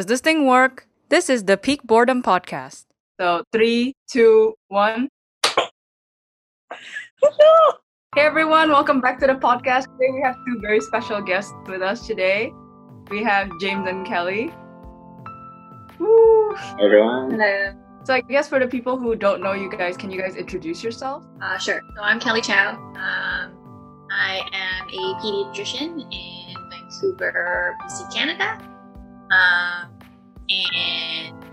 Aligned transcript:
Hello? 0.00 0.06
Does 0.06 0.06
this 0.06 0.22
thing 0.22 0.46
work? 0.46 0.86
This 1.10 1.28
is 1.28 1.44
the 1.44 1.58
Peak 1.58 1.82
Boredom 1.82 2.22
Podcast. 2.22 2.86
So, 3.20 3.44
three, 3.52 3.92
two, 4.10 4.54
one. 4.68 5.10
hey 8.16 8.22
everyone, 8.22 8.70
welcome 8.70 9.02
back 9.02 9.18
to 9.20 9.26
the 9.26 9.34
podcast. 9.34 9.92
Today 9.92 10.10
we 10.10 10.22
have 10.24 10.36
two 10.46 10.58
very 10.62 10.80
special 10.80 11.20
guests 11.20 11.52
with 11.66 11.82
us 11.82 12.06
today. 12.06 12.50
We 13.10 13.22
have 13.24 13.50
James 13.60 13.86
and 13.86 14.06
Kelly. 14.06 14.54
Woo! 15.98 16.56
everyone. 16.80 17.32
Hello. 17.32 17.74
So, 18.04 18.14
I 18.14 18.22
guess 18.22 18.48
for 18.48 18.58
the 18.58 18.68
people 18.68 18.96
who 18.96 19.14
don't 19.16 19.42
know 19.42 19.52
you 19.52 19.70
guys, 19.70 19.98
can 19.98 20.10
you 20.10 20.18
guys 20.18 20.34
introduce 20.34 20.82
yourself? 20.82 21.26
Uh, 21.42 21.58
sure. 21.58 21.82
So 21.94 22.02
I'm 22.02 22.18
Kelly 22.18 22.40
Chow. 22.40 22.70
Um, 22.96 23.52
I 24.10 24.40
am 24.50 24.88
a 24.88 25.20
pediatrician 25.20 26.10
in 26.10 26.56
Vancouver, 26.70 27.76
BC, 27.84 28.14
Canada. 28.14 28.69
Um, 29.30 29.98
and 30.50 31.44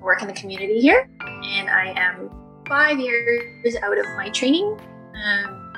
work 0.00 0.22
in 0.22 0.28
the 0.28 0.34
community 0.34 0.80
here. 0.80 1.08
And 1.20 1.68
I 1.68 1.92
am 1.96 2.30
five 2.68 2.98
years 2.98 3.76
out 3.82 3.98
of 3.98 4.06
my 4.16 4.30
training. 4.30 4.66
Um, 4.66 5.72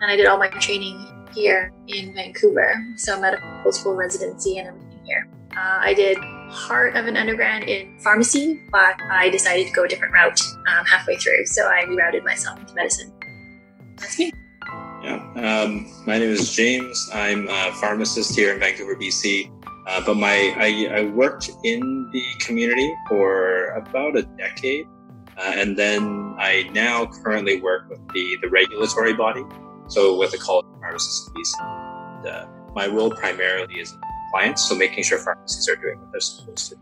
and 0.00 0.10
I 0.10 0.16
did 0.16 0.26
all 0.26 0.38
my 0.38 0.48
training 0.48 1.26
here 1.34 1.72
in 1.86 2.14
Vancouver. 2.14 2.74
So 2.96 3.20
medical 3.20 3.72
school 3.72 3.94
residency 3.94 4.58
and 4.58 4.68
everything 4.68 5.00
here. 5.04 5.28
Uh, 5.52 5.78
I 5.80 5.94
did 5.94 6.18
part 6.50 6.96
of 6.96 7.06
an 7.06 7.16
undergrad 7.16 7.64
in 7.64 7.98
pharmacy, 8.00 8.62
but 8.70 9.00
I 9.10 9.30
decided 9.30 9.66
to 9.66 9.72
go 9.72 9.84
a 9.84 9.88
different 9.88 10.14
route 10.14 10.40
um, 10.68 10.84
halfway 10.84 11.16
through. 11.16 11.46
So 11.46 11.66
I 11.66 11.84
rerouted 11.84 12.24
myself 12.24 12.58
into 12.60 12.74
medicine. 12.74 13.12
That's 13.96 14.18
me. 14.18 14.32
Yeah. 15.02 15.22
Um, 15.36 15.90
my 16.06 16.18
name 16.18 16.30
is 16.30 16.52
James. 16.52 17.10
I'm 17.12 17.48
a 17.48 17.72
pharmacist 17.80 18.34
here 18.34 18.52
in 18.54 18.60
Vancouver, 18.60 18.94
BC. 18.96 19.50
Uh, 19.88 20.02
but 20.04 20.18
my 20.18 20.54
I, 20.58 21.00
I 21.00 21.04
worked 21.06 21.50
in 21.64 22.10
the 22.12 22.22
community 22.40 22.94
for 23.08 23.68
about 23.68 24.18
a 24.18 24.22
decade, 24.22 24.86
uh, 25.38 25.52
and 25.56 25.78
then 25.78 26.36
I 26.38 26.68
now 26.74 27.06
currently 27.06 27.58
work 27.62 27.88
with 27.88 28.06
the 28.12 28.36
the 28.42 28.50
regulatory 28.50 29.14
body, 29.14 29.44
so 29.88 30.18
with 30.18 30.32
the 30.32 30.38
College 30.38 30.66
of 30.74 30.80
Pharmacists 30.80 31.26
of 31.26 31.34
BC. 31.34 31.52
And, 32.18 32.26
uh, 32.26 32.46
my 32.74 32.86
role 32.86 33.10
primarily 33.10 33.80
is 33.80 33.96
compliance, 34.30 34.68
so 34.68 34.74
making 34.74 35.04
sure 35.04 35.18
pharmacies 35.18 35.66
are 35.70 35.76
doing 35.76 35.98
what 36.00 36.12
they're 36.12 36.20
supposed 36.20 36.68
to. 36.68 36.76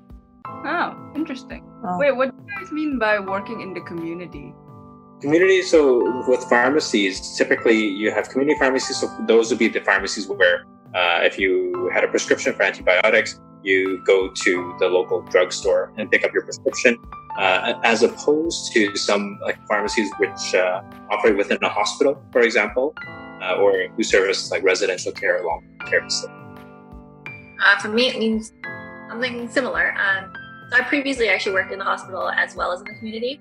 Oh, 0.65 1.13
interesting. 1.15 1.63
Oh. 1.85 1.99
Wait, 1.99 2.11
what 2.11 2.31
do 2.31 2.43
you 2.45 2.59
guys 2.59 2.73
mean 2.73 2.99
by 2.99 3.21
working 3.21 3.61
in 3.61 3.73
the 3.73 3.83
community? 3.83 4.53
Community, 5.21 5.63
so 5.63 6.25
with 6.29 6.43
pharmacies, 6.45 7.37
typically 7.39 7.87
you 7.87 8.11
have 8.11 8.29
community 8.31 8.59
pharmacies. 8.59 8.97
So 8.97 9.07
those 9.29 9.51
would 9.51 9.61
be 9.61 9.69
the 9.69 9.81
pharmacies 9.81 10.27
where 10.27 10.67
uh, 10.97 11.21
if 11.23 11.39
you 11.39 11.91
had 11.93 12.05
a 12.05 12.09
prescription 12.09 12.55
for 12.55 12.63
antibiotics, 12.63 13.39
you 13.63 14.03
go 14.05 14.31
to 14.31 14.75
the 14.79 14.89
local 14.89 15.21
drugstore 15.23 15.93
and 15.99 16.11
pick 16.11 16.25
up 16.25 16.33
your 16.33 16.43
prescription, 16.43 16.97
uh, 17.39 17.75
as 17.85 18.03
opposed 18.03 18.73
to 18.73 18.97
some 18.97 19.39
like 19.43 19.59
pharmacies 19.67 20.11
which 20.19 20.55
uh, 20.55 20.83
operate 21.11 21.37
within 21.37 21.59
a 21.63 21.69
hospital, 21.69 22.23
for 22.33 22.41
example, 22.41 22.95
uh, 23.43 23.57
or 23.57 23.89
who 23.95 24.03
service 24.03 24.51
like 24.51 24.63
residential 24.63 25.13
care 25.13 25.45
long-term 25.45 25.89
care 25.89 26.03
facilities. 26.03 26.37
Uh, 27.63 27.79
for 27.79 27.89
me, 27.89 28.09
it 28.09 28.19
means 28.19 28.53
something 29.09 29.51
similar. 29.51 29.95
Um, 29.99 30.33
so 30.71 30.79
I 30.79 30.83
previously 30.83 31.29
actually 31.29 31.53
worked 31.53 31.73
in 31.73 31.79
the 31.79 31.85
hospital 31.85 32.31
as 32.31 32.55
well 32.57 32.73
as 32.73 32.81
in 32.81 32.87
the 32.87 32.95
community. 32.99 33.41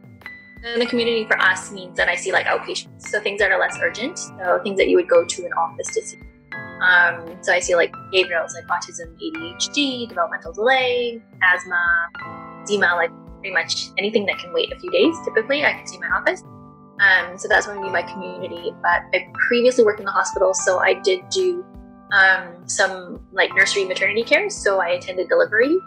And 0.66 0.82
the 0.82 0.88
community 0.88 1.26
for 1.26 1.40
us 1.40 1.72
means 1.72 1.96
that 1.96 2.10
I 2.10 2.16
see 2.16 2.32
like 2.32 2.48
outpatients, 2.48 3.08
so 3.08 3.22
things 3.22 3.40
that 3.40 3.52
are 3.52 3.60
less 3.60 3.78
urgent, 3.82 4.18
so 4.18 4.60
things 4.64 4.78
that 4.78 4.90
you 4.90 4.98
would 4.98 5.08
go 5.08 5.24
to 5.24 5.46
an 5.46 5.54
office 5.54 5.94
to 5.94 6.02
see. 6.02 6.18
Um, 6.82 7.38
so 7.42 7.54
I 7.54 7.60
see 7.60 7.76
like 7.76 7.92
behaviorals 8.14 8.54
like 8.54 8.68
autism, 8.68 9.16
ADHD, 9.22 10.10
developmental 10.10 10.54
delay, 10.54 11.22
asthma, 11.42 11.80
eczema, 12.62 12.96
like 12.96 13.12
pretty 13.40 13.54
much 13.54 13.90
anything 13.98 14.26
that 14.26 14.40
can 14.40 14.54
wait 14.54 14.72
a 14.74 14.80
few 14.80 14.92
days. 14.92 15.16
Typically, 15.24 15.64
I 15.64 15.74
can 15.74 15.88
see 15.88 15.98
my 16.00 16.08
office. 16.08 16.44
Um, 17.00 17.38
so 17.38 17.48
that's 17.48 17.68
what 17.68 17.78
I 17.78 17.82
mean 17.82 17.92
my 17.92 18.02
community. 18.02 18.74
But 18.82 19.04
I 19.14 19.32
previously 19.48 19.84
worked 19.84 20.00
in 20.00 20.06
the 20.06 20.12
hospital, 20.12 20.54
so 20.54 20.80
I 20.80 20.96
did 20.96 21.22
do 21.30 21.66
um, 22.12 22.68
some 22.68 23.20
like 23.32 23.54
nursery 23.56 23.86
maternity 23.86 24.24
care. 24.24 24.50
So 24.50 24.82
I 24.82 24.90
attended 24.90 25.30
delivery, 25.30 25.78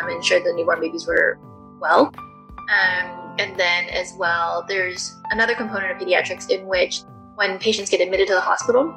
um, 0.00 0.10
ensured 0.10 0.44
the 0.44 0.52
newborn 0.52 0.80
babies 0.80 1.06
were 1.06 1.38
well. 1.80 2.12
Um, 2.16 3.36
and 3.38 3.58
then 3.58 3.88
as 3.90 4.12
well, 4.18 4.64
there's 4.68 5.16
another 5.30 5.54
component 5.54 5.92
of 5.92 6.06
pediatrics 6.06 6.50
in 6.50 6.66
which 6.66 7.02
when 7.34 7.58
patients 7.58 7.90
get 7.90 8.00
admitted 8.00 8.28
to 8.28 8.34
the 8.34 8.40
hospital, 8.40 8.94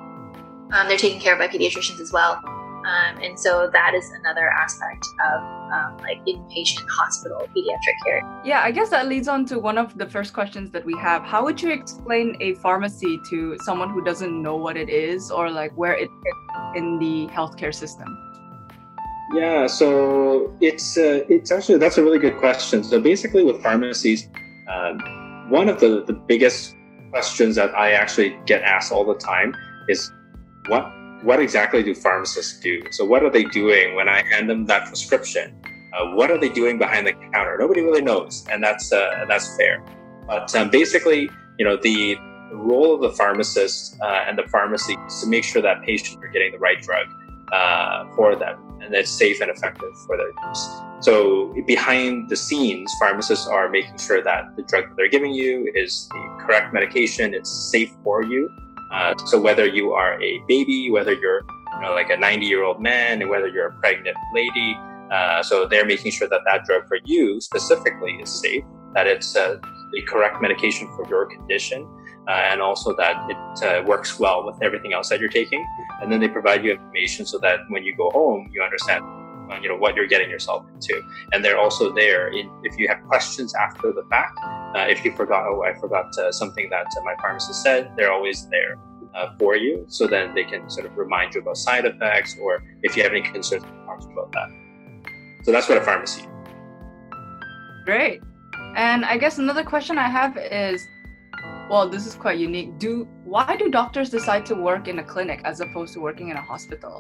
um, 0.72 0.88
they're 0.88 0.98
taken 0.98 1.20
care 1.20 1.34
of 1.34 1.40
by 1.40 1.48
pediatricians 1.48 2.00
as 2.00 2.12
well. 2.12 2.42
Um, 2.88 3.18
and 3.22 3.38
so 3.38 3.70
that 3.74 3.94
is 3.94 4.10
another 4.12 4.50
aspect 4.50 5.06
of 5.34 5.42
um, 5.74 5.98
like 5.98 6.24
inpatient 6.26 6.86
hospital 6.90 7.48
pediatric 7.56 7.98
care. 8.06 8.42
Yeah, 8.46 8.62
I 8.64 8.72
guess 8.72 8.90
that 8.92 9.08
leads 9.08 9.28
on 9.28 9.46
to 9.48 9.60
one 9.60 9.78
of 9.78 9.98
the 9.98 10.06
first 10.10 10.34
questions 10.34 10.72
that 10.72 10.86
we 10.86 10.98
have. 10.98 11.24
How 11.24 11.44
would 11.44 11.62
you 11.62 11.72
explain 11.72 12.38
a 12.40 12.54
pharmacy 12.56 13.20
to 13.30 13.58
someone 13.64 13.90
who 13.90 14.02
doesn't 14.04 14.42
know 14.42 14.56
what 14.56 14.78
it 14.78 14.90
is 14.90 15.32
or 15.32 15.52
like 15.52 15.76
where 15.78 15.94
it 15.94 16.08
fits 16.24 16.78
in 16.78 16.98
the 17.00 17.28
healthcare 17.34 17.76
system? 17.76 18.08
Yeah, 19.34 19.68
so 19.68 20.56
it's 20.62 20.98
uh, 20.98 21.26
it's 21.28 21.52
actually 21.52 21.80
that's 21.80 21.98
a 21.98 22.04
really 22.04 22.20
good 22.20 22.38
question. 22.38 22.82
So 22.86 23.02
basically, 23.02 23.44
with 23.44 23.62
pharmacies, 23.62 24.30
um, 24.72 25.50
one 25.50 25.68
of 25.68 25.82
the 25.82 26.06
the 26.06 26.14
biggest 26.14 26.74
questions 27.10 27.58
that 27.58 27.76
I 27.76 27.92
actually 27.92 28.38
get 28.46 28.62
asked 28.62 28.94
all 28.94 29.04
the 29.04 29.16
time 29.16 29.54
is 29.90 30.10
what 30.68 30.94
what 31.24 31.40
exactly 31.40 31.82
do 31.82 31.96
pharmacists 31.96 32.60
do? 32.60 32.84
So 32.92 33.04
what 33.04 33.24
are 33.24 33.30
they 33.30 33.44
doing 33.44 33.96
when 33.96 34.08
I 34.08 34.24
hand 34.32 34.50
them 34.50 34.66
that 34.66 34.88
prescription? 34.88 35.60
Uh, 35.94 36.12
what 36.12 36.30
are 36.30 36.38
they 36.38 36.50
doing 36.50 36.78
behind 36.78 37.08
the 37.08 37.14
counter? 37.34 37.58
Nobody 37.60 37.82
really 37.82 38.02
knows, 38.02 38.46
and 38.52 38.64
that's 38.64 38.92
uh, 38.94 39.26
that's 39.28 39.58
fair. 39.58 39.84
But 40.28 40.54
um, 40.56 40.70
basically, 40.70 41.30
you 41.58 41.66
know, 41.66 41.78
the 41.78 42.18
role 42.52 42.94
of 42.94 43.02
the 43.02 43.12
pharmacist 43.12 43.98
uh, 44.02 44.26
and 44.28 44.38
the 44.38 44.48
pharmacy 44.50 44.96
is 45.08 45.22
to 45.22 45.28
make 45.28 45.44
sure 45.44 45.62
that 45.62 45.82
patients 45.84 46.18
are 46.22 46.30
getting 46.30 46.52
the 46.52 46.60
right 46.60 46.82
drug 46.82 47.08
uh, 47.52 48.06
for 48.16 48.36
them 48.36 48.68
and 48.82 48.94
it's 48.94 49.12
safe 49.12 49.42
and 49.42 49.52
effective 49.52 49.96
for 50.06 50.18
their 50.18 50.32
use. 50.48 50.70
So 51.00 51.54
behind 51.66 52.30
the 52.30 52.36
scenes, 52.36 52.92
pharmacists 53.00 53.48
are 53.48 53.70
making 53.70 53.98
sure 53.98 54.24
that 54.24 54.56
the 54.56 54.64
drug 54.64 54.90
that 54.90 54.96
they're 54.96 55.10
giving 55.10 55.34
you 55.34 55.72
is 55.76 56.08
the 56.10 56.44
correct 56.46 56.74
medication, 56.74 57.34
it's 57.34 57.52
safe 57.52 57.94
for 58.04 58.24
you. 58.24 58.50
Uh, 58.92 59.14
so 59.26 59.40
whether 59.40 59.66
you 59.66 59.92
are 59.92 60.22
a 60.22 60.42
baby, 60.48 60.90
whether 60.90 61.14
you're 61.14 61.42
you 61.76 61.82
know, 61.82 61.94
like 61.94 62.10
a 62.10 62.18
90 62.18 62.46
year 62.46 62.64
old 62.64 62.82
man, 62.82 63.22
and 63.22 63.30
whether 63.30 63.48
you're 63.48 63.68
a 63.68 63.74
pregnant 63.80 64.18
lady, 64.34 64.78
uh, 65.12 65.42
so 65.44 65.66
they're 65.66 65.86
making 65.86 66.12
sure 66.12 66.28
that 66.28 66.42
that 66.46 66.66
drug 66.66 66.88
for 66.88 66.98
you 67.06 67.40
specifically 67.40 68.14
is 68.14 68.30
safe, 68.30 68.64
that 68.94 69.08
it's 69.08 69.36
uh, 69.36 69.58
the 69.94 70.02
correct 70.04 70.42
medication 70.42 70.88
for 70.96 71.08
your 71.08 71.26
condition, 71.26 71.88
uh, 72.28 72.32
and 72.32 72.62
also 72.62 72.96
that 72.96 73.16
it 73.30 73.64
uh, 73.64 73.84
works 73.86 74.20
well 74.20 74.46
with 74.46 74.56
everything 74.62 74.94
else 74.94 75.10
that 75.10 75.20
you're 75.20 75.30
taking. 75.30 75.66
And 76.02 76.12
then 76.12 76.20
they 76.20 76.28
provide 76.28 76.64
you 76.64 76.72
information 76.72 77.26
so 77.26 77.38
that 77.40 77.60
when 77.70 77.84
you 77.84 77.96
go 77.96 78.10
home, 78.10 78.50
you 78.52 78.62
understand, 78.62 79.04
you 79.62 79.70
know, 79.70 79.78
what 79.78 79.96
you're 79.96 80.08
getting 80.08 80.30
yourself 80.30 80.66
into. 80.74 81.02
And 81.32 81.44
they're 81.44 81.58
also 81.58 81.94
there 81.94 82.30
in, 82.30 82.50
if 82.64 82.78
you 82.78 82.88
have 82.88 83.02
questions 83.08 83.54
after 83.56 83.92
the 83.92 84.04
fact. 84.10 84.40
Uh, 84.76 84.86
if 84.90 85.04
you 85.04 85.16
forgot, 85.16 85.46
oh, 85.48 85.64
I 85.64 85.74
forgot 85.80 86.18
uh, 86.18 86.32
something 86.32 86.70
that 86.70 86.86
uh, 86.86 87.04
my 87.04 87.16
pharmacist 87.22 87.64
said, 87.64 87.92
they're 87.96 88.12
always 88.12 88.48
there. 88.50 88.78
Uh, 89.16 89.36
for 89.40 89.56
you, 89.56 89.84
so 89.88 90.06
then 90.06 90.36
they 90.36 90.44
can 90.44 90.70
sort 90.70 90.86
of 90.86 90.96
remind 90.96 91.34
you 91.34 91.42
about 91.42 91.58
side 91.58 91.86
effects, 91.86 92.38
or 92.40 92.62
if 92.84 92.96
you 92.96 93.02
have 93.02 93.12
any 93.14 93.22
concerns, 93.22 93.64
about 93.64 94.32
that. 94.32 94.48
So 95.44 95.52
that's 95.52 95.68
what 95.68 95.80
a 95.80 95.82
pharmacy. 95.82 96.28
Great. 97.86 98.22
And 98.76 99.06
I 99.06 99.18
guess 99.18 99.40
another 99.40 99.64
question 99.64 99.98
I 99.98 100.08
have 100.08 100.38
is 100.38 100.86
well, 101.70 101.90
this 101.90 102.06
is 102.06 102.16
quite 102.16 102.40
unique. 102.40 102.80
Do 102.80 103.08
why 103.26 103.56
do 103.58 103.70
doctors 103.70 104.10
decide 104.10 104.46
to 104.48 104.56
work 104.56 104.88
in 104.88 105.00
a 105.00 105.04
clinic 105.04 105.42
as 105.44 105.60
opposed 105.60 105.94
to 105.94 106.00
working 106.00 106.30
in 106.30 106.38
a 106.38 106.42
hospital? 106.42 106.98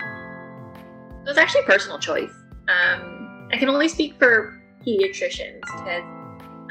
So 1.27 1.31
it's 1.31 1.39
actually 1.39 1.59
a 1.59 1.65
personal 1.65 1.99
choice. 1.99 2.31
Um, 2.69 3.49
I 3.51 3.57
can 3.57 3.67
only 3.67 3.89
speak 3.89 4.17
for 4.17 4.63
pediatricians 4.87 5.59
because 5.59 6.03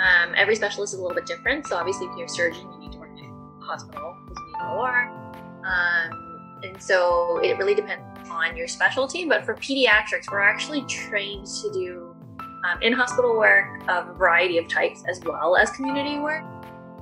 um, 0.00 0.34
every 0.34 0.56
specialist 0.56 0.94
is 0.94 0.98
a 0.98 1.02
little 1.02 1.14
bit 1.14 1.26
different. 1.26 1.66
So 1.66 1.76
obviously, 1.76 2.06
if 2.06 2.16
you're 2.16 2.24
a 2.24 2.30
surgeon, 2.30 2.66
you 2.72 2.78
need 2.78 2.92
to 2.92 2.98
work 2.98 3.10
in 3.18 3.26
a 3.26 3.64
hospital 3.66 4.16
because 4.24 4.38
you 4.38 4.46
need 4.46 4.64
an 4.64 4.78
OR. 4.78 5.08
Um, 5.62 6.60
and 6.62 6.82
so 6.82 7.38
it 7.44 7.58
really 7.58 7.74
depends 7.74 8.30
on 8.30 8.56
your 8.56 8.66
specialty. 8.66 9.26
But 9.26 9.44
for 9.44 9.56
pediatrics, 9.56 10.32
we're 10.32 10.40
actually 10.40 10.86
trained 10.86 11.46
to 11.60 11.70
do 11.74 12.16
um, 12.40 12.80
in-hospital 12.80 13.36
work 13.36 13.82
of 13.88 14.08
a 14.08 14.14
variety 14.14 14.56
of 14.56 14.66
types 14.68 15.02
as 15.06 15.20
well 15.22 15.56
as 15.56 15.70
community 15.72 16.18
work. 16.18 16.44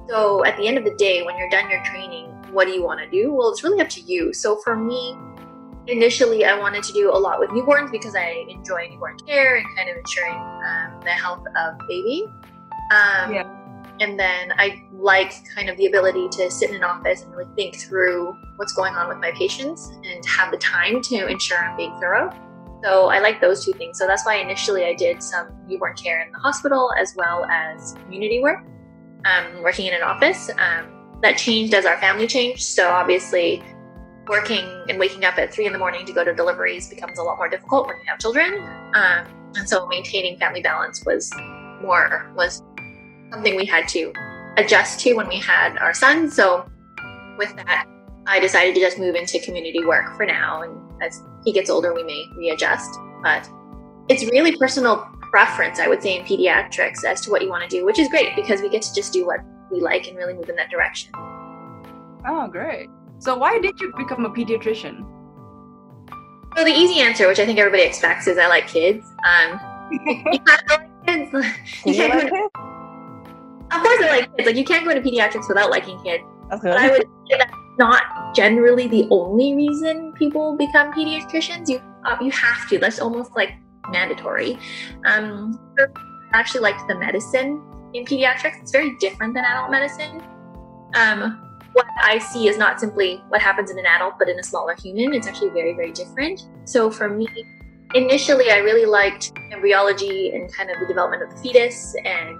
So 0.09 0.45
at 0.45 0.56
the 0.56 0.67
end 0.67 0.77
of 0.77 0.83
the 0.83 0.95
day, 0.97 1.23
when 1.23 1.39
you're 1.39 1.51
done 1.51 1.71
your 1.71 1.85
training, 1.85 2.31
what 2.51 2.65
do 2.65 2.73
you 2.73 2.83
want 2.83 2.99
to 2.99 3.09
do? 3.09 3.33
Well, 3.33 3.53
it's 3.53 3.62
really 3.62 3.81
up 3.81 3.91
to 3.91 4.01
you. 4.01 4.33
So 4.33 4.56
for 4.56 4.75
me, 4.75 5.17
initially 5.87 6.45
I 6.45 6.59
wanted 6.59 6.83
to 6.85 6.93
do 6.93 7.11
a 7.11 7.19
lot 7.19 7.41
with 7.41 7.51
newborns 7.51 7.91
because 7.91 8.15
I 8.15 8.45
enjoy 8.49 8.89
newborn 8.91 9.19
care 9.27 9.57
and 9.57 9.67
kind 9.77 9.89
of 9.91 9.97
ensuring 9.97 10.35
um, 10.35 11.01
the 11.03 11.11
health 11.11 11.45
of 11.57 11.79
baby. 11.89 12.27
Um, 12.91 13.35
Yeah. 13.35 13.51
And 14.01 14.19
then 14.19 14.53
I 14.59 14.83
like 14.93 15.33
kind 15.55 15.69
of 15.71 15.77
the 15.77 15.87
ability 15.87 16.29
to 16.33 16.51
sit 16.51 16.71
in 16.71 16.77
an 16.77 16.85
office 16.85 17.23
and 17.23 17.33
really 17.33 17.49
think 17.55 17.77
through 17.77 18.37
what's 18.57 18.73
going 18.73 18.95
on 18.95 19.09
with 19.09 19.19
my 19.19 19.31
patients 19.33 19.93
and 20.05 20.27
have 20.27 20.51
the 20.51 20.57
time 20.59 21.01
to 21.03 21.29
ensure 21.29 21.59
I'm 21.59 21.77
being 21.77 21.95
thorough. 22.01 22.31
So 22.83 23.07
I 23.09 23.21
like 23.21 23.41
those 23.41 23.65
two 23.65 23.73
things. 23.73 23.97
So 23.99 24.07
that's 24.09 24.27
why 24.27 24.37
initially 24.37 24.85
I 24.85 24.95
did 24.95 25.23
some 25.23 25.49
newborn 25.69 25.95
care 25.95 26.23
in 26.23 26.33
the 26.33 26.39
hospital 26.39 26.91
as 26.99 27.15
well 27.17 27.45
as 27.45 27.95
community 28.05 28.43
work, 28.43 28.65
um, 29.25 29.63
working 29.63 29.87
in 29.87 29.95
an 29.95 30.03
office. 30.03 30.51
Um, 30.59 30.91
that 31.23 31.39
changed 31.39 31.73
as 31.73 31.87
our 31.87 31.97
family 31.99 32.27
changed. 32.27 32.63
So 32.63 32.91
obviously, 32.91 33.63
working 34.29 34.65
and 34.88 34.99
waking 34.99 35.25
up 35.25 35.38
at 35.38 35.53
three 35.53 35.67
in 35.67 35.73
the 35.73 35.79
morning 35.79 36.06
to 36.06 36.12
go 36.12 36.25
to 36.25 36.35
deliveries 36.35 36.88
becomes 36.88 37.19
a 37.19 37.23
lot 37.23 37.37
more 37.37 37.49
difficult 37.49 37.87
when 37.87 37.97
you 37.99 38.05
have 38.06 38.19
children. 38.19 38.55
Um, 38.94 39.26
and 39.56 39.69
so 39.69 39.87
maintaining 39.87 40.38
family 40.38 40.62
balance 40.62 41.05
was 41.05 41.32
more 41.82 42.32
was 42.35 42.62
something 43.31 43.56
we 43.56 43.67
had 43.67 43.87
to 43.88 44.12
adjust 44.56 45.00
to 45.00 45.15
when 45.15 45.29
we 45.29 45.38
had 45.38 45.76
our 45.79 45.94
son. 45.94 46.31
So 46.31 46.69
with 47.37 47.55
that, 47.56 47.87
I 48.26 48.41
decided 48.41 48.75
to 48.75 48.81
just 48.81 48.99
move 48.99 49.15
into 49.15 49.38
community 49.41 49.85
work 49.85 50.17
for 50.17 50.25
now. 50.25 50.62
And 50.62 51.03
as 51.03 51.23
he 51.44 51.53
gets 51.53 51.69
older, 51.69 51.93
we 51.93 52.03
may 52.03 52.27
readjust. 52.37 52.99
But 53.23 53.49
it's 54.09 54.25
really 54.31 54.56
personal 54.56 55.09
preference, 55.31 55.79
I 55.79 55.88
would 55.88 56.03
say, 56.03 56.19
in 56.19 56.25
pediatrics 56.25 57.05
as 57.05 57.20
to 57.23 57.31
what 57.31 57.43
you 57.43 57.49
want 57.49 57.69
to 57.69 57.69
do, 57.69 57.85
which 57.85 57.99
is 57.99 58.09
great 58.09 58.35
because 58.37 58.61
we 58.61 58.69
get 58.69 58.82
to 58.82 58.94
just 58.94 59.12
do 59.12 59.27
what 59.27 59.41
we 59.70 59.81
like 59.81 60.06
and 60.06 60.17
really 60.17 60.35
move 60.35 60.49
in 60.49 60.56
that 60.56 60.70
direction. 60.70 61.11
Oh, 62.27 62.49
great. 62.50 62.88
So, 63.25 63.35
why 63.35 63.59
did 63.59 63.81
you 63.81 63.91
become 63.97 64.26
a 64.26 64.31
pediatrician? 64.31 65.03
So, 66.59 66.62
the 66.62 66.71
easy 66.71 67.00
answer, 67.00 67.26
which 67.26 67.38
I 67.38 67.47
think 67.47 67.59
everybody 67.59 67.82
expects, 67.82 68.26
is 68.26 68.37
I 68.37 68.49
like 68.49 68.69
kids. 68.69 69.03
Um, 69.26 69.59
you 69.91 70.41
like 70.69 71.06
kids. 71.06 71.31
You 71.87 71.94
can't 71.94 72.15
like 72.15 72.31
kids? 72.31 72.50
Of 73.73 73.82
course, 73.82 74.03
I 74.03 74.09
like 74.11 74.37
kids. 74.37 74.47
Like, 74.47 74.56
you 74.56 74.65
can't 74.65 74.85
go 74.85 74.91
into 74.91 75.09
pediatrics 75.11 75.49
without 75.49 75.71
liking 75.71 75.99
kids. 76.05 76.23
That's 76.50 76.61
good. 76.61 76.75
But 76.75 76.76
I 76.76 76.91
would 76.91 77.09
say 77.31 77.38
that's 77.38 77.56
not 77.79 78.03
generally 78.37 78.88
the 78.88 79.09
only 79.11 79.55
reason 79.55 80.12
people 80.12 80.55
become 80.59 80.93
pediatricians. 80.93 81.67
You 81.70 81.81
uh, 82.05 82.19
you 82.20 82.31
have 82.31 82.69
to. 82.69 82.79
That's 82.79 83.00
almost 83.00 83.35
like 83.35 83.55
mandatory. 83.91 84.59
Um, 85.06 85.59
I 85.79 85.87
actually 86.41 86.61
liked 86.61 86.87
the 86.88 86.99
medicine 86.99 87.62
in 87.94 88.05
pediatrics. 88.05 88.61
It's 88.61 88.70
very 88.70 88.97
different 88.99 89.32
than 89.32 89.47
adult 89.47 89.70
medicine. 89.70 90.23
Um, 90.94 91.41
what 91.75 91.87
I 92.03 92.19
see 92.19 92.49
is 92.49 92.56
not 92.56 92.81
simply 92.81 93.23
what 93.29 93.41
happens 93.41 93.71
in 93.71 93.79
an 93.79 93.87
adult, 93.87 94.15
but 94.19 94.29
in 94.29 94.38
a 94.38 94.43
smaller 94.43 94.75
human. 94.75 95.12
It's 95.12 95.26
actually 95.26 95.50
very, 95.50 95.75
very 95.75 95.93
different. 95.93 96.49
So 96.65 96.91
for 96.91 97.09
me, 97.09 97.29
initially, 97.94 98.50
I 98.50 98.59
really 98.59 98.87
liked 98.87 99.32
embryology 99.53 100.31
and 100.32 100.53
kind 100.53 100.71
of 100.71 100.81
the 100.81 100.87
development 100.87 101.23
of 101.23 101.31
the 101.31 101.37
fetus 101.43 101.94
and 102.05 102.38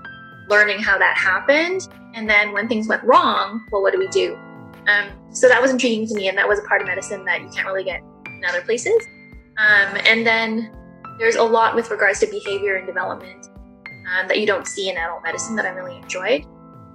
learning 0.49 0.79
how 0.79 0.99
that 0.99 1.17
happened. 1.17 1.89
And 2.15 2.31
then 2.31 2.53
when 2.53 2.69
things 2.69 2.87
went 2.89 3.03
wrong, 3.03 3.67
well, 3.71 3.83
what 3.83 3.93
do 3.93 3.99
we 3.99 4.09
do? 4.09 4.39
Um, 4.87 5.11
so 5.31 5.49
that 5.49 5.61
was 5.61 5.71
intriguing 5.71 6.07
to 6.09 6.15
me, 6.15 6.29
and 6.29 6.39
that 6.39 6.47
was 6.47 6.59
a 6.59 6.63
part 6.63 6.81
of 6.81 6.87
medicine 6.87 7.25
that 7.25 7.43
you 7.43 7.49
can't 7.49 7.67
really 7.67 7.85
get 7.85 8.01
in 8.27 8.43
other 8.49 8.63
places. 8.63 8.95
Um, 9.59 9.97
and 10.07 10.27
then 10.27 10.71
there's 11.19 11.37
a 11.37 11.43
lot 11.43 11.75
with 11.75 11.91
regards 11.91 12.21
to 12.21 12.27
behavior 12.27 12.77
and 12.77 12.87
development 12.87 13.47
um, 14.13 14.29
that 14.29 14.39
you 14.39 14.47
don't 14.47 14.67
see 14.67 14.91
in 14.91 14.97
adult 14.97 15.23
medicine 15.23 15.57
that 15.57 15.65
I 15.65 15.71
really 15.71 15.97
enjoyed. 15.97 16.45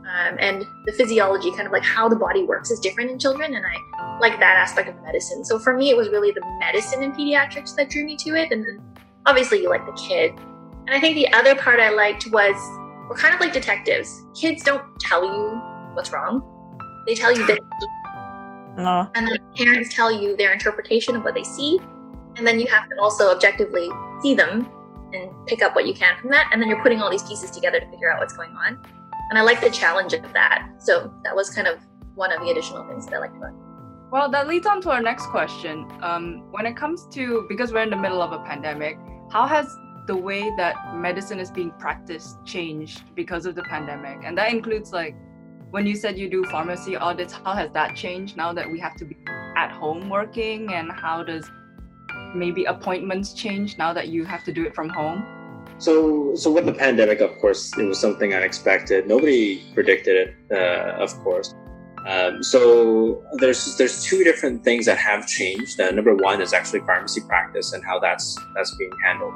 Um, 0.10 0.38
and 0.40 0.66
the 0.86 0.92
physiology, 0.94 1.52
kind 1.52 1.68
of 1.68 1.72
like 1.72 1.84
how 1.84 2.10
the 2.10 2.16
body 2.16 2.44
works, 2.44 2.72
is 2.72 2.80
different 2.80 3.12
in 3.12 3.20
children, 3.20 3.54
and 3.54 3.64
I 3.64 4.18
like 4.20 4.40
that 4.40 4.58
aspect 4.58 4.90
of 4.90 5.00
medicine. 5.04 5.46
So 5.46 5.60
for 5.60 5.78
me, 5.78 5.92
it 5.92 5.98
was 5.98 6.10
really 6.10 6.32
the 6.32 6.42
medicine 6.60 7.04
in 7.04 7.12
pediatrics 7.12 7.76
that 7.76 7.90
drew 7.90 8.04
me 8.04 8.18
to 8.18 8.36
it, 8.36 8.52
and 8.52 8.64
then 8.64 8.82
obviously 9.28 9.62
you 9.62 9.70
like 9.70 9.86
the 9.86 9.92
kid. 9.94 10.32
And 10.88 10.92
I 10.92 11.00
think 11.00 11.16
the 11.16 11.32
other 11.34 11.54
part 11.54 11.80
I 11.80 11.92
liked 11.92 12.26
was 12.32 12.56
we're 13.08 13.18
kind 13.18 13.36
of 13.36 13.40
like 13.40 13.54
detectives. 13.54 14.26
Kids 14.34 14.64
don't 14.64 14.84
tell 15.00 15.24
you 15.24 15.62
what's 15.94 16.12
wrong; 16.12 16.42
they 17.06 17.14
tell 17.14 17.32
you 17.36 17.46
that. 17.46 17.60
No. 18.78 19.12
And 19.14 19.28
then 19.28 19.38
parents 19.58 19.94
tell 19.94 20.10
you 20.10 20.38
their 20.38 20.54
interpretation 20.54 21.14
of 21.14 21.24
what 21.24 21.34
they 21.34 21.44
see, 21.44 21.82
and 22.38 22.48
then 22.48 22.62
you 22.62 22.68
have 22.68 22.88
to 22.88 22.96
also 23.02 23.30
objectively 23.30 23.90
see 24.22 24.34
them 24.34 24.70
and 25.14 25.32
pick 25.48 25.62
up 25.62 25.76
what 25.76 25.86
you 25.86 25.94
can 25.94 26.18
from 26.18 26.30
that. 26.30 26.50
And 26.54 26.62
then 26.62 26.70
you're 26.70 26.82
putting 26.82 27.02
all 27.02 27.12
these 27.12 27.24
pieces 27.24 27.52
together 27.52 27.82
to 27.82 27.90
figure 27.90 28.10
out 28.10 28.20
what's 28.20 28.38
going 28.38 28.56
on. 28.56 28.80
And 29.30 29.38
I 29.38 29.42
like 29.42 29.62
the 29.62 29.70
challenge 29.70 30.14
of 30.14 30.34
that. 30.34 30.68
So 30.80 31.14
that 31.24 31.36
was 31.36 31.50
kind 31.50 31.68
of 31.68 31.80
one 32.16 32.32
of 32.32 32.42
the 32.42 32.50
additional 32.50 32.88
things 32.88 33.06
that 33.06 33.16
I 33.16 33.20
liked 33.20 33.38
about. 33.38 33.54
Well, 34.12 34.30
that 34.32 34.48
leads 34.48 34.66
on 34.66 34.82
to 34.82 34.90
our 34.90 35.02
next 35.02 35.28
question. 35.28 35.88
Um, 36.02 36.52
when 36.52 36.66
it 36.66 36.76
comes 36.76 37.06
to, 37.12 37.46
because 37.48 37.72
we're 37.72 37.84
in 37.84 37.92
the 37.92 37.96
middle 37.96 38.24
of 38.24 38.32
a 38.32 38.40
pandemic, 38.40 38.98
how 39.32 39.46
has 39.46 39.68
the 40.08 40.16
way 40.16 40.52
that 40.58 40.96
medicine 40.96 41.40
is 41.40 41.52
being 41.52 41.72
practiced 41.78 42.44
changed 42.44 43.04
because 43.16 43.46
of 43.46 43.54
the 43.54 43.62
pandemic? 43.64 44.18
And 44.24 44.36
that 44.40 44.52
includes 44.52 44.92
like 44.92 45.16
when 45.70 45.86
you 45.86 45.96
said 45.96 46.18
you 46.18 46.28
do 46.28 46.44
pharmacy 46.46 46.96
audits, 46.96 47.34
how 47.34 47.54
has 47.54 47.72
that 47.74 47.96
changed 47.96 48.36
now 48.36 48.52
that 48.54 48.68
we 48.70 48.80
have 48.80 48.96
to 48.96 49.06
be 49.06 49.16
at 49.56 49.72
home 49.72 50.10
working? 50.10 50.74
And 50.74 50.92
how 50.92 51.22
does 51.22 51.48
maybe 52.34 52.66
appointments 52.66 53.34
change 53.34 53.78
now 53.78 53.94
that 53.94 54.08
you 54.08 54.26
have 54.26 54.44
to 54.46 54.52
do 54.52 54.66
it 54.66 54.74
from 54.74 54.90
home? 54.90 55.24
So, 55.80 56.36
so 56.36 56.52
with 56.52 56.66
the 56.66 56.74
pandemic, 56.74 57.22
of 57.22 57.38
course, 57.40 57.76
it 57.78 57.84
was 57.84 58.00
something 58.00 58.34
unexpected. 58.34 59.08
Nobody 59.08 59.64
predicted 59.74 60.16
it, 60.16 60.36
uh, 60.52 61.02
of 61.02 61.18
course. 61.24 61.56
Um, 62.06 62.44
so 62.44 63.24
there's 63.34 63.78
there's 63.78 64.04
two 64.04 64.24
different 64.24 64.64
things 64.64 64.86
that 64.86 64.98
have 64.98 65.28
changed. 65.28 65.80
Uh, 65.80 65.92
number 65.92 66.16
one 66.16 66.42
is 66.42 66.54
actually 66.54 66.80
pharmacy 66.82 67.22
practice 67.22 67.74
and 67.74 67.84
how 67.84 68.00
that's 68.00 68.38
that's 68.56 68.74
being 68.76 68.92
handled, 69.06 69.34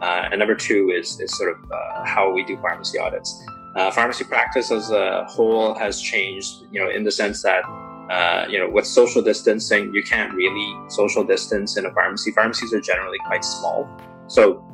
uh, 0.00 0.28
and 0.30 0.38
number 0.38 0.54
two 0.54 0.90
is 0.90 1.20
is 1.20 1.36
sort 1.36 1.52
of 1.54 1.70
uh, 1.70 2.04
how 2.04 2.32
we 2.32 2.44
do 2.44 2.56
pharmacy 2.58 2.98
audits. 2.98 3.44
Uh, 3.76 3.90
pharmacy 3.90 4.24
practice 4.24 4.70
as 4.70 4.90
a 4.90 5.24
whole 5.28 5.74
has 5.74 6.00
changed, 6.00 6.64
you 6.72 6.82
know, 6.82 6.90
in 6.90 7.04
the 7.04 7.12
sense 7.12 7.42
that 7.42 7.62
uh, 8.10 8.46
you 8.48 8.58
know, 8.58 8.68
with 8.68 8.86
social 8.86 9.22
distancing, 9.22 9.92
you 9.94 10.02
can't 10.02 10.32
really 10.34 10.74
social 10.88 11.24
distance 11.24 11.76
in 11.76 11.84
a 11.84 11.92
pharmacy. 11.92 12.30
Pharmacies 12.32 12.72
are 12.72 12.80
generally 12.80 13.18
quite 13.26 13.44
small. 13.44 13.86
So 14.28 14.64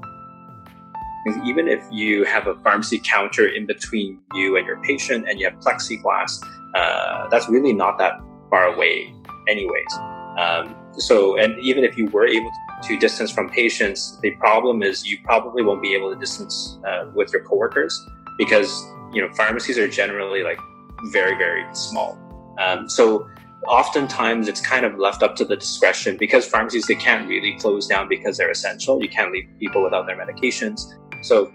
even 1.45 1.69
if 1.69 1.83
you 1.91 2.25
have 2.25 2.47
a 2.47 2.55
pharmacy 2.57 3.01
counter 3.03 3.49
in 3.49 3.67
between 3.67 4.21
you 4.35 4.57
and 4.57 4.67
your 4.67 4.81
patient 4.83 5.29
and 5.29 5.41
you 5.41 5.49
have 5.49 5.59
plexiglass, 5.61 6.43
uh, 6.75 7.29
that's 7.29 7.49
really 7.49 7.73
not 7.73 7.99
that 7.99 8.21
far 8.51 8.67
away, 8.67 9.15
anyways. 9.49 9.95
Um, 10.39 10.75
so, 10.99 11.39
and 11.39 11.59
even 11.59 11.85
if 11.85 11.97
you 11.97 12.07
were 12.09 12.27
able 12.27 12.51
to 12.83 12.99
distance 12.99 13.31
from 13.31 13.49
patients, 13.49 14.19
the 14.21 14.33
problem 14.33 14.83
is 14.83 15.07
you 15.07 15.19
probably 15.25 15.63
won't 15.63 15.83
be 15.83 15.95
able 15.95 16.13
to 16.13 16.19
distance 16.19 16.79
uh, 16.87 17.07
with 17.15 17.33
your 17.33 17.43
coworkers 17.45 18.05
because 18.37 18.85
you 19.13 19.23
know 19.23 19.33
pharmacies 19.35 19.79
are 19.79 19.89
generally 19.89 20.43
like 20.43 20.59
very 21.13 21.37
very 21.37 21.65
small. 21.75 22.19
Um, 22.59 22.89
so 22.89 23.29
oftentimes 23.67 24.49
it's 24.49 24.61
kind 24.61 24.85
of 24.85 24.99
left 24.99 25.23
up 25.23 25.37
to 25.37 25.45
the 25.45 25.57
discretion 25.57 26.17
because 26.17 26.47
pharmacies 26.47 26.87
they 26.87 26.95
can't 26.95 27.29
really 27.29 27.57
close 27.59 27.87
down 27.87 28.09
because 28.09 28.37
they're 28.37 28.51
essential. 28.51 29.03
You 29.03 29.09
can't 29.09 29.33
leave 29.33 29.49
people 29.59 29.83
without 29.83 30.07
their 30.07 30.17
medications. 30.17 30.95
So 31.25 31.53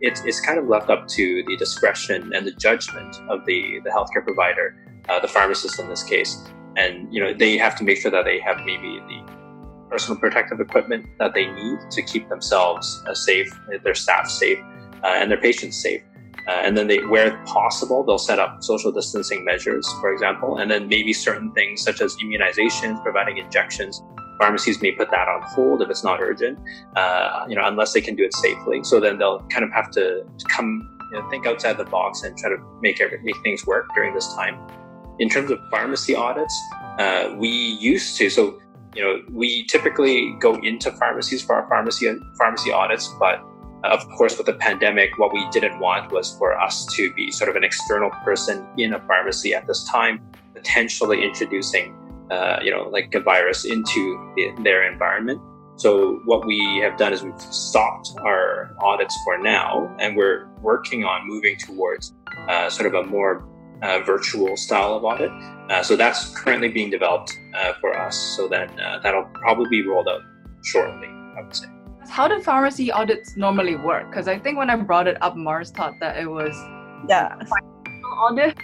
it's, 0.00 0.24
it's 0.24 0.40
kind 0.40 0.58
of 0.58 0.68
left 0.68 0.90
up 0.90 1.06
to 1.08 1.44
the 1.46 1.56
discretion 1.56 2.32
and 2.34 2.46
the 2.46 2.52
judgment 2.52 3.16
of 3.28 3.44
the, 3.44 3.80
the 3.84 3.90
healthcare 3.90 4.24
provider, 4.24 4.74
uh, 5.08 5.20
the 5.20 5.28
pharmacist 5.28 5.78
in 5.78 5.88
this 5.88 6.02
case. 6.02 6.44
And 6.76 7.12
you 7.12 7.22
know 7.22 7.34
they 7.34 7.58
have 7.58 7.76
to 7.76 7.84
make 7.84 7.98
sure 7.98 8.10
that 8.10 8.24
they 8.24 8.40
have 8.40 8.58
maybe 8.64 9.00
the 9.08 9.22
personal 9.90 10.18
protective 10.18 10.60
equipment 10.60 11.04
that 11.18 11.34
they 11.34 11.46
need 11.46 11.78
to 11.90 12.02
keep 12.02 12.28
themselves 12.28 13.02
uh, 13.06 13.14
safe, 13.14 13.52
their 13.82 13.94
staff 13.94 14.28
safe, 14.28 14.60
uh, 15.02 15.08
and 15.08 15.30
their 15.30 15.40
patients 15.40 15.76
safe. 15.82 16.02
Uh, 16.48 16.52
and 16.52 16.76
then 16.76 16.86
they, 16.86 16.98
where 17.04 17.36
possible, 17.44 18.02
they'll 18.04 18.18
set 18.18 18.38
up 18.38 18.62
social 18.62 18.90
distancing 18.92 19.44
measures, 19.44 19.86
for 20.00 20.12
example, 20.12 20.58
and 20.58 20.70
then 20.70 20.88
maybe 20.88 21.12
certain 21.12 21.52
things 21.52 21.82
such 21.82 22.00
as 22.00 22.16
immunizations, 22.16 23.02
providing 23.02 23.38
injections. 23.38 24.00
Pharmacies 24.40 24.80
may 24.80 24.92
put 24.92 25.10
that 25.10 25.28
on 25.28 25.42
hold 25.42 25.82
if 25.82 25.90
it's 25.90 26.02
not 26.02 26.20
urgent, 26.20 26.58
uh, 26.96 27.44
you 27.48 27.54
know, 27.54 27.62
unless 27.66 27.92
they 27.92 28.00
can 28.00 28.16
do 28.16 28.24
it 28.24 28.34
safely. 28.34 28.82
So 28.82 28.98
then 28.98 29.18
they'll 29.18 29.40
kind 29.50 29.64
of 29.64 29.70
have 29.70 29.90
to 29.92 30.24
come, 30.48 30.88
you 31.12 31.20
know, 31.20 31.28
think 31.28 31.46
outside 31.46 31.76
the 31.76 31.84
box 31.84 32.22
and 32.22 32.36
try 32.36 32.50
to 32.50 32.56
make 32.80 33.00
every, 33.00 33.22
make 33.22 33.40
things 33.42 33.66
work 33.66 33.88
during 33.94 34.14
this 34.14 34.34
time. 34.34 34.58
In 35.18 35.28
terms 35.28 35.50
of 35.50 35.58
pharmacy 35.70 36.16
audits, 36.16 36.58
uh, 36.98 37.34
we 37.36 37.50
used 37.50 38.16
to 38.16 38.30
so 38.30 38.58
you 38.94 39.04
know 39.04 39.22
we 39.30 39.66
typically 39.66 40.34
go 40.40 40.54
into 40.56 40.90
pharmacies 40.92 41.42
for 41.42 41.54
our 41.54 41.68
pharmacy 41.68 42.10
pharmacy 42.38 42.72
audits, 42.72 43.14
but 43.20 43.44
of 43.84 44.06
course, 44.10 44.36
with 44.36 44.46
the 44.46 44.52
pandemic, 44.54 45.18
what 45.18 45.32
we 45.32 45.48
didn't 45.50 45.78
want 45.78 46.12
was 46.12 46.36
for 46.36 46.58
us 46.58 46.84
to 46.86 47.12
be 47.14 47.30
sort 47.30 47.48
of 47.48 47.56
an 47.56 47.64
external 47.64 48.10
person 48.24 48.66
in 48.76 48.92
a 48.92 49.00
pharmacy 49.00 49.54
at 49.54 49.66
this 49.66 49.84
time, 49.84 50.20
potentially 50.54 51.24
introducing, 51.24 51.94
uh, 52.30 52.58
you 52.62 52.70
know, 52.70 52.88
like 52.88 53.14
a 53.14 53.20
virus 53.20 53.64
into 53.64 54.32
the, 54.36 54.52
their 54.62 54.90
environment. 54.90 55.40
So 55.76 56.20
what 56.26 56.46
we 56.46 56.80
have 56.82 56.98
done 56.98 57.12
is 57.12 57.22
we've 57.22 57.40
stopped 57.40 58.12
our 58.20 58.76
audits 58.80 59.16
for 59.24 59.38
now, 59.38 59.94
and 59.98 60.16
we're 60.16 60.48
working 60.60 61.04
on 61.04 61.26
moving 61.26 61.56
towards 61.56 62.12
uh, 62.48 62.68
sort 62.68 62.86
of 62.86 62.94
a 62.94 63.06
more 63.06 63.48
uh, 63.82 64.00
virtual 64.00 64.56
style 64.56 64.94
of 64.94 65.04
audit. 65.04 65.30
Uh, 65.70 65.82
so 65.82 65.96
that's 65.96 66.36
currently 66.36 66.68
being 66.68 66.90
developed 66.90 67.32
uh, 67.56 67.72
for 67.80 67.96
us. 67.96 68.16
So 68.36 68.46
then 68.46 68.68
uh, 68.78 69.00
that'll 69.02 69.24
probably 69.34 69.70
be 69.70 69.86
rolled 69.86 70.08
out 70.08 70.20
shortly, 70.62 71.08
I 71.08 71.42
would 71.42 71.56
say 71.56 71.66
how 72.10 72.26
do 72.26 72.40
pharmacy 72.40 72.90
audits 72.90 73.36
normally 73.36 73.76
work? 73.76 74.10
Because 74.10 74.26
I 74.26 74.38
think 74.38 74.58
when 74.58 74.68
I 74.68 74.76
brought 74.76 75.06
it 75.06 75.16
up, 75.22 75.36
Mars 75.36 75.70
thought 75.70 75.94
that 76.00 76.18
it 76.18 76.28
was 76.28 76.52
yeah 77.08 77.38
audit. 78.20 78.58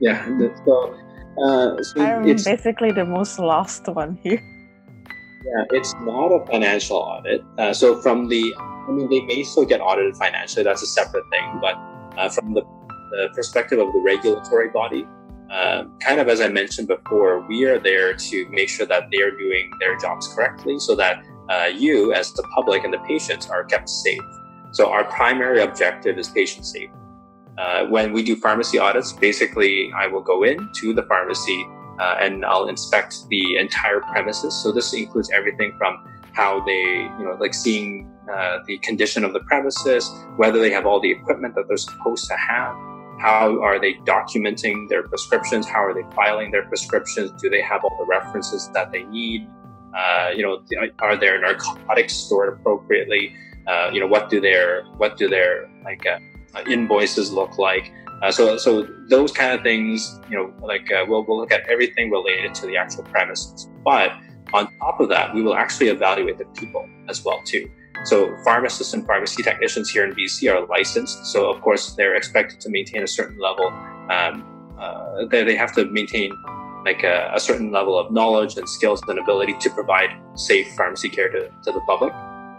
Yeah, 0.00 0.24
so, 0.64 0.96
uh, 1.38 1.82
so 1.82 2.02
I'm 2.02 2.28
it's 2.28 2.44
basically 2.44 2.92
the 2.92 3.04
most 3.04 3.38
lost 3.38 3.88
one 3.88 4.18
here. 4.22 4.42
Yeah, 5.44 5.64
it's 5.72 5.94
not 6.00 6.28
a 6.28 6.46
financial 6.46 6.96
audit. 6.96 7.44
Uh, 7.58 7.72
so 7.72 8.00
from 8.00 8.28
the, 8.28 8.54
I 8.58 8.90
mean, 8.90 9.10
they 9.10 9.20
may 9.22 9.42
still 9.42 9.66
get 9.66 9.80
audited 9.80 10.16
financially. 10.16 10.64
That's 10.64 10.82
a 10.82 10.86
separate 10.86 11.24
thing. 11.30 11.58
But 11.60 11.76
uh, 12.16 12.28
from 12.30 12.54
the, 12.54 12.62
the, 12.62 13.28
perspective 13.34 13.78
of 13.78 13.92
the 13.92 13.98
regulatory 13.98 14.70
body, 14.70 15.06
uh, 15.50 15.84
kind 16.00 16.18
of 16.18 16.28
as 16.28 16.40
I 16.40 16.48
mentioned 16.48 16.88
before, 16.88 17.46
we 17.46 17.64
are 17.64 17.78
there 17.78 18.14
to 18.14 18.48
make 18.48 18.70
sure 18.70 18.86
that 18.86 19.10
they 19.12 19.20
are 19.20 19.30
doing 19.30 19.70
their 19.80 19.98
jobs 19.98 20.28
correctly, 20.28 20.78
so 20.78 20.94
that 20.96 21.22
uh, 21.50 21.66
you, 21.66 22.14
as 22.14 22.32
the 22.32 22.42
public 22.54 22.84
and 22.84 22.92
the 22.92 22.98
patients, 23.00 23.50
are 23.50 23.64
kept 23.64 23.90
safe. 23.90 24.22
So 24.72 24.90
our 24.90 25.04
primary 25.04 25.60
objective 25.60 26.16
is 26.16 26.28
patient 26.28 26.64
safety. 26.64 26.90
Uh, 27.56 27.86
when 27.86 28.12
we 28.12 28.22
do 28.22 28.34
pharmacy 28.36 28.78
audits, 28.78 29.12
basically, 29.12 29.92
I 29.96 30.06
will 30.06 30.22
go 30.22 30.42
in 30.42 30.68
to 30.76 30.92
the 30.92 31.04
pharmacy 31.04 31.64
uh, 32.00 32.16
and 32.20 32.44
I'll 32.44 32.68
inspect 32.68 33.28
the 33.28 33.56
entire 33.56 34.00
premises. 34.00 34.54
So 34.54 34.72
this 34.72 34.92
includes 34.92 35.30
everything 35.30 35.74
from 35.78 36.04
how 36.32 36.64
they, 36.64 37.08
you 37.18 37.24
know, 37.24 37.36
like 37.38 37.54
seeing 37.54 38.10
uh, 38.32 38.58
the 38.66 38.78
condition 38.78 39.24
of 39.24 39.32
the 39.32 39.40
premises, 39.40 40.10
whether 40.36 40.58
they 40.58 40.70
have 40.70 40.86
all 40.86 41.00
the 41.00 41.10
equipment 41.10 41.54
that 41.54 41.68
they're 41.68 41.76
supposed 41.76 42.26
to 42.26 42.36
have, 42.36 42.74
how 43.20 43.60
are 43.62 43.78
they 43.78 43.94
documenting 44.04 44.88
their 44.88 45.04
prescriptions, 45.04 45.66
how 45.66 45.84
are 45.84 45.94
they 45.94 46.02
filing 46.14 46.50
their 46.50 46.64
prescriptions, 46.64 47.30
do 47.40 47.48
they 47.48 47.62
have 47.62 47.84
all 47.84 47.96
the 47.98 48.06
references 48.06 48.68
that 48.74 48.90
they 48.90 49.04
need, 49.04 49.48
uh, 49.96 50.30
you 50.34 50.42
know, 50.42 50.60
are 50.98 51.16
their 51.16 51.40
narcotics 51.40 52.14
stored 52.14 52.58
appropriately, 52.58 53.36
uh, 53.68 53.90
you 53.92 54.00
know, 54.00 54.06
what 54.06 54.28
do 54.28 54.40
their 54.40 54.84
what 54.96 55.16
do 55.16 55.28
their 55.28 55.70
like 55.84 56.04
uh, 56.06 56.18
invoices 56.68 57.32
look 57.32 57.58
like. 57.58 57.92
Uh, 58.22 58.30
so, 58.30 58.56
so 58.56 58.86
those 59.08 59.32
kind 59.32 59.52
of 59.52 59.62
things, 59.62 60.20
you 60.30 60.36
know, 60.36 60.52
like 60.62 60.90
uh, 60.92 61.04
we'll, 61.06 61.24
we'll 61.26 61.38
look 61.38 61.52
at 61.52 61.68
everything 61.68 62.10
related 62.10 62.54
to 62.54 62.66
the 62.66 62.76
actual 62.76 63.02
premises. 63.04 63.68
But 63.84 64.12
on 64.52 64.68
top 64.78 65.00
of 65.00 65.08
that, 65.08 65.34
we 65.34 65.42
will 65.42 65.56
actually 65.56 65.88
evaluate 65.88 66.38
the 66.38 66.44
people 66.58 66.88
as 67.08 67.24
well 67.24 67.40
too. 67.44 67.68
So 68.04 68.36
pharmacists 68.44 68.92
and 68.92 69.06
pharmacy 69.06 69.42
technicians 69.42 69.90
here 69.90 70.04
in 70.04 70.14
BC 70.14 70.52
are 70.52 70.66
licensed. 70.66 71.26
So 71.26 71.50
of 71.50 71.60
course 71.62 71.94
they're 71.94 72.14
expected 72.14 72.60
to 72.60 72.70
maintain 72.70 73.02
a 73.02 73.06
certain 73.06 73.38
level. 73.38 73.68
Um, 74.10 74.74
uh, 74.78 75.26
they, 75.26 75.44
they 75.44 75.56
have 75.56 75.72
to 75.74 75.86
maintain 75.86 76.32
like 76.84 77.02
a, 77.02 77.30
a, 77.34 77.40
certain 77.40 77.70
level 77.72 77.98
of 77.98 78.12
knowledge 78.12 78.58
and 78.58 78.68
skills 78.68 79.00
and 79.08 79.18
ability 79.18 79.54
to 79.58 79.70
provide 79.70 80.10
safe 80.34 80.66
pharmacy 80.76 81.08
care 81.08 81.30
to, 81.30 81.48
to 81.62 81.72
the 81.72 81.80
public. 81.86 82.12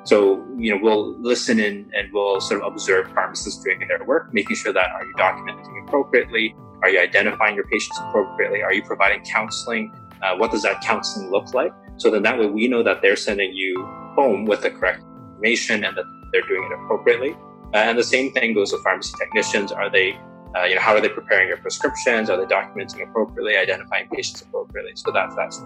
So, 0.06 0.46
you 0.56 0.72
know, 0.72 0.80
we'll 0.82 1.20
listen 1.20 1.60
in 1.60 1.92
and 1.96 2.14
we'll 2.14 2.40
sort 2.40 2.62
of 2.62 2.72
observe 2.72 3.12
pharmacists 3.12 3.64
doing 3.64 3.80
their 3.88 4.04
work, 4.06 4.32
making 4.34 4.56
sure 4.56 4.72
that 4.72 4.92
are 4.92 5.04
you 5.04 5.14
documenting 5.16 5.88
appropriately? 5.88 6.56
Are 6.84 6.90
you 6.90 7.00
identifying 7.00 7.56
your 7.56 7.66
patients 7.66 7.98
appropriately? 8.00 8.62
Are 8.62 8.72
you 8.72 8.84
providing 8.84 9.26
counseling? 9.26 9.92
Uh, 10.22 10.38
what 10.38 10.52
does 10.52 10.62
that 10.62 10.82
counseling 10.82 11.32
look 11.32 11.56
like? 11.56 11.74
So 11.98 12.12
then 12.12 12.22
that 12.22 12.38
way 12.38 12.46
we 12.46 12.68
know 12.68 12.84
that 12.84 13.02
they're 13.02 13.16
sending 13.16 13.54
you 13.54 13.84
home 14.16 14.46
with 14.46 14.62
the 14.62 14.70
correct 14.70 15.04
information 15.34 15.84
and 15.84 15.98
that 15.98 16.06
they're 16.32 16.48
doing 16.48 16.70
it 16.72 16.76
appropriately. 16.84 17.36
Uh, 17.74 17.78
and 17.78 17.98
the 17.98 18.04
same 18.04 18.32
thing 18.34 18.54
goes 18.54 18.72
with 18.72 18.84
pharmacy 18.84 19.12
technicians. 19.18 19.72
Are 19.72 19.90
they, 19.90 20.20
uh, 20.56 20.66
you 20.66 20.76
know, 20.76 20.82
how 20.82 20.94
are 20.94 21.02
they 21.02 21.10
preparing 21.10 21.48
your 21.48 21.58
prescriptions? 21.58 22.30
Are 22.30 22.38
they 22.38 22.46
documenting 22.46 23.10
appropriately, 23.10 23.58
identifying 23.58 24.08
patients 24.10 24.44
appropriately? 24.44 24.92
So 24.96 25.12
that's 25.12 25.36
that's. 25.36 25.64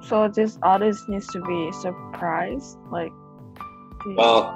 So 0.00 0.26
this 0.26 0.58
audit 0.64 0.96
needs 1.08 1.28
to 1.28 1.40
be 1.42 1.70
surprise, 1.80 2.76
like 2.90 3.12
well, 4.06 4.54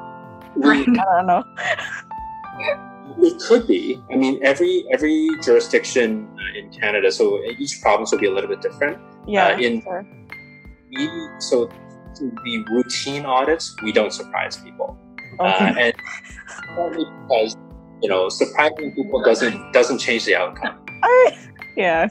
we, 0.56 0.68
I 0.80 0.84
don't 0.84 1.26
know. 1.26 1.44
it 3.18 3.40
could 3.40 3.66
be. 3.66 4.00
I 4.10 4.16
mean, 4.16 4.40
every 4.42 4.84
every 4.92 5.28
jurisdiction 5.42 6.28
in 6.56 6.70
Canada, 6.70 7.10
so 7.12 7.42
each 7.58 7.80
province 7.80 8.12
will 8.12 8.18
be 8.18 8.26
a 8.26 8.32
little 8.32 8.48
bit 8.48 8.60
different. 8.60 8.98
Yeah. 9.26 9.48
Uh, 9.48 9.58
in 9.58 9.82
sure. 9.82 10.06
we 10.94 11.28
so 11.38 11.68
the 12.12 12.64
routine 12.70 13.24
audits, 13.26 13.74
we 13.82 13.92
don't 13.92 14.12
surprise 14.12 14.56
people, 14.56 14.98
uh, 15.38 15.42
okay. 15.42 15.64
uh, 15.64 15.74
and 15.76 15.94
because 16.96 17.56
you 18.02 18.08
know 18.08 18.28
surprising 18.28 18.94
people 18.94 19.22
doesn't 19.22 19.72
doesn't 19.72 19.98
change 19.98 20.24
the 20.24 20.34
outcome. 20.36 20.78
yeah 21.76 22.08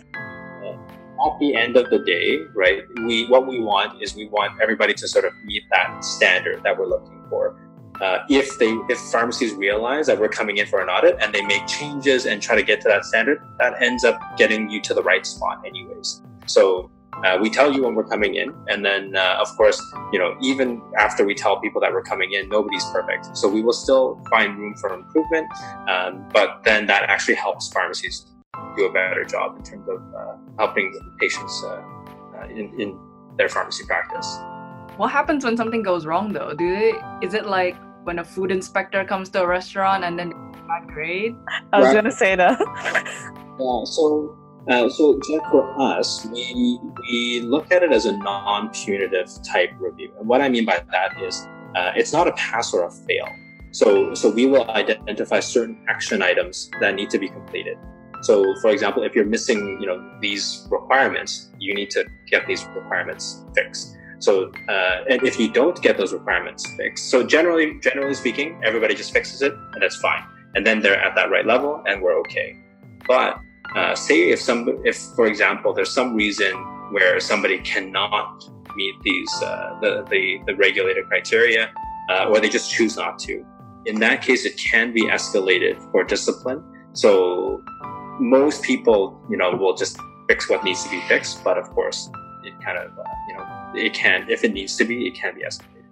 at 1.25 1.39
the 1.39 1.55
end 1.55 1.77
of 1.77 1.89
the 1.89 1.99
day, 1.99 2.39
right, 2.53 2.83
we 3.03 3.27
what 3.27 3.47
we 3.47 3.59
want 3.59 4.01
is 4.01 4.15
we 4.15 4.27
want 4.27 4.59
everybody 4.61 4.93
to 4.93 5.07
sort 5.07 5.25
of 5.25 5.33
meet 5.43 5.63
that 5.71 6.03
standard 6.03 6.63
that 6.63 6.77
we're 6.77 6.87
looking 6.87 7.23
for. 7.29 7.55
Uh, 8.01 8.19
if 8.29 8.57
they 8.59 8.71
if 8.89 8.99
pharmacies 9.11 9.53
realize 9.53 10.07
that 10.07 10.19
we're 10.19 10.27
coming 10.27 10.57
in 10.57 10.67
for 10.67 10.81
an 10.81 10.89
audit 10.89 11.17
and 11.21 11.33
they 11.33 11.41
make 11.45 11.65
changes 11.65 12.25
and 12.25 12.41
try 12.41 12.55
to 12.55 12.63
get 12.63 12.81
to 12.81 12.89
that 12.89 13.05
standard, 13.05 13.41
that 13.57 13.81
ends 13.81 14.03
up 14.03 14.19
getting 14.37 14.69
you 14.69 14.81
to 14.81 14.93
the 14.93 15.01
right 15.03 15.25
spot 15.25 15.61
anyways. 15.65 16.21
So 16.45 16.91
uh, 17.23 17.37
we 17.41 17.49
tell 17.49 17.71
you 17.73 17.83
when 17.83 17.95
we're 17.95 18.03
coming 18.03 18.35
in, 18.35 18.53
and 18.67 18.83
then 18.83 19.15
uh, 19.15 19.37
of 19.39 19.47
course, 19.55 19.81
you 20.11 20.19
know, 20.19 20.35
even 20.41 20.81
after 20.97 21.25
we 21.25 21.33
tell 21.33 21.59
people 21.61 21.79
that 21.79 21.91
we're 21.93 22.03
coming 22.03 22.33
in, 22.33 22.49
nobody's 22.49 22.83
perfect. 22.91 23.37
So 23.37 23.47
we 23.47 23.61
will 23.63 23.73
still 23.73 24.21
find 24.29 24.57
room 24.57 24.75
for 24.75 24.93
improvement, 24.93 25.47
um, 25.87 26.25
but 26.33 26.63
then 26.65 26.85
that 26.87 27.03
actually 27.03 27.35
helps 27.35 27.69
pharmacies 27.69 28.25
do 28.75 28.85
a 28.85 28.91
better 28.91 29.23
job 29.23 29.57
in 29.57 29.63
terms 29.63 29.87
of 29.87 30.01
uh, 30.15 30.35
helping 30.57 30.93
patients 31.19 31.63
uh, 31.65 31.81
uh, 32.37 32.47
in, 32.47 32.79
in 32.79 32.99
their 33.37 33.49
pharmacy 33.49 33.85
practice. 33.85 34.27
What 34.97 35.11
happens 35.11 35.43
when 35.43 35.57
something 35.57 35.83
goes 35.83 36.05
wrong 36.05 36.31
though? 36.31 36.53
Do 36.53 36.69
they 36.69 36.93
is 37.21 37.33
it 37.33 37.45
like 37.45 37.75
when 38.03 38.19
a 38.19 38.23
food 38.23 38.51
inspector 38.51 39.03
comes 39.03 39.29
to 39.29 39.43
a 39.43 39.47
restaurant 39.47 40.03
and 40.03 40.17
then 40.17 40.31
bad 40.67 40.87
grade? 40.87 41.35
I 41.73 41.79
was 41.79 41.87
right. 41.87 41.95
gonna 41.95 42.11
say 42.11 42.35
that. 42.35 42.57
yeah, 43.59 43.83
so 43.83 44.37
uh, 44.69 44.89
so 44.89 45.19
Jeff, 45.27 45.43
for 45.51 45.79
us, 45.79 46.25
we 46.31 46.79
we 47.01 47.41
look 47.41 47.71
at 47.71 47.83
it 47.83 47.91
as 47.91 48.05
a 48.05 48.17
non-punitive 48.17 49.29
type 49.43 49.71
review, 49.79 50.11
and 50.19 50.27
what 50.27 50.41
I 50.41 50.49
mean 50.49 50.65
by 50.65 50.81
that 50.91 51.21
is 51.21 51.47
uh, 51.75 51.91
it's 51.95 52.13
not 52.13 52.27
a 52.27 52.31
pass 52.33 52.73
or 52.73 52.85
a 52.85 52.91
fail. 52.91 53.27
So 53.71 54.13
so 54.13 54.31
we 54.31 54.45
will 54.45 54.69
identify 54.71 55.39
certain 55.39 55.77
action 55.87 56.21
items 56.21 56.71
that 56.79 56.95
need 56.95 57.09
to 57.11 57.19
be 57.19 57.27
completed. 57.27 57.77
So, 58.25 58.55
for 58.59 58.71
example, 58.71 59.03
if 59.03 59.13
you're 59.13 59.31
missing, 59.37 59.79
you 59.79 59.85
know, 59.85 60.03
these 60.19 60.67
requirements, 60.71 61.51
you 61.59 61.75
need 61.75 61.91
to 61.91 62.05
get 62.25 62.47
these 62.47 62.65
requirements 62.75 63.45
fixed. 63.53 63.95
So, 64.17 64.51
uh, 64.67 65.03
and 65.07 65.21
if 65.21 65.39
you 65.39 65.47
don't 65.51 65.79
get 65.79 65.95
those 65.97 66.11
requirements 66.11 66.65
fixed, 66.75 67.11
so 67.11 67.21
generally, 67.23 67.79
generally 67.81 68.15
speaking, 68.15 68.59
everybody 68.63 68.95
just 68.95 69.13
fixes 69.13 69.43
it 69.43 69.53
and 69.73 69.79
that's 69.79 69.97
fine. 69.97 70.23
And 70.55 70.65
then 70.65 70.79
they're 70.79 70.99
at 70.99 71.13
that 71.13 71.29
right 71.29 71.45
level 71.45 71.83
and 71.85 72.01
we're 72.01 72.17
okay. 72.21 72.57
But 73.07 73.37
uh, 73.75 73.93
say 73.93 74.31
if 74.31 74.41
some, 74.41 74.81
if 74.83 74.97
for 75.15 75.27
example, 75.27 75.71
there's 75.75 75.93
some 75.93 76.15
reason 76.15 76.53
where 76.93 77.19
somebody 77.19 77.59
cannot 77.59 78.43
meet 78.75 78.95
these 79.03 79.31
uh, 79.43 79.77
the, 79.81 80.03
the 80.09 80.39
the 80.47 80.55
regulated 80.55 81.05
criteria, 81.05 81.71
uh, 82.09 82.29
or 82.29 82.39
they 82.39 82.49
just 82.49 82.71
choose 82.71 82.95
not 82.97 83.19
to. 83.19 83.45
In 83.85 83.99
that 83.99 84.23
case, 84.23 84.45
it 84.45 84.57
can 84.57 84.93
be 84.93 85.03
escalated 85.03 85.79
for 85.91 86.03
discipline. 86.03 86.63
So 86.93 87.63
most 88.19 88.63
people, 88.63 89.19
you 89.29 89.37
know, 89.37 89.55
will 89.55 89.75
just 89.75 89.97
fix 90.27 90.49
what 90.49 90.63
needs 90.63 90.83
to 90.83 90.89
be 90.89 91.01
fixed. 91.01 91.43
But 91.43 91.57
of 91.57 91.69
course, 91.71 92.09
it 92.43 92.53
kind 92.63 92.77
of, 92.77 92.97
uh, 92.97 93.03
you 93.27 93.35
know, 93.35 93.71
it 93.75 93.93
can, 93.93 94.29
if 94.29 94.43
it 94.43 94.53
needs 94.53 94.75
to 94.77 94.85
be, 94.85 95.07
it 95.07 95.15
can 95.15 95.35
be 95.35 95.41
escalated. 95.41 95.85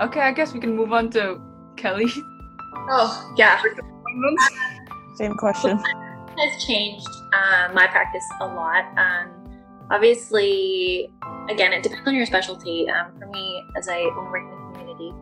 Okay, 0.00 0.20
I 0.20 0.32
guess 0.32 0.52
we 0.52 0.60
can 0.60 0.76
move 0.76 0.92
on 0.92 1.10
to 1.10 1.40
Kelly. 1.76 2.06
Oh, 2.88 3.34
yeah. 3.36 3.60
Same 5.14 5.34
question. 5.34 5.78
has 5.78 6.64
changed 6.64 7.08
uh, 7.32 7.70
my 7.72 7.86
practice 7.86 8.24
a 8.40 8.46
lot. 8.46 8.84
Um, 8.98 9.30
obviously, 9.90 11.10
again, 11.48 11.72
it 11.72 11.82
depends 11.82 12.06
on 12.06 12.14
your 12.14 12.26
specialty. 12.26 12.88
Um, 12.88 13.18
for 13.18 13.26
me, 13.26 13.64
as 13.76 13.88
I 13.88 14.04
work 14.30 14.42
in 14.42 14.50
the 14.50 14.78
community, 14.78 15.14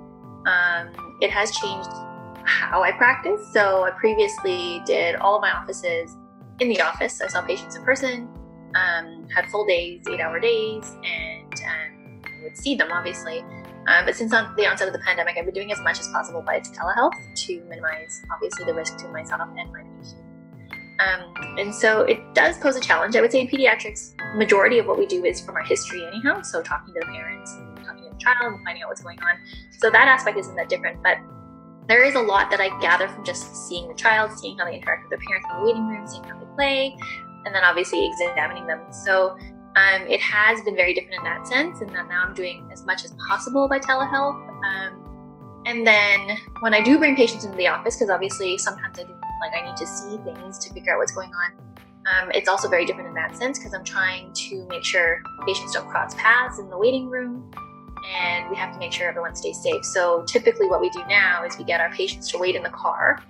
um, 0.47 1.19
it 1.21 1.31
has 1.31 1.53
changed 1.53 1.91
how 2.45 2.83
I 2.83 2.93
practice. 2.93 3.41
So 3.53 3.85
I 3.85 3.91
previously 3.93 4.83
did 4.85 5.17
all 5.17 5.37
of 5.37 5.41
my 5.41 5.53
offices 5.53 6.17
in 6.61 6.69
the 6.69 6.81
office. 6.81 7.21
I 7.21 7.29
saw 7.29 7.43
patients 7.43 7.77
in 7.77 7.85
person, 7.85 8.29
um, 8.75 9.27
had 9.35 9.49
full 9.51 9.67
days, 9.67 10.05
eight 10.09 10.21
hour 10.21 10.41
days, 10.41 10.97
and 11.05 11.55
um, 11.55 12.23
would 12.43 12.57
see 12.57 12.75
them 12.75 12.91
obviously. 12.93 13.45
Um, 13.87 14.07
but 14.07 14.17
since 14.17 14.33
on 14.33 14.55
the 14.57 14.67
onset 14.67 14.87
of 14.89 14.95
the 14.95 15.01
pandemic, 15.01 15.37
I've 15.37 15.45
been 15.45 15.55
doing 15.55 15.71
as 15.71 15.81
much 15.81 16.01
as 16.01 16.09
possible 16.09 16.41
by 16.41 16.61
telehealth 16.61 17.13
to 17.35 17.65
minimize, 17.69 18.23
obviously, 18.33 18.65
the 18.65 18.73
risk 18.73 18.97
to 18.99 19.09
myself 19.09 19.43
and 19.59 19.73
my 19.73 19.83
patient. 20.01 20.21
Um, 21.01 21.59
and 21.59 21.75
so 21.75 22.03
it 22.03 22.21
does 22.35 22.57
pose 22.59 22.77
a 22.77 22.81
challenge. 22.81 23.17
I 23.17 23.21
would 23.21 23.33
say 23.33 23.41
in 23.41 23.49
pediatrics, 23.49 24.15
majority 24.37 24.79
of 24.79 24.87
what 24.87 24.99
we 24.99 25.07
do 25.07 25.25
is 25.25 25.41
from 25.41 25.57
our 25.57 25.65
history 25.65 26.07
anyhow. 26.07 26.41
So 26.43 26.63
talking 26.63 26.95
to 26.95 27.01
the 27.01 27.07
parents, 27.07 27.53
talking 27.85 28.05
to 28.05 28.11
the 28.11 28.17
child, 28.19 28.61
finding 28.65 28.83
out 28.85 28.89
what's 28.89 29.03
going 29.03 29.19
on. 29.21 29.37
So 29.79 29.91
that 29.91 30.09
aspect 30.09 30.39
isn't 30.39 30.55
that 30.57 30.69
different. 30.69 31.03
But 31.03 31.19
there 31.87 32.05
is 32.05 32.15
a 32.15 32.21
lot 32.21 32.51
that 32.51 32.61
I 32.61 32.69
gather 32.81 33.09
from 33.09 33.25
just 33.25 33.69
seeing 33.69 33.89
the 33.89 33.95
child, 33.95 34.37
seeing 34.39 34.57
how 34.59 34.65
they 34.65 34.77
interact 34.77 35.05
with 35.05 35.11
their 35.11 35.27
parents 35.27 35.47
in 35.51 35.59
the 35.59 35.67
waiting 35.67 35.87
room, 35.87 36.07
seeing 36.07 36.25
how 36.25 36.39
they 36.39 36.47
play, 36.55 36.97
and 37.45 37.55
then 37.55 37.63
obviously 37.63 38.07
examining 38.07 38.67
them. 38.67 38.81
So 38.91 39.37
um, 39.77 40.03
it 40.09 40.21
has 40.21 40.63
been 40.63 40.77
very 40.77 40.95
different 40.95 41.19
in 41.19 41.25
that 41.25 41.47
sense, 41.47 41.81
and 41.81 41.91
that 41.91 42.09
now 42.09 42.23
I'm 42.25 42.35
doing 42.35 42.69
as 42.73 42.85
much 42.87 43.05
as 43.05 43.15
possible 43.29 43.69
by 43.69 43.81
telehealth. 43.81 44.49
Um, 44.65 45.63
and 45.67 45.87
then 45.87 46.39
when 46.61 46.75
I 46.75 46.81
do 46.81 46.99
bring 46.99 47.17
patients 47.17 47.45
into 47.45 47.57
the 47.57 47.69
office, 47.69 47.97
because 47.97 48.11
obviously 48.11 48.57
sometimes 48.59 48.99
I 48.99 49.05
do 49.05 49.15
like 49.41 49.53
I 49.55 49.67
need 49.67 49.77
to 49.77 49.87
see 49.87 50.17
things 50.19 50.59
to 50.61 50.73
figure 50.73 50.95
out 50.95 50.99
what's 50.99 51.13
going 51.13 51.33
on. 51.35 51.53
Um, 52.07 52.31
it's 52.33 52.49
also 52.49 52.69
very 52.69 52.85
different 52.85 53.09
in 53.09 53.15
that 53.15 53.37
sense 53.37 53.59
because 53.59 53.75
I'm 53.75 53.85
trying 53.85 54.33
to 54.33 54.67
make 54.69 54.85
sure 54.85 55.23
patients 55.47 55.73
don't 55.73 55.89
cross 55.89 56.15
paths 56.15 56.59
in 56.59 56.69
the 56.69 56.77
waiting 56.77 57.09
room 57.09 57.51
and 58.05 58.49
we 58.51 58.57
have 58.57 58.73
to 58.73 58.79
make 58.79 58.93
sure 58.93 59.09
everyone 59.09 59.35
stays 59.35 59.61
safe. 59.63 59.85
So 59.85 60.25
typically, 60.25 60.69
what 60.69 60.81
we 60.81 60.91
do 60.91 61.03
now 61.09 61.45
is 61.45 61.57
we 61.59 61.65
get 61.65 61.81
our 61.81 61.91
patients 61.91 62.31
to 62.33 62.39
wait 62.39 62.55
in 62.55 62.63
the 62.63 62.71
car. 62.71 63.23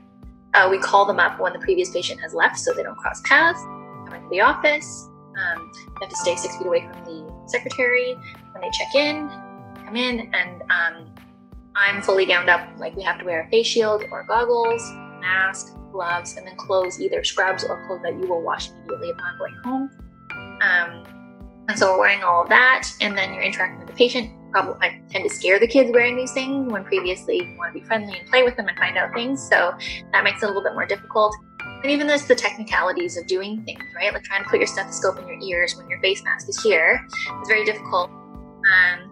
Uh, 0.55 0.69
we 0.71 0.79
call 0.79 1.05
them 1.05 1.19
up 1.19 1.41
when 1.41 1.53
the 1.53 1.59
previous 1.59 1.91
patient 1.91 2.21
has 2.21 2.35
left, 2.35 2.59
so 2.59 2.73
they 2.73 2.83
don't 2.83 2.97
cross 2.97 3.21
paths. 3.25 3.61
Come 4.07 4.15
into 4.15 4.29
the 4.31 4.41
office. 4.41 5.09
Um, 5.37 5.71
they 6.01 6.07
have 6.07 6.11
to 6.11 6.17
stay 6.17 6.37
six 6.37 6.57
feet 6.57 6.67
away 6.67 6.81
from 6.81 7.05
the 7.05 7.45
secretary 7.47 8.15
when 8.53 8.61
they 8.61 8.71
check 8.71 8.95
in. 8.95 9.29
Come 9.85 9.97
in, 9.97 10.33
and 10.33 10.63
um, 10.63 11.11
I'm 11.75 12.03
fully 12.03 12.25
gowned 12.25 12.51
up. 12.51 12.69
Like 12.79 12.95
we 12.95 13.03
have 13.03 13.19
to 13.19 13.25
wear 13.25 13.43
a 13.43 13.51
face 13.51 13.67
shield 13.67 14.05
or 14.11 14.25
goggles, 14.25 14.83
mask, 15.21 15.77
gloves, 15.91 16.37
and 16.37 16.47
then 16.47 16.57
clothes, 16.57 17.01
either 17.01 17.25
scrubs 17.25 17.65
or 17.65 17.85
clothes 17.87 18.03
that 18.03 18.15
you 18.15 18.29
will 18.29 18.43
wash 18.43 18.71
immediately 18.71 19.11
upon 19.11 19.39
going 19.39 19.55
home. 19.65 19.91
Um, 20.63 21.05
and 21.69 21.79
so 21.79 21.93
we're 21.93 22.01
wearing 22.01 22.23
all 22.23 22.43
of 22.43 22.49
that, 22.51 22.89
and 23.01 23.17
then 23.17 23.35
you're 23.35 23.43
interacting 23.43 23.81
with 23.81 23.89
the 23.89 23.95
patient. 23.95 24.31
I 24.55 25.01
tend 25.11 25.29
to 25.29 25.35
scare 25.35 25.59
the 25.59 25.67
kids 25.67 25.91
wearing 25.93 26.17
these 26.17 26.33
things 26.33 26.71
when 26.71 26.85
previously 26.85 27.39
you 27.39 27.57
want 27.59 27.75
to 27.75 27.81
be 27.81 27.87
friendly 27.87 28.19
and 28.19 28.29
play 28.29 28.43
with 28.43 28.57
them 28.57 28.69
and 28.69 28.79
find 28.79 28.97
out 28.97 29.13
things. 29.13 29.43
So 29.49 29.75
that 30.13 30.25
makes 30.25 30.43
it 30.43 30.47
a 30.47 30.49
little 30.49 30.63
bit 30.63 30.75
more 30.75 30.87
difficult. 30.87 31.35
And 31.83 31.91
even 31.91 32.07
there's 32.07 32.27
the 32.27 32.35
technicalities 32.35 33.17
of 33.17 33.27
doing 33.27 33.65
things, 33.65 33.83
right? 33.97 34.13
Like 34.13 34.23
trying 34.23 34.45
to 34.45 34.49
put 34.49 34.59
your 34.59 34.67
stethoscope 34.67 35.19
in 35.19 35.27
your 35.27 35.41
ears 35.41 35.77
when 35.77 35.89
your 35.89 36.01
face 36.01 36.23
mask 36.25 36.49
is 36.49 36.63
here. 36.63 37.05
It's 37.41 37.49
very 37.49 37.65
difficult. 37.65 38.11
Um, 38.11 39.11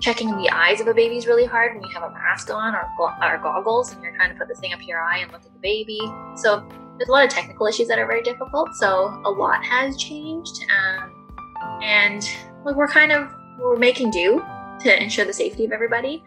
checking 0.00 0.28
the 0.36 0.48
eyes 0.50 0.80
of 0.80 0.86
a 0.86 0.94
baby 0.94 1.16
is 1.16 1.26
really 1.26 1.44
hard 1.44 1.74
when 1.74 1.82
you 1.82 1.90
have 1.92 2.04
a 2.04 2.12
mask 2.12 2.50
on 2.50 2.74
or, 2.74 2.88
or 3.00 3.38
goggles 3.38 3.92
and 3.92 4.02
you're 4.02 4.14
trying 4.14 4.32
to 4.32 4.38
put 4.38 4.48
this 4.48 4.60
thing 4.60 4.72
up 4.72 4.78
your 4.86 5.00
eye 5.00 5.18
and 5.18 5.32
look 5.32 5.42
at 5.44 5.52
the 5.52 5.58
baby. 5.60 5.98
So 6.36 6.66
there's 6.98 7.08
a 7.08 7.12
lot 7.12 7.24
of 7.24 7.30
technical 7.30 7.66
issues 7.66 7.88
that 7.88 7.98
are 7.98 8.06
very 8.06 8.22
difficult. 8.22 8.74
So 8.74 9.20
a 9.24 9.30
lot 9.30 9.64
has 9.64 9.96
changed. 9.96 10.64
Um, 10.70 11.80
and 11.82 12.28
we're 12.64 12.88
kind 12.88 13.12
of 13.12 13.32
we're 13.58 13.76
making 13.76 14.12
do 14.12 14.40
to 14.80 15.02
ensure 15.02 15.24
the 15.24 15.32
safety 15.32 15.64
of 15.64 15.72
everybody. 15.72 16.22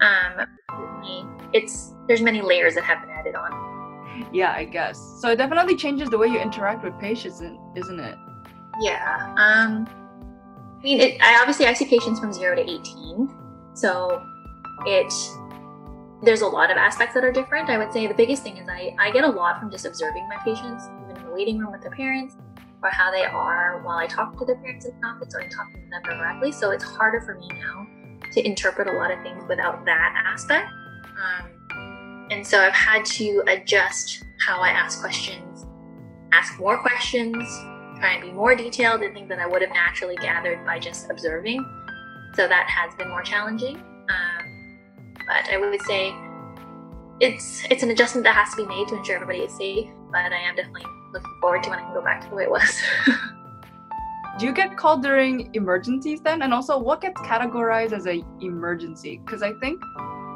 Um, 0.00 0.46
it's 1.52 1.94
there's 2.06 2.22
many 2.22 2.40
layers 2.40 2.74
that 2.74 2.84
have 2.84 3.00
been 3.02 3.10
added 3.10 3.34
on. 3.34 4.28
Yeah, 4.32 4.52
I 4.52 4.64
guess. 4.64 4.98
So 5.20 5.30
it 5.30 5.36
definitely 5.36 5.76
changes 5.76 6.08
the 6.10 6.18
way 6.18 6.28
you 6.28 6.38
interact 6.38 6.84
with 6.84 6.98
patients, 6.98 7.40
isn't 7.76 8.00
it? 8.00 8.18
Yeah. 8.80 9.34
Um, 9.36 9.88
I 10.78 10.82
mean, 10.82 11.00
it, 11.00 11.20
I 11.22 11.38
obviously 11.40 11.66
I 11.66 11.72
see 11.72 11.86
patients 11.86 12.20
from 12.20 12.32
zero 12.32 12.54
to 12.54 12.62
eighteen, 12.62 13.34
so 13.74 14.22
it 14.86 15.12
there's 16.22 16.40
a 16.40 16.46
lot 16.46 16.70
of 16.70 16.76
aspects 16.76 17.14
that 17.14 17.24
are 17.24 17.32
different. 17.32 17.68
I 17.68 17.78
would 17.78 17.92
say 17.92 18.06
the 18.06 18.14
biggest 18.14 18.42
thing 18.42 18.56
is 18.56 18.68
I 18.68 18.94
I 18.98 19.10
get 19.10 19.24
a 19.24 19.28
lot 19.28 19.60
from 19.60 19.70
just 19.70 19.86
observing 19.86 20.28
my 20.28 20.36
patients, 20.44 20.84
even 21.04 21.16
in 21.16 21.26
the 21.26 21.32
waiting 21.32 21.58
room 21.58 21.72
with 21.72 21.82
their 21.82 21.90
parents, 21.90 22.36
how 22.92 23.10
they 23.10 23.24
are 23.24 23.80
while 23.82 23.98
I 23.98 24.06
talk 24.06 24.38
to 24.38 24.44
their 24.44 24.56
parents 24.56 24.86
in 24.86 24.92
office 25.04 25.34
or 25.34 25.42
I'm 25.42 25.50
talking 25.50 25.84
to 25.84 25.90
them 25.90 26.02
directly. 26.02 26.52
So 26.52 26.70
it's 26.70 26.84
harder 26.84 27.20
for 27.20 27.38
me 27.38 27.48
now 27.48 27.86
to 28.32 28.46
interpret 28.46 28.88
a 28.88 28.92
lot 28.92 29.10
of 29.10 29.22
things 29.22 29.44
without 29.48 29.84
that 29.84 30.22
aspect. 30.26 30.68
Um, 30.70 32.26
and 32.30 32.46
so 32.46 32.60
I've 32.60 32.72
had 32.72 33.04
to 33.04 33.42
adjust 33.46 34.24
how 34.46 34.60
I 34.60 34.68
ask 34.68 35.00
questions, 35.00 35.66
ask 36.32 36.58
more 36.58 36.78
questions, 36.78 37.36
try 37.98 38.12
and 38.14 38.22
be 38.22 38.32
more 38.32 38.54
detailed 38.54 39.02
in 39.02 39.14
things 39.14 39.28
that 39.28 39.38
I 39.38 39.46
would 39.46 39.62
have 39.62 39.70
naturally 39.70 40.16
gathered 40.16 40.64
by 40.66 40.78
just 40.78 41.10
observing. 41.10 41.64
So 42.34 42.46
that 42.48 42.68
has 42.68 42.94
been 42.96 43.08
more 43.08 43.22
challenging. 43.22 43.76
Um, 43.76 44.78
but 45.26 45.52
I 45.52 45.56
would 45.58 45.80
say 45.82 46.14
it's 47.20 47.64
it's 47.70 47.82
an 47.82 47.90
adjustment 47.90 48.24
that 48.24 48.34
has 48.34 48.50
to 48.50 48.56
be 48.56 48.66
made 48.66 48.88
to 48.88 48.96
ensure 48.96 49.16
everybody 49.16 49.40
is 49.40 49.56
safe. 49.56 49.88
But 50.10 50.32
I 50.32 50.38
am 50.38 50.56
definitely 50.56 50.84
looking 51.12 51.38
forward 51.40 51.62
to 51.64 51.70
when 51.70 51.78
I 51.78 51.82
can 51.82 51.94
go 51.94 52.02
back 52.02 52.22
to 52.22 52.28
the 52.30 52.36
way 52.36 52.44
it 52.44 52.50
was. 52.50 52.80
Do 54.38 54.44
you 54.44 54.52
get 54.52 54.76
called 54.76 55.02
during 55.02 55.54
emergencies 55.54 56.20
then? 56.20 56.42
And 56.42 56.52
also, 56.52 56.78
what 56.78 57.00
gets 57.00 57.18
categorized 57.22 57.92
as 57.92 58.04
an 58.04 58.22
emergency? 58.42 59.20
Because 59.24 59.42
I 59.42 59.54
think 59.54 59.80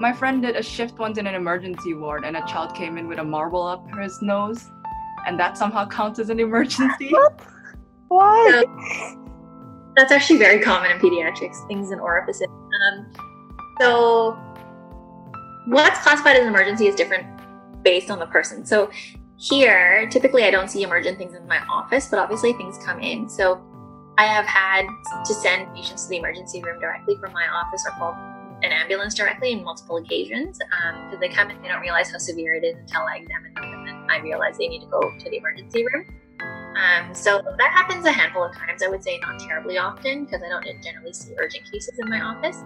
my 0.00 0.11
friend 0.11 0.40
did 0.40 0.56
a 0.56 0.62
shift 0.62 0.98
once 0.98 1.18
in 1.18 1.26
an 1.26 1.35
emergency 1.35 1.92
ward, 1.92 2.24
and 2.24 2.37
a 2.37 2.40
child 2.46 2.74
came 2.74 2.96
in 2.96 3.06
with 3.09 3.18
a 3.18 3.24
marble 3.24 3.62
up 3.62 3.87
his 3.98 4.22
nose, 4.22 4.70
and 5.26 5.38
that 5.38 5.59
somehow 5.59 5.87
counts 5.87 6.18
as 6.18 6.30
an 6.30 6.40
emergency. 6.40 7.12
What? 7.12 7.40
Why? 8.09 8.64
So, 8.64 9.20
that's 9.96 10.11
actually 10.11 10.38
very 10.38 10.61
common 10.61 10.90
in 10.90 10.98
pediatrics, 10.98 11.66
things 11.68 11.92
in 11.92 12.00
orifices. 12.00 12.48
Um, 12.48 13.12
so, 13.80 14.33
what's 15.66 16.00
classified 16.00 16.37
as 16.37 16.42
an 16.42 16.48
emergency 16.48 16.87
is 16.87 16.94
different 16.94 17.26
based 17.85 18.11
on 18.11 18.18
the 18.18 18.26
person. 18.26 18.64
So, 18.64 18.90
here, 19.40 20.07
typically 20.11 20.44
I 20.44 20.50
don't 20.50 20.70
see 20.70 20.83
emergent 20.83 21.16
things 21.16 21.35
in 21.35 21.46
my 21.48 21.61
office, 21.66 22.09
but 22.09 22.18
obviously 22.18 22.53
things 22.53 22.79
come 22.85 23.00
in. 23.00 23.29
So 23.29 23.61
I 24.18 24.24
have 24.24 24.44
had 24.44 24.87
to 25.24 25.35
send 25.35 25.74
patients 25.74 26.05
to 26.05 26.11
the 26.11 26.18
emergency 26.18 26.62
room 26.62 26.79
directly 26.79 27.16
from 27.16 27.33
my 27.33 27.48
office 27.48 27.83
or 27.87 27.92
call 27.92 28.12
an 28.62 28.70
ambulance 28.70 29.14
directly 29.14 29.53
in 29.53 29.64
multiple 29.64 29.96
occasions 29.96 30.59
because 30.59 31.14
um, 31.14 31.20
they 31.20 31.31
come 31.31 31.50
in, 31.50 31.61
they 31.62 31.68
don't 31.68 31.81
realize 31.81 32.11
how 32.11 32.18
severe 32.18 32.53
it 32.53 32.64
is 32.64 32.76
until 32.76 33.00
I 33.03 33.16
examine 33.16 33.55
them, 33.55 33.64
and 33.64 33.88
then 33.88 34.07
I 34.11 34.18
realize 34.18 34.59
they 34.59 34.68
need 34.68 34.81
to 34.81 34.87
go 34.88 35.00
to 35.00 35.31
the 35.31 35.38
emergency 35.38 35.87
room. 35.87 36.05
Um, 36.76 37.14
so 37.14 37.40
that 37.57 37.70
happens 37.72 38.05
a 38.05 38.12
handful 38.12 38.44
of 38.44 38.55
times. 38.55 38.83
I 38.83 38.88
would 38.88 39.03
say 39.03 39.18
not 39.22 39.40
terribly 39.40 39.79
often 39.79 40.26
because 40.26 40.42
I 40.42 40.48
don't 40.50 40.64
generally 40.83 41.14
see 41.14 41.33
urgent 41.38 41.64
cases 41.70 41.98
in 41.98 42.11
my 42.11 42.20
office. 42.20 42.62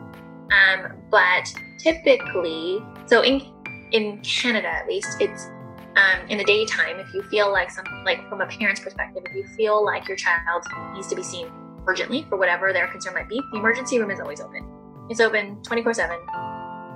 Um, 0.50 0.92
but 1.10 1.52
typically, 1.78 2.84
so 3.06 3.22
in 3.22 3.40
in 3.92 4.20
Canada 4.22 4.68
at 4.68 4.88
least, 4.88 5.20
it's 5.20 5.48
um, 5.96 6.28
in 6.28 6.38
the 6.38 6.44
daytime, 6.44 6.98
if 6.98 7.12
you 7.14 7.22
feel 7.22 7.52
like 7.52 7.70
like 8.04 8.28
from 8.28 8.40
a 8.40 8.46
parent's 8.46 8.80
perspective, 8.80 9.22
if 9.26 9.34
you 9.34 9.46
feel 9.56 9.84
like 9.84 10.08
your 10.08 10.16
child 10.16 10.64
needs 10.92 11.08
to 11.08 11.16
be 11.16 11.22
seen 11.22 11.50
urgently 11.86 12.26
for 12.28 12.36
whatever 12.36 12.72
their 12.72 12.88
concern 12.88 13.14
might 13.14 13.28
be, 13.28 13.40
the 13.52 13.58
emergency 13.58 13.98
room 13.98 14.10
is 14.10 14.20
always 14.20 14.40
open. 14.40 14.66
It's 15.08 15.20
open 15.20 15.62
24 15.62 15.94
7. 15.94 16.18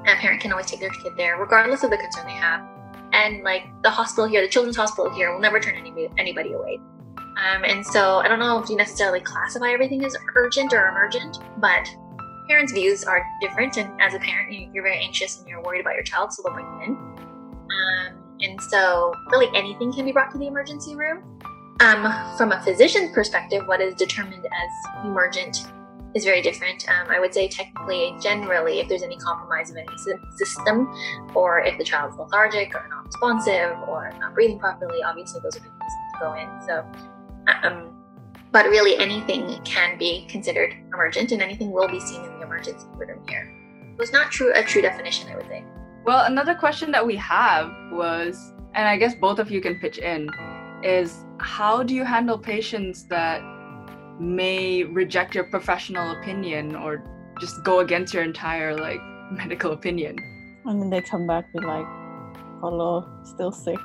And 0.04 0.08
a 0.08 0.20
parent 0.20 0.40
can 0.40 0.52
always 0.52 0.66
take 0.66 0.80
their 0.80 0.90
kid 0.90 1.12
there, 1.16 1.36
regardless 1.36 1.84
of 1.84 1.90
the 1.90 1.96
concern 1.96 2.26
they 2.26 2.32
have. 2.32 2.66
And 3.12 3.42
like 3.42 3.64
the 3.82 3.90
hospital 3.90 4.28
here, 4.28 4.42
the 4.42 4.48
children's 4.48 4.76
hospital 4.76 5.10
here 5.12 5.32
will 5.32 5.40
never 5.40 5.60
turn 5.60 5.76
anybody, 5.76 6.08
anybody 6.18 6.52
away. 6.52 6.80
Um, 7.16 7.64
and 7.64 7.86
so 7.86 8.18
I 8.18 8.28
don't 8.28 8.38
know 8.38 8.58
if 8.58 8.68
you 8.68 8.76
necessarily 8.76 9.20
classify 9.20 9.70
everything 9.70 10.04
as 10.04 10.16
urgent 10.34 10.72
or 10.72 10.88
emergent, 10.88 11.38
but 11.58 11.88
parents' 12.48 12.72
views 12.72 13.04
are 13.04 13.24
different. 13.40 13.76
And 13.76 14.00
as 14.00 14.14
a 14.14 14.18
parent, 14.18 14.74
you're 14.74 14.82
very 14.82 14.98
anxious 14.98 15.38
and 15.38 15.48
you're 15.48 15.62
worried 15.62 15.80
about 15.80 15.94
your 15.94 16.02
child, 16.02 16.32
so 16.32 16.42
they'll 16.42 16.52
bring 16.52 16.66
them 16.66 16.82
in. 16.82 16.96
Um, 17.70 18.27
and 18.40 18.60
so, 18.60 19.14
really, 19.30 19.48
anything 19.56 19.92
can 19.92 20.04
be 20.04 20.12
brought 20.12 20.30
to 20.32 20.38
the 20.38 20.46
emergency 20.46 20.94
room. 20.94 21.22
Um, 21.80 22.12
from 22.36 22.52
a 22.52 22.60
physician's 22.62 23.12
perspective, 23.12 23.66
what 23.66 23.80
is 23.80 23.94
determined 23.94 24.44
as 24.44 25.04
emergent 25.04 25.64
is 26.14 26.24
very 26.24 26.42
different. 26.42 26.88
Um, 26.88 27.08
I 27.08 27.20
would 27.20 27.32
say, 27.32 27.48
technically, 27.48 28.16
generally, 28.20 28.80
if 28.80 28.88
there's 28.88 29.02
any 29.02 29.16
compromise 29.16 29.70
of 29.70 29.76
any 29.76 29.86
system, 30.36 30.92
or 31.34 31.60
if 31.60 31.78
the 31.78 31.84
child's 31.84 32.16
lethargic 32.16 32.74
or 32.74 32.86
not 32.88 33.06
responsive 33.06 33.76
or 33.88 34.12
not 34.18 34.34
breathing 34.34 34.58
properly, 34.58 35.02
obviously 35.02 35.40
those 35.42 35.56
are 35.56 35.60
the 35.60 35.66
things 35.66 35.92
to 36.14 36.20
go 36.20 36.34
in. 36.34 36.48
So, 36.66 36.84
um, 37.62 37.94
but 38.50 38.66
really, 38.66 38.96
anything 38.96 39.62
can 39.64 39.98
be 39.98 40.26
considered 40.28 40.74
emergent, 40.92 41.32
and 41.32 41.42
anything 41.42 41.70
will 41.70 41.88
be 41.88 42.00
seen 42.00 42.24
in 42.24 42.30
the 42.38 42.42
emergency 42.42 42.86
room 42.96 43.20
here. 43.28 43.54
It 43.92 43.98
was 43.98 44.12
not 44.12 44.30
true 44.30 44.52
a 44.54 44.62
true 44.62 44.82
definition, 44.82 45.30
I 45.30 45.36
would 45.36 45.46
say. 45.46 45.64
Well, 46.08 46.24
another 46.24 46.54
question 46.54 46.90
that 46.92 47.06
we 47.06 47.16
have 47.16 47.70
was, 47.92 48.54
and 48.72 48.88
I 48.88 48.96
guess 48.96 49.14
both 49.14 49.38
of 49.38 49.50
you 49.50 49.60
can 49.60 49.78
pitch 49.78 49.98
in, 49.98 50.30
is 50.82 51.26
how 51.38 51.82
do 51.82 51.94
you 51.94 52.02
handle 52.02 52.38
patients 52.38 53.04
that 53.08 53.42
may 54.18 54.84
reject 54.84 55.34
your 55.34 55.44
professional 55.44 56.12
opinion 56.12 56.74
or 56.74 57.04
just 57.38 57.62
go 57.62 57.80
against 57.80 58.14
your 58.14 58.22
entire 58.22 58.74
like 58.74 59.02
medical 59.32 59.72
opinion? 59.72 60.16
And 60.64 60.80
then 60.80 60.88
they 60.88 61.02
come 61.02 61.26
back 61.26 61.44
with 61.52 61.64
like, 61.64 61.84
hello, 62.62 63.06
still 63.22 63.52
sick. 63.52 63.76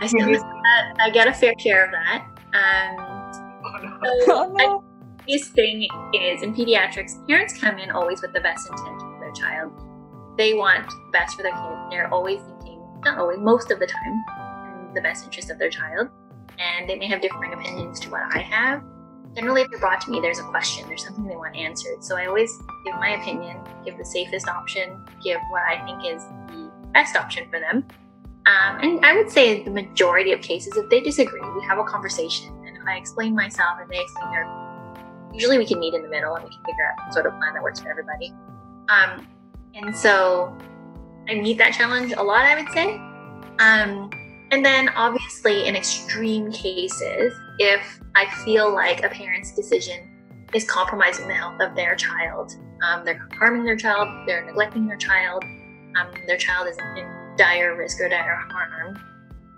I, 0.00 0.06
still, 0.06 0.34
I 0.98 1.10
get 1.12 1.28
a 1.28 1.34
fair 1.34 1.52
share 1.58 1.84
of 1.84 1.90
that. 1.90 2.24
Um, 2.54 2.96
oh, 3.66 3.76
no. 3.82 3.98
So 4.24 4.32
oh, 4.32 4.52
no. 4.56 4.83
Biggest 5.26 5.52
thing 5.52 5.88
is 6.12 6.42
in 6.42 6.54
pediatrics, 6.54 7.26
parents 7.26 7.58
come 7.58 7.78
in 7.78 7.90
always 7.90 8.20
with 8.20 8.32
the 8.34 8.40
best 8.40 8.68
intent 8.68 9.00
for 9.00 9.18
their 9.20 9.32
child. 9.32 9.72
They 10.36 10.52
want 10.54 10.86
the 10.86 11.10
best 11.12 11.36
for 11.36 11.42
their 11.42 11.52
kid. 11.52 11.90
They're 11.90 12.12
always 12.12 12.40
thinking, 12.42 12.80
not 13.04 13.18
always, 13.18 13.38
most 13.38 13.70
of 13.70 13.78
the 13.78 13.86
time, 13.86 14.92
the 14.94 15.00
best 15.00 15.24
interest 15.24 15.50
of 15.50 15.58
their 15.58 15.70
child. 15.70 16.08
And 16.58 16.88
they 16.88 16.96
may 16.96 17.06
have 17.06 17.22
differing 17.22 17.54
opinions 17.54 18.00
to 18.00 18.10
what 18.10 18.22
I 18.34 18.38
have. 18.38 18.82
Generally, 19.34 19.62
if 19.62 19.70
they're 19.70 19.80
brought 19.80 20.00
to 20.02 20.10
me, 20.10 20.20
there's 20.20 20.38
a 20.38 20.44
question, 20.44 20.86
there's 20.88 21.04
something 21.04 21.26
they 21.26 21.36
want 21.36 21.56
answered. 21.56 22.04
So 22.04 22.16
I 22.16 22.26
always 22.26 22.52
give 22.84 22.94
my 22.96 23.16
opinion, 23.20 23.58
give 23.84 23.96
the 23.96 24.04
safest 24.04 24.46
option, 24.46 25.04
give 25.22 25.40
what 25.50 25.62
I 25.62 25.84
think 25.86 26.04
is 26.04 26.22
the 26.48 26.70
best 26.92 27.16
option 27.16 27.48
for 27.50 27.58
them. 27.58 27.84
Um, 28.46 28.78
and 28.82 29.04
I 29.04 29.16
would 29.16 29.30
say 29.30 29.62
the 29.62 29.70
majority 29.70 30.32
of 30.32 30.42
cases, 30.42 30.76
if 30.76 30.90
they 30.90 31.00
disagree, 31.00 31.40
we 31.40 31.64
have 31.64 31.78
a 31.78 31.84
conversation. 31.84 32.54
And 32.66 32.76
if 32.76 32.82
I 32.86 32.96
explain 32.96 33.34
myself 33.34 33.78
and 33.80 33.90
they 33.90 33.98
explain 33.98 34.30
their 34.30 34.63
usually 35.34 35.58
we 35.58 35.66
can 35.66 35.78
meet 35.78 35.94
in 35.94 36.02
the 36.02 36.08
middle 36.08 36.34
and 36.34 36.44
we 36.44 36.50
can 36.50 36.64
figure 36.64 36.84
out 36.84 37.12
sort 37.12 37.26
of 37.26 37.32
plan 37.38 37.54
that 37.54 37.62
works 37.62 37.80
for 37.80 37.90
everybody. 37.90 38.32
Um, 38.88 39.26
and 39.74 39.94
so 39.96 40.56
I 41.28 41.34
meet 41.34 41.58
that 41.58 41.74
challenge 41.74 42.12
a 42.12 42.22
lot, 42.22 42.44
I 42.44 42.62
would 42.62 42.72
say. 42.72 42.94
Um, 43.58 44.10
and 44.50 44.64
then 44.64 44.88
obviously 44.90 45.66
in 45.66 45.74
extreme 45.74 46.52
cases, 46.52 47.34
if 47.58 48.00
I 48.14 48.26
feel 48.44 48.72
like 48.72 49.04
a 49.04 49.08
parent's 49.08 49.52
decision 49.54 50.10
is 50.54 50.64
compromising 50.64 51.26
the 51.26 51.34
health 51.34 51.60
of 51.60 51.74
their 51.74 51.96
child. 51.96 52.52
Um, 52.82 53.04
they're 53.04 53.26
harming 53.38 53.64
their 53.64 53.76
child, 53.76 54.08
they're 54.26 54.44
neglecting 54.44 54.86
their 54.86 54.96
child, 54.96 55.42
um, 55.96 56.08
their 56.26 56.36
child 56.36 56.68
is 56.68 56.76
in 56.96 57.34
dire 57.36 57.76
risk 57.76 58.00
or 58.00 58.08
dire 58.08 58.36
harm. 58.50 58.96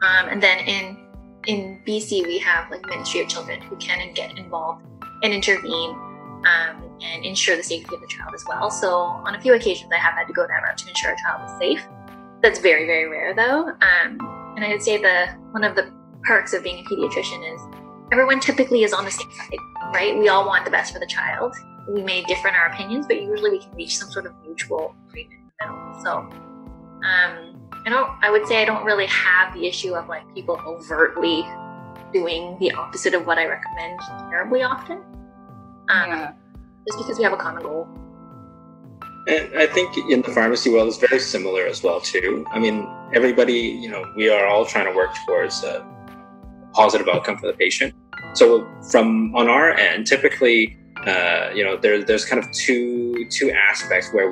Um, 0.02 0.28
and 0.28 0.42
then 0.42 0.58
in 0.60 1.02
in 1.46 1.80
BC, 1.86 2.24
we 2.24 2.38
have 2.38 2.70
like 2.70 2.84
Ministry 2.86 3.20
of 3.20 3.28
Children 3.28 3.60
who 3.60 3.76
can 3.76 4.12
get 4.14 4.36
involved 4.36 4.84
and 5.22 5.32
intervene 5.32 5.90
um, 6.46 6.82
and 7.00 7.24
ensure 7.24 7.56
the 7.56 7.62
safety 7.62 7.94
of 7.94 8.00
the 8.00 8.06
child 8.06 8.34
as 8.34 8.44
well. 8.48 8.70
So 8.70 8.94
on 8.94 9.34
a 9.34 9.40
few 9.40 9.54
occasions, 9.54 9.90
I 9.92 9.98
have 9.98 10.14
had 10.14 10.26
to 10.26 10.32
go 10.32 10.46
that 10.46 10.62
route 10.62 10.78
to 10.78 10.88
ensure 10.88 11.12
a 11.12 11.16
child 11.16 11.50
is 11.50 11.58
safe. 11.58 11.86
That's 12.42 12.58
very 12.58 12.86
very 12.86 13.08
rare 13.08 13.34
though. 13.34 13.68
Um, 13.68 14.52
and 14.56 14.64
I 14.64 14.68
would 14.68 14.82
say 14.82 14.96
the 15.00 15.26
one 15.50 15.64
of 15.64 15.74
the 15.74 15.92
perks 16.22 16.52
of 16.52 16.62
being 16.62 16.84
a 16.84 16.88
pediatrician 16.88 17.54
is 17.54 17.60
everyone 18.12 18.40
typically 18.40 18.82
is 18.82 18.92
on 18.92 19.04
the 19.04 19.10
same 19.10 19.30
side, 19.32 19.58
right? 19.92 20.16
We 20.16 20.28
all 20.28 20.46
want 20.46 20.64
the 20.64 20.70
best 20.70 20.92
for 20.92 20.98
the 20.98 21.06
child. 21.06 21.54
We 21.88 22.02
may 22.02 22.22
differ 22.24 22.48
in 22.48 22.54
our 22.54 22.66
opinions, 22.66 23.06
but 23.06 23.22
usually 23.22 23.50
we 23.50 23.58
can 23.58 23.72
reach 23.72 23.96
some 23.96 24.10
sort 24.10 24.26
of 24.26 24.32
mutual 24.42 24.94
agreement 25.08 25.40
in 25.40 25.50
the 25.60 25.72
middle. 25.72 26.02
So, 26.02 26.10
um, 26.10 27.56
I 27.84 27.88
don't, 27.88 28.10
I 28.22 28.30
would 28.30 28.46
say 28.46 28.60
I 28.62 28.64
don't 28.64 28.84
really 28.84 29.06
have 29.06 29.54
the 29.54 29.66
issue 29.66 29.94
of 29.94 30.08
like 30.08 30.22
people 30.34 30.60
overtly 30.66 31.44
doing 32.18 32.56
the 32.58 32.70
opposite 32.72 33.14
of 33.14 33.26
what 33.26 33.38
I 33.38 33.46
recommend 33.46 34.00
terribly 34.30 34.62
often. 34.62 34.98
Um, 35.94 36.08
yeah. 36.10 36.32
Just 36.86 36.98
because 36.98 37.18
we 37.18 37.24
have 37.24 37.32
a 37.32 37.42
common 37.46 37.62
goal. 37.62 37.88
And 39.28 39.44
I 39.58 39.66
think 39.66 39.88
in 40.14 40.22
the 40.22 40.32
pharmacy 40.38 40.70
world, 40.70 40.86
it's 40.88 40.98
very 40.98 41.18
similar 41.18 41.66
as 41.66 41.82
well 41.82 42.00
too. 42.00 42.46
I 42.52 42.58
mean, 42.58 42.86
everybody, 43.12 43.60
you 43.82 43.90
know, 43.90 44.02
we 44.16 44.30
are 44.30 44.46
all 44.46 44.64
trying 44.64 44.86
to 44.90 44.94
work 45.00 45.12
towards 45.26 45.64
a 45.64 45.84
positive 46.72 47.08
outcome 47.08 47.36
for 47.38 47.48
the 47.48 47.58
patient. 47.64 47.92
So 48.34 48.66
from 48.90 49.34
on 49.34 49.48
our 49.48 49.72
end, 49.72 50.06
typically, 50.06 50.76
uh, 51.06 51.50
you 51.56 51.64
know, 51.64 51.76
there, 51.76 52.04
there's 52.04 52.24
kind 52.24 52.42
of 52.42 52.50
two 52.52 53.26
two 53.30 53.50
aspects 53.50 54.12
where 54.12 54.30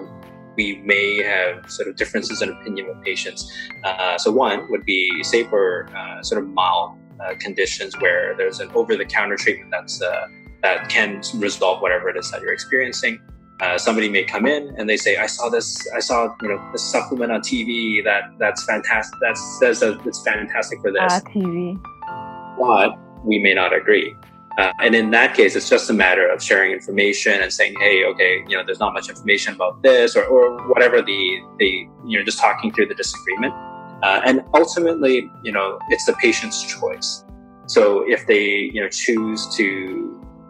we 0.57 0.67
may 0.85 1.23
have 1.23 1.69
sort 1.69 1.89
of 1.89 1.97
differences 1.97 2.41
in 2.41 2.51
opinion 2.51 2.87
with 2.87 3.03
patients. 3.03 3.41
Uh, 3.83 4.17
so 4.17 4.31
one 4.31 4.71
would 4.71 4.85
be 4.85 5.25
say 5.25 5.43
for 5.45 5.89
uh, 5.97 6.23
sort 6.23 6.41
of 6.41 6.49
mild 6.49 6.97
uh, 7.21 7.35
conditions 7.39 7.95
where 8.01 8.35
there's 8.37 8.61
an 8.61 8.71
over-the-counter 8.75 9.37
treatment 9.37 9.71
that's 9.71 10.01
uh, 10.03 10.27
that 10.63 10.89
can 10.89 11.23
resolve 11.37 11.83
whatever 11.83 12.09
it 12.09 12.17
is 12.17 12.31
that 12.31 12.41
you're 12.41 12.53
experiencing. 12.53 13.21
Uh, 13.61 13.79
somebody 13.79 14.09
may 14.09 14.25
come 14.25 14.47
in 14.47 14.75
and 14.79 14.89
they 14.89 14.97
say, 14.97 15.17
"I 15.17 15.27
saw 15.27 15.49
this. 15.49 15.87
I 15.95 16.01
saw 16.01 16.35
you 16.43 16.49
know 16.49 16.69
this 16.73 16.83
supplement 16.83 17.31
on 17.31 17.41
TV. 17.41 18.03
That 18.03 18.23
that's 18.39 18.65
fantastic. 18.65 19.19
That 19.21 19.37
says 19.37 19.81
that 19.81 20.01
it's 20.05 20.23
fantastic 20.23 20.81
for 20.81 20.91
this." 20.91 21.03
Ah, 21.03 21.21
TV. 21.21 21.79
But 22.59 22.99
we 23.25 23.39
may 23.39 23.55
not 23.55 23.73
agree. 23.73 24.17
Uh, 24.59 24.73
and 24.81 24.95
in 24.95 25.11
that 25.11 25.35
case, 25.35 25.57
it's 25.57 25.69
just 25.69 25.91
a 25.91 25.93
matter 25.93 26.29
of 26.29 26.43
sharing 26.43 26.73
information 26.73 27.43
and 27.43 27.53
saying, 27.53 27.75
"Hey, 27.81 28.05
okay, 28.05 28.45
you 28.49 28.57
know, 28.57 28.65
there's 28.65 28.81
not 28.81 28.93
much 28.93 29.09
information 29.09 29.55
about 29.55 29.83
this, 29.83 30.17
or, 30.17 30.25
or 30.25 30.67
whatever 30.69 31.03
the 31.03 31.41
the 31.59 31.89
you 32.07 32.19
know, 32.19 32.25
just 32.25 32.39
talking 32.39 32.73
through 32.73 32.87
the 32.87 32.95
disagreement." 32.95 33.55
Uh, 34.05 34.21
and 34.25 34.45
ultimately, 34.53 35.31
you 35.43 35.51
know, 35.51 35.79
it's 35.89 36.05
the 36.05 36.13
patient's 36.15 36.63
choice. 36.63 37.25
So 37.67 38.05
if 38.07 38.27
they 38.27 38.71
you 38.75 38.81
know 38.83 38.89
choose 38.89 39.41
to 39.57 39.65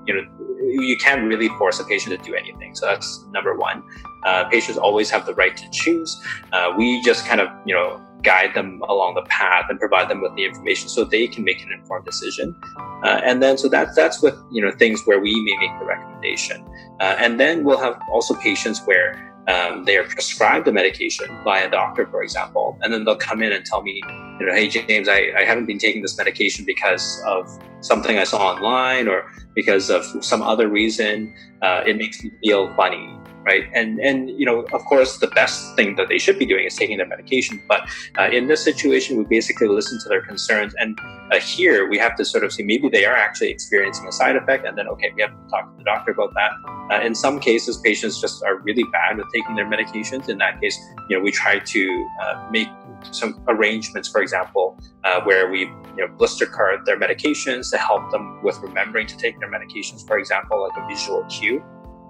you 0.07 0.15
know 0.15 0.45
you 0.73 0.97
can't 0.97 1.23
really 1.25 1.49
force 1.51 1.81
a 1.81 1.85
patient 1.85 2.19
to 2.19 2.25
do 2.25 2.35
anything. 2.35 2.75
So 2.75 2.87
that's 2.87 3.25
number 3.33 3.55
one. 3.55 3.83
Uh, 4.25 4.45
patients 4.49 4.79
always 4.79 5.11
have 5.11 5.27
the 5.27 5.35
right 5.35 5.57
to 5.57 5.71
choose. 5.71 6.21
Uh, 6.53 6.73
we 6.77 7.03
just 7.03 7.27
kind 7.27 7.41
of, 7.41 7.49
you 7.67 7.75
know, 7.75 8.01
guide 8.23 8.55
them 8.55 8.83
along 8.89 9.15
the 9.15 9.23
path 9.23 9.67
and 9.69 9.79
provide 9.79 10.09
them 10.09 10.23
with 10.23 10.35
the 10.35 10.45
information 10.45 10.89
so 10.89 11.05
they 11.05 11.27
can 11.27 11.45
make 11.45 11.63
an 11.63 11.71
informed 11.71 12.07
decision. 12.07 12.57
Uh, 13.05 13.21
and 13.23 13.43
then, 13.43 13.59
so 13.59 13.69
that's 13.69 13.95
that's 13.95 14.23
with 14.23 14.35
you 14.51 14.65
know 14.65 14.71
things 14.71 15.03
where 15.05 15.21
we 15.21 15.35
may 15.43 15.57
make 15.67 15.79
the 15.79 15.85
recommendation. 15.85 16.65
Uh, 17.01 17.17
and 17.19 17.39
then 17.39 17.65
we'll 17.65 17.81
have 17.81 18.01
also 18.11 18.35
patients 18.35 18.81
where 18.87 19.34
um, 19.49 19.85
they 19.85 19.97
are 19.97 20.05
prescribed 20.05 20.67
a 20.69 20.73
medication 20.73 21.27
by 21.45 21.61
a 21.61 21.71
doctor, 21.71 22.07
for 22.07 22.23
example, 22.23 22.79
and 22.83 22.93
then 22.93 23.05
they'll 23.05 23.17
come 23.17 23.43
in 23.43 23.53
and 23.53 23.65
tell 23.65 23.83
me, 23.83 24.03
you 24.41 24.47
know, 24.47 24.55
hey 24.55 24.69
James, 24.69 25.09
I, 25.09 25.33
I 25.37 25.45
haven't 25.45 25.67
been 25.67 25.79
taking 25.79 26.03
this 26.03 26.17
medication 26.17 26.65
because 26.65 27.23
of 27.27 27.47
something 27.81 28.19
I 28.19 28.25
saw 28.25 28.55
online 28.55 29.07
or 29.07 29.31
because 29.55 29.91
of 29.91 30.05
some 30.25 30.43
other 30.43 30.69
reason. 30.69 31.35
Uh, 31.63 31.83
it 31.87 31.97
makes 31.97 32.23
me 32.23 32.31
feel 32.43 32.75
funny, 32.75 33.17
right? 33.45 33.65
And 33.75 34.01
and 34.01 34.31
you 34.31 34.47
know, 34.47 34.63
of 34.73 34.85
course, 34.85 35.19
the 35.19 35.29
best 35.29 35.77
thing 35.77 35.97
that 35.97 36.09
they 36.09 36.19
should 36.19 36.39
be 36.39 36.47
doing 36.47 36.65
is 36.65 36.75
taking 36.75 36.99
their 36.99 37.07
medication. 37.07 37.63
But 37.69 37.89
uh, 38.19 38.29
in 38.33 38.49
this 38.49 38.63
situation, 38.63 39.17
we 39.17 39.25
basically 39.25 39.69
listen 39.69 39.99
to 40.01 40.09
their 40.09 40.23
concerns, 40.23 40.75
and 40.79 40.99
uh, 41.31 41.39
here 41.39 41.89
we 41.89 41.99
have 41.99 42.17
to 42.17 42.25
sort 42.25 42.45
of 42.45 42.53
see 42.53 42.63
maybe 42.63 42.89
they 42.89 43.05
are 43.05 43.17
actually 43.17 43.51
experiencing 43.51 44.07
a 44.07 44.13
side 44.13 44.37
effect, 44.37 44.67
and 44.67 44.77
then 44.77 44.89
okay, 44.89 45.13
we 45.15 45.23
have 45.23 45.31
to 45.31 45.51
talk 45.51 45.71
to 45.71 45.79
the 45.79 45.85
doctor 45.85 46.13
about 46.13 46.33
that. 46.35 46.53
Uh, 46.91 47.01
in 47.05 47.15
some 47.15 47.39
cases, 47.41 47.79
patients 47.79 48.21
just 48.21 48.43
are 48.45 48.57
really 48.59 48.85
bad 48.93 49.17
with 49.17 49.27
taking 49.33 49.55
their 49.57 49.67
medications. 49.67 50.29
In 50.29 50.39
that 50.39 50.61
case, 50.61 50.79
you 51.09 51.17
know, 51.17 51.23
we 51.23 51.31
try 51.31 51.59
to 51.59 52.09
uh, 52.23 52.49
make 52.51 52.69
some 53.11 53.43
arrangements, 53.49 54.09
for 54.09 54.23
example, 54.23 54.79
uh, 55.05 55.21
where 55.23 55.51
we 55.51 55.61
you 55.61 55.97
know 55.97 56.09
blister 56.09 56.47
card 56.47 56.87
their 56.87 56.99
medications 56.99 57.71
to 57.71 57.79
help 57.79 58.11
them 58.11 58.43
with 58.43 58.57
remembering 58.59 59.07
to 59.07 59.17
take 59.17 59.39
their 59.41 59.51
medications, 59.51 60.07
for 60.07 60.19
example, 60.19 60.63
like 60.63 60.77
a 60.77 60.87
visual 60.89 61.25
cue. 61.25 61.63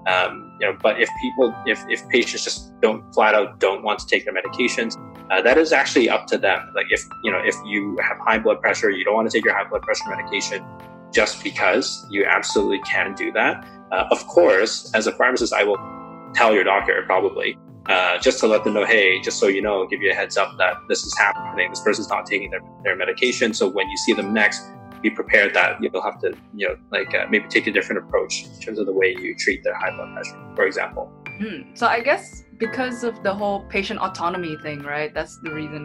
Um, 0.06 0.56
you 0.60 0.66
know, 0.66 0.76
but 0.82 1.00
if 1.00 1.08
people, 1.20 1.54
if, 1.66 1.82
if 1.88 2.06
patients 2.08 2.44
just 2.44 2.78
don't 2.80 3.02
flat 3.14 3.34
out 3.34 3.58
don't 3.58 3.82
want 3.82 3.98
to 4.00 4.06
take 4.06 4.24
their 4.24 4.34
medications, 4.34 4.96
uh, 5.30 5.40
that 5.42 5.56
is 5.56 5.72
actually 5.72 6.10
up 6.10 6.26
to 6.26 6.38
them. 6.38 6.70
Like 6.74 6.86
if 6.90 7.02
you 7.22 7.32
know 7.32 7.40
if 7.42 7.54
you 7.64 7.96
have 8.02 8.18
high 8.18 8.38
blood 8.38 8.60
pressure, 8.60 8.90
you 8.90 9.04
don't 9.04 9.14
want 9.14 9.30
to 9.30 9.36
take 9.36 9.44
your 9.44 9.54
high 9.54 9.68
blood 9.68 9.82
pressure 9.82 10.04
medication 10.10 10.64
just 11.12 11.42
because 11.42 12.06
you 12.10 12.24
absolutely 12.26 12.80
can 12.80 13.14
do 13.14 13.32
that. 13.32 13.66
Uh, 13.92 14.06
of 14.10 14.26
course, 14.26 14.92
as 14.94 15.06
a 15.06 15.12
pharmacist, 15.12 15.52
I 15.54 15.64
will 15.64 15.78
tell 16.34 16.52
your 16.52 16.64
doctor 16.64 17.02
probably 17.06 17.56
uh, 17.86 18.18
just 18.18 18.40
to 18.40 18.46
let 18.46 18.64
them 18.64 18.74
know, 18.74 18.84
hey, 18.84 19.20
just 19.20 19.38
so 19.38 19.46
you 19.46 19.60
know, 19.60 19.86
give 19.86 20.00
you 20.00 20.10
a 20.10 20.14
heads 20.14 20.36
up 20.36 20.56
that 20.58 20.76
this 20.88 21.04
is 21.04 21.16
happening. 21.18 21.68
This 21.70 21.80
person's 21.80 22.08
not 22.08 22.26
taking 22.26 22.50
their, 22.50 22.60
their 22.82 22.96
medication. 22.96 23.52
So 23.52 23.68
when 23.68 23.88
you 23.88 23.96
see 23.98 24.14
them 24.14 24.32
next, 24.32 24.62
be 25.04 25.10
prepared 25.10 25.52
that 25.54 25.80
you'll 25.82 26.02
have 26.02 26.18
to, 26.18 26.34
you 26.56 26.66
know, 26.66 26.76
like 26.90 27.14
uh, 27.14 27.26
maybe 27.30 27.46
take 27.48 27.66
a 27.66 27.70
different 27.70 27.98
approach 28.04 28.44
in 28.44 28.60
terms 28.60 28.78
of 28.78 28.86
the 28.86 28.92
way 29.00 29.14
you 29.24 29.36
treat 29.36 29.62
their 29.62 29.74
high 29.74 29.94
blood 29.94 30.10
pressure, 30.14 30.38
for 30.56 30.64
example. 30.66 31.12
Hmm. 31.38 31.74
So 31.74 31.86
I 31.86 32.00
guess 32.00 32.44
because 32.58 33.04
of 33.04 33.22
the 33.22 33.34
whole 33.34 33.60
patient 33.76 34.00
autonomy 34.00 34.56
thing, 34.62 34.80
right? 34.82 35.12
That's 35.12 35.38
the 35.40 35.52
reason 35.52 35.82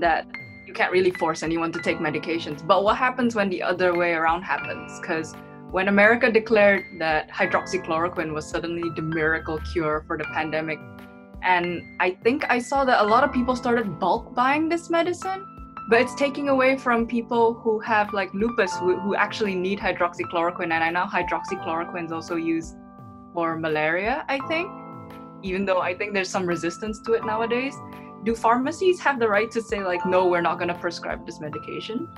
that 0.00 0.26
you 0.66 0.74
can't 0.74 0.92
really 0.92 1.10
force 1.12 1.42
anyone 1.42 1.72
to 1.72 1.80
take 1.80 1.98
medications. 1.98 2.66
But 2.66 2.84
what 2.84 2.96
happens 2.96 3.34
when 3.34 3.48
the 3.48 3.62
other 3.62 3.94
way 3.96 4.12
around 4.12 4.42
happens? 4.42 5.00
Because 5.00 5.34
when 5.70 5.88
America 5.88 6.30
declared 6.30 6.84
that 6.98 7.30
hydroxychloroquine 7.30 8.34
was 8.34 8.46
suddenly 8.46 8.90
the 8.94 9.02
miracle 9.02 9.58
cure 9.72 10.04
for 10.06 10.18
the 10.18 10.24
pandemic, 10.24 10.78
and 11.42 11.82
I 12.00 12.10
think 12.22 12.44
I 12.50 12.58
saw 12.58 12.84
that 12.84 13.00
a 13.02 13.06
lot 13.14 13.24
of 13.24 13.32
people 13.32 13.56
started 13.56 13.98
bulk 13.98 14.34
buying 14.34 14.68
this 14.68 14.90
medicine 14.90 15.46
but 15.88 16.00
it's 16.00 16.14
taking 16.14 16.48
away 16.48 16.76
from 16.76 17.06
people 17.06 17.54
who 17.54 17.80
have 17.80 18.12
like 18.12 18.32
lupus 18.34 18.76
who, 18.78 18.98
who 19.00 19.14
actually 19.14 19.54
need 19.54 19.78
hydroxychloroquine 19.78 20.70
and 20.72 20.84
i 20.84 20.90
know 20.90 21.04
hydroxychloroquine 21.04 22.04
is 22.04 22.12
also 22.12 22.36
used 22.36 22.76
for 23.34 23.56
malaria 23.56 24.24
i 24.28 24.38
think 24.48 24.70
even 25.42 25.64
though 25.64 25.80
i 25.80 25.94
think 25.94 26.12
there's 26.12 26.30
some 26.30 26.46
resistance 26.46 27.00
to 27.00 27.12
it 27.14 27.24
nowadays. 27.24 27.74
Do 28.24 28.36
pharmacies 28.36 29.00
have 29.00 29.18
the 29.18 29.26
right 29.26 29.50
to 29.50 29.60
say 29.60 29.82
like 29.82 30.06
no 30.06 30.28
we're 30.28 30.42
not 30.42 30.56
going 30.58 30.68
to 30.68 30.74
prescribe 30.74 31.26
this 31.26 31.40
medication 31.40 32.08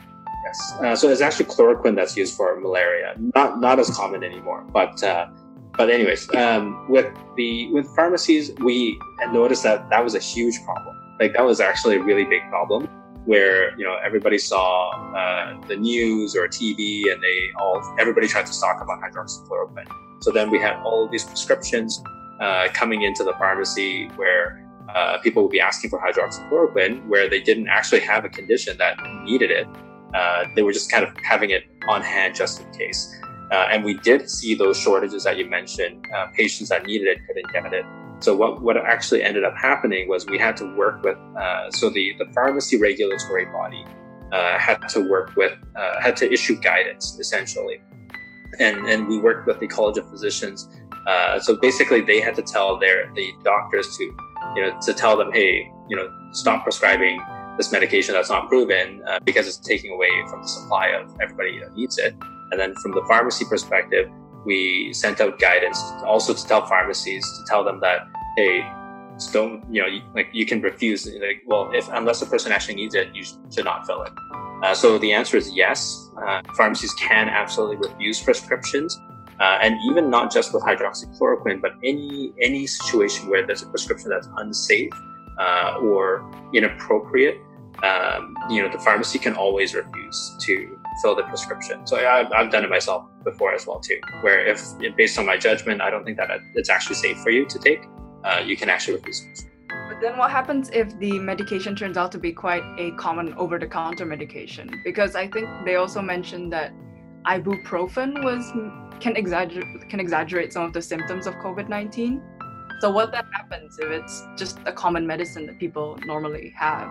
yes. 0.44 0.74
Uh, 0.83 0.94
so 0.94 1.09
it's 1.09 1.22
actually 1.22 1.46
chloroquine 1.46 1.96
that's 1.96 2.14
used 2.14 2.37
for 2.37 2.61
malaria. 2.61 3.14
Not 3.35 3.61
not 3.61 3.79
as 3.79 3.88
common 3.88 4.22
anymore 4.22 4.66
but 4.70 5.03
uh, 5.03 5.29
but 5.72 5.88
anyways 5.88 6.33
um, 6.35 6.87
with 6.90 7.07
the 7.37 7.72
with 7.72 7.87
pharmacies 7.96 8.53
we 8.59 8.98
noticed 9.33 9.62
that 9.62 9.88
that 9.88 10.05
was 10.05 10.14
a 10.14 10.18
huge 10.18 10.62
problem. 10.64 10.94
Like 11.18 11.33
that 11.33 11.42
was 11.44 11.61
actually 11.61 11.96
a 11.96 12.03
really 12.03 12.24
big 12.24 12.42
problem 12.50 12.88
where 13.27 13.77
you 13.79 13.85
know 13.85 13.97
everybody 14.05 14.39
saw 14.39 14.91
uh, 15.15 15.61
the 15.67 15.77
news 15.77 16.37
or 16.37 16.47
TV 16.49 17.13
and 17.13 17.23
they 17.23 17.51
all 17.59 17.83
everybody 17.99 18.27
tried 18.29 18.47
to 18.47 18.61
talk 18.61 18.81
about 18.81 19.01
hydroxychloroquine. 19.01 19.89
So 20.21 20.31
then 20.31 20.51
we 20.51 20.59
had 20.59 20.77
all 20.83 21.09
these 21.09 21.25
prescriptions 21.25 22.03
uh, 22.41 22.69
coming 22.73 23.03
into 23.03 23.25
the 23.25 23.33
pharmacy 23.35 24.09
where 24.17 24.65
uh, 24.95 25.19
people 25.19 25.43
would 25.43 25.53
be 25.53 25.61
asking 25.61 25.91
for 25.91 25.99
hydroxychloroquine 26.01 27.07
where 27.09 27.29
they 27.29 27.41
didn't 27.41 27.69
actually 27.69 28.01
have 28.01 28.25
a 28.25 28.29
condition 28.29 28.77
that 28.79 28.97
needed 29.25 29.51
it. 29.51 29.67
Uh, 30.15 30.45
they 30.55 30.63
were 30.63 30.73
just 30.73 30.91
kind 30.91 31.05
of 31.05 31.15
having 31.25 31.51
it 31.51 31.65
on 31.89 32.03
hand 32.03 32.35
just 32.35 32.61
in 32.61 32.71
case. 32.73 33.15
Uh, 33.51 33.69
and 33.71 33.85
we 33.85 33.95
did 33.99 34.31
see 34.31 34.55
those 34.55 34.79
shortages 34.79 35.25
that 35.25 35.37
you 35.37 35.49
mentioned. 35.49 36.07
Uh, 36.15 36.27
patients 36.35 36.69
that 36.69 36.87
needed 36.87 37.09
it 37.09 37.19
couldn't 37.27 37.53
get 37.53 37.73
it. 37.73 37.85
So 38.20 38.35
what, 38.35 38.62
what 38.62 38.77
actually 38.77 39.22
ended 39.22 39.44
up 39.44 39.55
happening 39.57 40.09
was 40.09 40.27
we 40.27 40.38
had 40.38 40.57
to 40.59 40.77
work 40.77 41.03
with, 41.03 41.18
uh, 41.37 41.70
so 41.72 41.90
the, 41.90 42.14
the 42.18 42.27
pharmacy 42.33 42.79
regulatory 42.81 43.46
body 43.46 43.85
uh, 44.33 44.59
had 44.59 44.88
to 44.90 45.09
work 45.09 45.37
with, 45.37 45.53
uh, 45.77 46.00
had 46.00 46.16
to 46.18 46.33
issue 46.33 46.59
guidance 46.61 47.18
essentially. 47.18 47.83
And, 48.59 48.87
and 48.87 49.09
we 49.09 49.18
worked 49.18 49.46
with 49.46 49.61
the 49.61 49.66
College 49.66 49.98
of 49.98 50.09
Physicians. 50.09 50.68
Uh, 51.07 51.38
so 51.38 51.57
basically 51.57 52.00
they 52.00 52.20
had 52.20 52.35
to 52.37 52.42
tell 52.42 52.79
their, 52.79 53.12
the 53.14 53.31
doctors 53.42 53.96
to, 53.98 54.05
you 54.57 54.62
know, 54.62 54.79
to 54.83 54.94
tell 54.94 55.16
them, 55.16 55.31
hey, 55.33 55.70
you 55.88 55.96
know, 55.96 56.09
stop 56.33 56.62
prescribing 56.62 57.20
this 57.57 57.70
medication 57.72 58.14
that's 58.14 58.31
not 58.31 58.48
proven 58.48 59.03
uh, 59.07 59.18
because 59.24 59.46
it's 59.46 59.59
taking 59.59 59.92
away 59.92 60.09
from 60.29 60.42
the 60.42 60.48
supply 60.48 60.88
of 60.88 61.14
everybody 61.20 61.61
that 61.61 61.74
needs 61.74 61.98
it. 61.98 62.14
And 62.50 62.61
then 62.61 62.74
from 62.77 62.92
the 62.92 63.05
pharmacy 63.07 63.44
perspective, 63.48 64.09
we 64.45 64.93
sent 64.93 65.21
out 65.21 65.39
guidance 65.39 65.81
also 66.05 66.35
to 66.35 66.47
tell 66.47 66.67
pharmacies 66.67 67.25
to 67.39 67.45
tell 67.47 67.65
them 67.65 67.81
that 67.81 68.09
hey 68.37 68.69
don't 69.33 69.63
you 69.73 69.81
know 69.81 69.89
like 70.15 70.29
you 70.33 70.45
can 70.45 70.61
refuse 70.61 71.07
like 71.07 71.43
well 71.47 71.71
if 71.73 71.89
unless 71.93 72.21
the 72.21 72.27
person 72.27 72.51
actually 72.53 72.75
needs 72.75 72.95
it 72.95 73.15
you 73.15 73.25
should 73.25 73.65
not 73.65 73.87
fill 73.87 74.03
it. 74.03 74.13
Uh, 74.63 74.75
so 74.75 74.99
the 74.99 75.13
answer 75.13 75.37
is 75.37 75.55
yes. 75.55 76.09
Uh, 76.27 76.41
pharmacies 76.57 76.95
can 76.95 77.29
absolutely 77.29 77.77
refuse 77.77 78.23
prescriptions. 78.23 78.99
Uh, 79.41 79.59
and 79.61 79.77
even 79.91 80.09
not 80.09 80.33
just 80.33 80.55
with 80.55 80.63
hydroxychloroquine 80.63 81.61
but 81.61 81.73
any 81.83 82.33
any 82.41 82.67
situation 82.69 83.29
where 83.29 83.45
there's 83.45 83.63
a 83.63 83.67
prescription 83.67 84.09
that's 84.09 84.29
unsafe 84.37 84.93
uh, 85.39 85.77
or 85.83 86.25
inappropriate 86.53 87.41
um, 87.83 88.37
you 88.49 88.63
know 88.63 88.69
the 88.69 88.79
pharmacy 88.79 89.19
can 89.19 89.35
always 89.35 89.75
refuse 89.75 90.37
to 90.39 90.74
fill 91.03 91.15
the 91.15 91.23
prescription 91.25 91.87
so 91.87 91.97
I, 91.97 92.29
i've 92.39 92.51
done 92.51 92.65
it 92.65 92.71
myself 92.71 93.09
before 93.25 93.55
as 93.55 93.67
well 93.67 93.81
too 93.81 93.99
where 94.23 94.47
if 94.47 94.63
based 94.97 95.19
on 95.19 95.27
my 95.27 95.37
judgment 95.37 95.81
i 95.81 95.91
don't 95.91 96.05
think 96.05 96.17
that 96.19 96.31
it's 96.55 96.71
actually 96.71 96.97
safe 96.97 97.19
for 97.19 97.31
you 97.31 97.47
to 97.47 97.59
take 97.59 97.81
uh, 98.25 98.43
you 98.45 98.57
can 98.57 98.69
actually 98.69 98.97
refuse. 98.97 99.47
But 99.69 100.01
then 100.01 100.17
what 100.17 100.31
happens 100.31 100.71
if 100.73 100.99
the 100.99 101.19
medication 101.19 101.77
turns 101.77 101.97
out 101.97 102.11
to 102.13 102.19
be 102.19 102.33
quite 102.33 102.63
a 102.79 102.93
common 102.93 103.35
over 103.35 103.59
the 103.59 103.67
counter 103.67 104.07
medication? 104.07 104.81
Because 104.83 105.15
I 105.15 105.29
think 105.29 105.49
they 105.65 105.77
also 105.77 106.01
mentioned 106.01 106.53
that 106.53 106.73
ibuprofen 107.27 108.25
was 108.25 108.51
can 109.01 109.17
exaggerate 109.17 109.89
can 109.89 110.01
exaggerate 110.01 110.53
some 110.53 110.65
of 110.65 110.73
the 110.73 110.83
symptoms 110.83 111.27
of 111.27 111.35
COVID-19. 111.35 112.23
So 112.81 112.91
what 112.91 113.13
then 113.13 113.25
happens 113.33 113.79
if 113.79 113.91
it's 113.91 114.27
just 114.37 114.59
a 114.67 114.73
common 114.73 115.07
medicine 115.07 115.47
that 115.47 115.59
people 115.59 115.99
normally 116.07 116.53
have? 116.57 116.89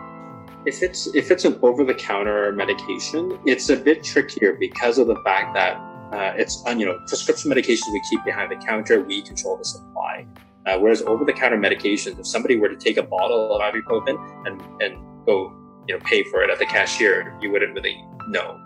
If 0.66 0.82
it's 0.82 1.14
if 1.14 1.32
it's 1.32 1.46
an 1.46 1.60
over-the-counter 1.62 2.54
medication, 2.54 3.38
it's 3.46 3.70
a 3.70 3.76
bit 3.76 4.04
trickier 4.04 4.54
because 4.54 4.98
of 4.98 5.08
the 5.08 5.18
fact 5.26 5.54
that 5.56 5.76
uh, 6.14 6.34
it's 6.38 6.64
you 6.68 6.86
know 6.86 6.98
prescription 7.08 7.52
medications 7.52 7.92
we 7.92 8.02
keep 8.10 8.24
behind 8.24 8.52
the 8.52 8.66
counter, 8.66 9.02
we 9.04 9.22
control 9.22 9.58
the 9.58 9.66
supply. 9.66 10.26
Uh, 10.66 10.80
whereas 10.80 11.02
over-the-counter 11.02 11.58
medications, 11.58 12.18
if 12.18 12.26
somebody 12.26 12.58
were 12.58 12.70
to 12.70 12.78
take 12.78 12.96
a 12.96 13.04
bottle 13.04 13.54
of 13.54 13.62
ibuprofen 13.62 14.16
and 14.48 14.62
and 14.82 14.98
go 15.26 15.54
you 15.88 15.98
know 15.98 16.00
pay 16.06 16.24
for 16.24 16.44
it 16.44 16.50
at 16.50 16.60
the 16.60 16.66
cashier, 16.66 17.38
you 17.42 17.52
wouldn't 17.52 17.74
really 17.74 18.02
know. 18.30 18.60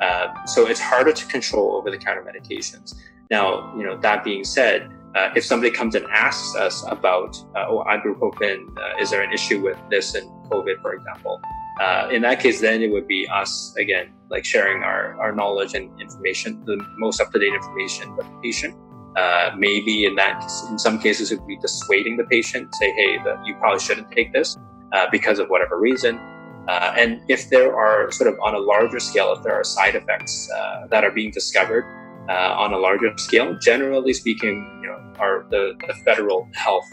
Uh, 0.00 0.44
so 0.46 0.66
it's 0.66 0.80
harder 0.80 1.12
to 1.12 1.26
control 1.26 1.76
over-the-counter 1.76 2.22
medications. 2.22 2.94
Now, 3.30 3.74
you 3.76 3.84
know 3.84 3.96
that 3.98 4.24
being 4.24 4.44
said, 4.44 4.90
uh, 5.14 5.30
if 5.36 5.44
somebody 5.44 5.70
comes 5.70 5.94
and 5.94 6.04
asks 6.06 6.56
us 6.56 6.84
about, 6.88 7.36
uh, 7.54 7.66
oh, 7.68 7.84
ibuprofen, 7.86 8.66
uh, 8.78 9.00
is 9.00 9.10
there 9.10 9.22
an 9.22 9.32
issue 9.32 9.60
with 9.60 9.78
this 9.88 10.14
in 10.14 10.24
COVID, 10.50 10.80
for 10.82 10.92
example? 10.94 11.40
Uh, 11.80 12.08
in 12.10 12.22
that 12.22 12.40
case, 12.40 12.60
then 12.60 12.82
it 12.82 12.90
would 12.90 13.06
be 13.06 13.26
us 13.28 13.74
again, 13.78 14.12
like 14.28 14.44
sharing 14.44 14.82
our, 14.82 15.16
our 15.20 15.32
knowledge 15.32 15.74
and 15.74 15.88
information, 16.00 16.64
the 16.66 16.76
most 16.98 17.20
up 17.20 17.30
to 17.32 17.38
date 17.38 17.54
information 17.54 18.14
with 18.16 18.26
the 18.26 18.40
patient, 18.42 18.76
uh, 19.16 19.50
maybe 19.56 20.04
in 20.04 20.16
that, 20.16 20.42
in 20.70 20.78
some 20.78 20.98
cases, 20.98 21.30
it 21.30 21.38
would 21.38 21.46
be 21.48 21.58
dissuading 21.58 22.16
the 22.16 22.24
patient, 22.24 22.74
say, 22.74 22.92
hey, 22.92 23.18
the, 23.18 23.40
you 23.44 23.54
probably 23.56 23.80
shouldn't 23.80 24.10
take 24.10 24.32
this 24.32 24.56
uh, 24.92 25.06
because 25.12 25.38
of 25.38 25.48
whatever 25.48 25.78
reason. 25.78 26.18
And 26.66 27.20
if 27.28 27.50
there 27.50 27.76
are 27.76 28.10
sort 28.10 28.32
of 28.32 28.38
on 28.40 28.54
a 28.54 28.58
larger 28.58 28.98
scale, 28.98 29.32
if 29.32 29.42
there 29.42 29.54
are 29.54 29.64
side 29.64 29.94
effects 29.94 30.48
that 30.90 31.04
are 31.04 31.10
being 31.10 31.30
discovered 31.30 31.84
uh, 32.28 32.54
on 32.58 32.72
a 32.72 32.78
larger 32.78 33.16
scale, 33.18 33.56
generally 33.58 34.12
speaking, 34.12 34.80
you 34.82 34.88
know, 34.88 35.44
the, 35.50 35.74
the 35.86 35.94
federal 36.04 36.48
health 36.54 36.90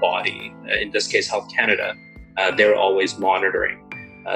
body, 0.00 0.54
in 0.80 0.90
this 0.90 1.06
case, 1.06 1.28
Health 1.28 1.48
Canada, 1.54 1.94
they're 2.56 2.76
always 2.76 3.18
monitoring 3.18 3.82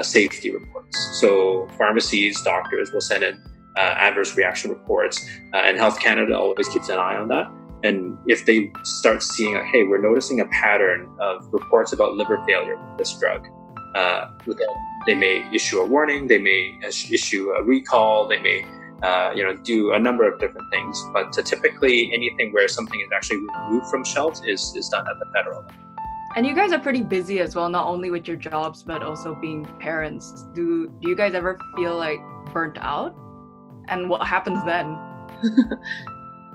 safety 0.01 0.49
reports. 0.51 1.19
So 1.19 1.67
pharmacies, 1.77 2.41
doctors 2.41 2.91
will 2.91 3.01
send 3.01 3.23
in 3.23 3.41
uh, 3.77 3.79
adverse 3.79 4.35
reaction 4.35 4.69
reports, 4.69 5.23
uh, 5.53 5.57
and 5.57 5.77
Health 5.77 5.99
Canada 5.99 6.37
always 6.37 6.67
keeps 6.69 6.89
an 6.89 6.97
eye 6.97 7.15
on 7.15 7.27
that. 7.29 7.47
And 7.83 8.17
if 8.27 8.45
they 8.45 8.71
start 8.83 9.23
seeing, 9.23 9.55
hey, 9.71 9.83
we're 9.83 10.01
noticing 10.01 10.39
a 10.39 10.45
pattern 10.47 11.09
of 11.19 11.47
reports 11.51 11.93
about 11.93 12.13
liver 12.13 12.43
failure 12.45 12.75
with 12.75 12.97
this 12.97 13.17
drug, 13.19 13.47
uh, 13.95 14.29
they 15.07 15.15
may 15.15 15.49
issue 15.53 15.79
a 15.79 15.85
warning, 15.85 16.27
they 16.27 16.37
may 16.37 16.77
issue 16.83 17.49
a 17.51 17.63
recall, 17.63 18.27
they 18.27 18.39
may 18.39 18.65
uh, 19.03 19.31
you 19.35 19.43
know, 19.43 19.55
do 19.55 19.93
a 19.93 19.99
number 19.99 20.31
of 20.31 20.39
different 20.39 20.69
things. 20.71 21.03
But 21.13 21.33
typically, 21.33 22.13
anything 22.13 22.51
where 22.53 22.67
something 22.67 22.99
is 22.99 23.09
actually 23.13 23.37
removed 23.37 23.87
from 23.87 24.03
shelves 24.03 24.41
is, 24.45 24.73
is 24.75 24.89
done 24.89 25.05
at 25.07 25.19
the 25.19 25.25
federal 25.33 25.61
level. 25.61 25.75
And 26.35 26.47
you 26.47 26.55
guys 26.55 26.71
are 26.71 26.79
pretty 26.79 27.03
busy 27.03 27.41
as 27.41 27.55
well, 27.55 27.67
not 27.67 27.87
only 27.87 28.09
with 28.09 28.27
your 28.27 28.37
jobs, 28.37 28.83
but 28.83 29.03
also 29.03 29.35
being 29.35 29.65
parents. 29.79 30.45
Do, 30.53 30.87
do 31.01 31.09
you 31.09 31.15
guys 31.15 31.33
ever 31.33 31.59
feel 31.75 31.97
like 31.97 32.19
burnt 32.53 32.77
out? 32.79 33.15
and 33.91 34.09
what 34.09 34.25
happens 34.25 34.63
then? 34.65 34.97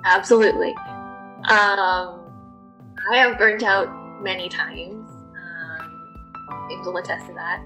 Absolutely. 0.04 0.74
Um, 1.48 2.24
I 3.12 3.16
have 3.16 3.38
burnt 3.38 3.62
out 3.62 3.88
many 4.22 4.48
times. 4.48 5.06
Um, 5.08 6.68
James 6.68 6.86
will 6.86 6.96
attest 6.96 7.26
to 7.26 7.34
that. 7.34 7.64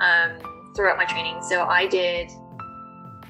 Um, 0.00 0.72
throughout 0.74 0.96
my 0.96 1.04
training, 1.04 1.40
so 1.42 1.64
I 1.64 1.86
did 1.86 2.30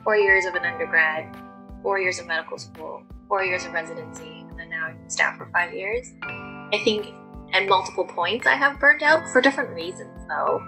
four 0.04 0.16
years 0.16 0.44
of 0.44 0.54
an 0.54 0.64
undergrad, 0.64 1.34
four 1.82 1.98
years 1.98 2.18
of 2.20 2.26
medical 2.26 2.58
school, 2.58 3.02
four 3.26 3.42
years 3.42 3.64
of 3.64 3.72
residency, 3.72 4.44
and 4.48 4.58
then 4.58 4.68
now 4.68 4.86
I'm 4.86 4.98
staff 5.08 5.38
for 5.38 5.46
five 5.46 5.72
years. 5.72 6.12
I 6.22 6.80
think 6.84 7.06
at 7.54 7.66
multiple 7.66 8.04
points 8.04 8.46
I 8.46 8.54
have 8.54 8.78
burned 8.78 9.02
out 9.02 9.26
for 9.30 9.40
different 9.40 9.70
reasons, 9.70 10.26
though. 10.28 10.60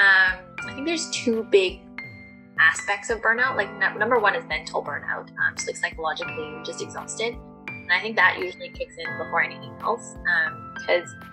Um, 0.00 0.38
I 0.66 0.72
think 0.74 0.86
there's 0.86 1.08
two 1.10 1.44
big 1.44 1.80
aspects 2.58 3.10
of 3.10 3.20
burnout. 3.20 3.56
Like 3.56 3.72
number 3.96 4.18
one 4.18 4.34
is 4.34 4.44
mental 4.46 4.82
burnout, 4.82 5.30
um, 5.38 5.56
so 5.56 5.68
like 5.68 5.76
psychologically 5.76 6.34
you're 6.34 6.64
just 6.64 6.82
exhausted, 6.82 7.36
and 7.68 7.92
I 7.92 8.00
think 8.00 8.16
that 8.16 8.38
usually 8.40 8.70
kicks 8.70 8.96
in 8.98 9.06
before 9.18 9.42
anything 9.42 9.72
else. 9.82 10.16
Because 10.74 11.08
um, 11.08 11.30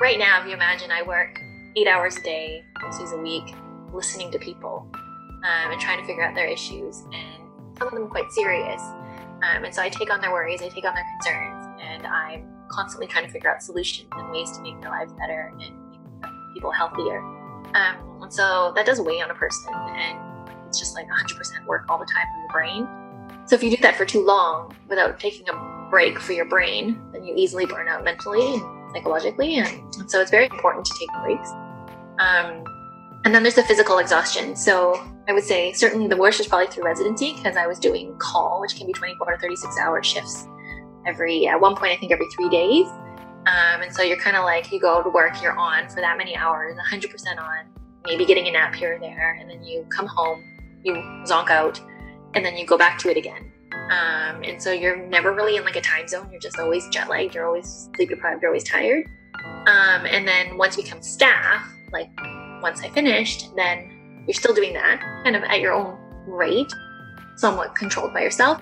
right 0.00 0.18
now, 0.18 0.40
if 0.40 0.48
you 0.48 0.54
imagine, 0.54 0.90
I 0.90 1.02
work 1.02 1.38
eight 1.76 1.86
hours 1.86 2.16
a 2.16 2.22
day, 2.22 2.64
six 2.80 2.98
days 2.98 3.12
a 3.12 3.18
week, 3.18 3.54
listening 3.92 4.32
to 4.32 4.38
people 4.38 4.90
um, 5.44 5.72
and 5.72 5.80
trying 5.80 6.00
to 6.00 6.06
figure 6.06 6.24
out 6.24 6.34
their 6.34 6.46
issues, 6.46 7.04
and 7.12 7.42
some 7.78 7.88
of 7.88 7.94
them 7.94 8.08
quite 8.08 8.30
serious. 8.32 8.80
Um, 9.42 9.64
and 9.64 9.74
so 9.74 9.82
I 9.82 9.88
take 9.88 10.12
on 10.12 10.20
their 10.20 10.30
worries, 10.30 10.62
I 10.62 10.68
take 10.68 10.84
on 10.84 10.94
their 10.94 11.06
concerns, 11.18 11.80
and 11.80 12.06
I'm 12.06 12.48
constantly 12.68 13.06
trying 13.06 13.26
to 13.26 13.32
figure 13.32 13.50
out 13.52 13.62
solutions 13.62 14.08
and 14.12 14.30
ways 14.30 14.50
to 14.52 14.62
make 14.62 14.80
their 14.80 14.90
lives 14.90 15.12
better 15.14 15.52
and 15.60 15.74
people 16.54 16.70
healthier. 16.70 17.18
Um, 17.74 18.22
and 18.22 18.32
so 18.32 18.72
that 18.76 18.86
does 18.86 19.00
weigh 19.00 19.20
on 19.20 19.30
a 19.30 19.34
person, 19.34 19.72
and 19.74 20.18
it's 20.66 20.78
just 20.78 20.94
like 20.94 21.06
100% 21.08 21.66
work 21.66 21.86
all 21.88 21.98
the 21.98 22.06
time 22.06 22.26
for 22.32 22.38
your 22.38 22.48
brain. 22.48 22.88
So 23.46 23.56
if 23.56 23.62
you 23.62 23.70
do 23.70 23.82
that 23.82 23.96
for 23.96 24.04
too 24.04 24.24
long 24.24 24.74
without 24.88 25.18
taking 25.18 25.48
a 25.48 25.88
break 25.90 26.18
for 26.18 26.32
your 26.32 26.44
brain, 26.44 27.00
then 27.12 27.24
you 27.24 27.34
easily 27.36 27.66
burn 27.66 27.88
out 27.88 28.04
mentally 28.04 28.54
and 28.54 28.92
psychologically. 28.92 29.58
And, 29.58 29.68
and 29.96 30.10
so 30.10 30.20
it's 30.20 30.30
very 30.30 30.46
important 30.46 30.84
to 30.86 30.94
take 30.98 31.08
breaks. 31.22 31.50
Um, 32.18 32.64
and 33.24 33.34
then 33.34 33.42
there's 33.42 33.56
the 33.56 33.64
physical 33.64 33.98
exhaustion. 33.98 34.56
So 34.56 35.02
I 35.28 35.32
would 35.32 35.44
say 35.44 35.72
certainly 35.72 36.08
the 36.08 36.16
worst 36.16 36.40
is 36.40 36.46
probably 36.46 36.66
through 36.66 36.84
residency 36.84 37.34
because 37.34 37.56
I 37.56 37.66
was 37.66 37.78
doing 37.78 38.16
call, 38.18 38.60
which 38.60 38.76
can 38.76 38.86
be 38.86 38.92
24 38.92 39.32
to 39.32 39.38
36 39.38 39.78
hour 39.78 40.02
shifts 40.02 40.46
every, 41.06 41.46
at 41.46 41.60
one 41.60 41.76
point, 41.76 41.92
I 41.92 41.96
think 41.96 42.12
every 42.12 42.26
three 42.36 42.48
days. 42.48 42.86
Um, 43.46 43.82
and 43.82 43.92
so 43.92 44.02
you're 44.02 44.18
kind 44.18 44.36
of 44.36 44.44
like, 44.44 44.70
you 44.72 44.80
go 44.80 45.02
to 45.02 45.10
work, 45.10 45.42
you're 45.42 45.56
on 45.58 45.88
for 45.88 46.00
that 46.00 46.16
many 46.16 46.36
hours, 46.36 46.76
100% 46.90 47.38
on, 47.38 47.64
maybe 48.06 48.24
getting 48.24 48.48
a 48.48 48.52
nap 48.52 48.74
here 48.74 48.96
or 48.96 48.98
there, 49.00 49.36
and 49.40 49.48
then 49.48 49.62
you 49.64 49.84
come 49.90 50.06
home, 50.06 50.44
you 50.84 50.94
zonk 51.24 51.50
out 51.50 51.80
and 52.34 52.44
then 52.44 52.56
you 52.56 52.66
go 52.66 52.78
back 52.78 52.98
to 52.98 53.10
it 53.10 53.16
again. 53.16 53.52
Um, 53.72 54.42
and 54.42 54.62
so 54.62 54.72
you're 54.72 54.96
never 54.96 55.32
really 55.32 55.56
in 55.56 55.64
like 55.64 55.76
a 55.76 55.80
time 55.80 56.08
zone. 56.08 56.28
You're 56.30 56.40
just 56.40 56.58
always 56.58 56.88
jet 56.88 57.08
lagged. 57.08 57.34
You're 57.34 57.46
always 57.46 57.90
sleep 57.94 58.08
deprived. 58.08 58.42
You're 58.42 58.50
always 58.50 58.64
tired. 58.64 59.06
Um, 59.66 60.06
and 60.06 60.26
then 60.26 60.56
once 60.56 60.76
you 60.76 60.82
become 60.82 61.02
staff, 61.02 61.66
like 61.92 62.10
once 62.62 62.80
I 62.80 62.88
finished, 62.90 63.54
then 63.56 63.91
you're 64.26 64.34
still 64.34 64.54
doing 64.54 64.72
that 64.74 65.00
kind 65.24 65.36
of 65.36 65.42
at 65.44 65.60
your 65.60 65.72
own 65.72 65.98
rate, 66.26 66.72
somewhat 67.36 67.74
controlled 67.74 68.12
by 68.12 68.20
yourself. 68.20 68.60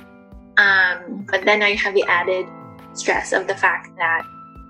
Um, 0.57 1.27
but 1.31 1.45
then 1.45 1.61
now 1.61 1.67
you 1.67 1.77
have 1.79 1.95
the 1.95 2.05
added 2.09 2.47
stress 2.93 3.33
of 3.33 3.47
the 3.47 3.55
fact 3.55 3.97
that 3.97 4.25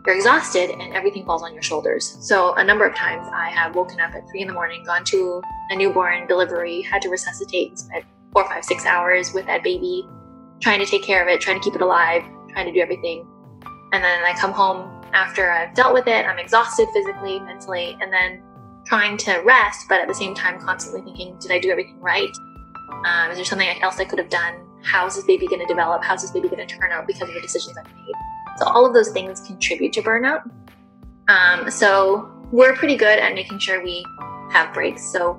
you're 0.07 0.16
exhausted 0.16 0.70
and 0.70 0.94
everything 0.94 1.24
falls 1.24 1.42
on 1.42 1.53
your 1.53 1.62
shoulders. 1.62 2.16
So 2.20 2.55
a 2.55 2.64
number 2.64 2.87
of 2.87 2.94
times 2.94 3.29
I 3.33 3.50
have 3.50 3.74
woken 3.74 4.00
up 4.00 4.14
at 4.14 4.29
three 4.31 4.40
in 4.40 4.48
the 4.48 4.55
morning, 4.55 4.85
gone 4.85 5.05
to 5.05 5.42
a 5.70 5.76
newborn 5.76 6.26
delivery, 6.26 6.83
had 6.83 7.03
to 7.03 7.09
resuscitate, 7.09 7.70
and 7.70 7.79
spent 7.79 8.05
four, 8.33 8.44
five, 8.46 8.64
six 8.64 8.87
hours 8.87 9.33
with 9.35 9.46
that 9.46 9.62
baby, 9.62 10.07
trying 10.61 10.79
to 10.79 10.87
take 10.87 11.03
care 11.03 11.22
of 11.22 11.29
it, 11.29 11.40
trying 11.40 11.61
to 11.61 11.64
keep 11.64 11.74
it 11.74 11.83
alive, 11.83 12.22
trying 12.50 12.66
to 12.66 12.72
do 12.72 12.81
everything. 12.81 13.26
And 13.92 14.03
then 14.03 14.24
I 14.24 14.35
come 14.38 14.53
home 14.53 15.00
after 15.12 15.50
I've 15.50 15.74
dealt 15.74 15.92
with 15.92 16.07
it, 16.07 16.26
I'm 16.26 16.38
exhausted 16.38 16.88
physically, 16.94 17.40
mentally, 17.40 17.96
and 18.00 18.12
then 18.12 18.42
trying 18.84 19.16
to 19.18 19.38
rest, 19.44 19.86
but 19.88 20.00
at 20.00 20.08
the 20.08 20.14
same 20.14 20.34
time 20.34 20.60
constantly 20.60 21.02
thinking, 21.02 21.36
did 21.40 21.52
I 21.52 21.58
do 21.58 21.70
everything 21.70 22.00
right? 22.00 22.30
Um, 23.04 23.30
is 23.30 23.36
there 23.36 23.44
something 23.44 23.68
else 23.82 23.98
I 23.98 24.04
could 24.04 24.18
have 24.18 24.30
done? 24.30 24.54
How's 24.82 25.16
this 25.16 25.24
baby 25.24 25.46
going 25.46 25.60
to 25.60 25.66
develop? 25.66 26.02
How's 26.02 26.22
this 26.22 26.30
baby 26.30 26.48
going 26.48 26.66
to 26.66 26.74
turn 26.74 26.90
out 26.90 27.06
because 27.06 27.28
of 27.28 27.34
the 27.34 27.40
decisions 27.40 27.76
I've 27.76 27.86
made? 27.86 28.14
So 28.58 28.66
all 28.66 28.84
of 28.84 28.94
those 28.94 29.10
things 29.10 29.40
contribute 29.40 29.92
to 29.94 30.02
burnout. 30.02 30.50
Um, 31.28 31.70
so 31.70 32.30
we're 32.50 32.74
pretty 32.74 32.96
good 32.96 33.18
at 33.18 33.34
making 33.34 33.58
sure 33.58 33.82
we 33.82 34.04
have 34.50 34.74
breaks. 34.74 35.04
So 35.12 35.38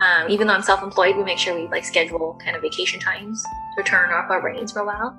um, 0.00 0.28
even 0.28 0.46
though 0.46 0.54
I'm 0.54 0.62
self-employed, 0.62 1.16
we 1.16 1.24
make 1.24 1.38
sure 1.38 1.54
we 1.54 1.68
like 1.68 1.84
schedule 1.84 2.38
kind 2.44 2.56
of 2.56 2.62
vacation 2.62 3.00
times 3.00 3.42
to 3.78 3.84
turn 3.84 4.10
off 4.10 4.30
our 4.30 4.40
brains 4.40 4.72
for 4.72 4.80
a 4.80 4.86
while. 4.86 5.16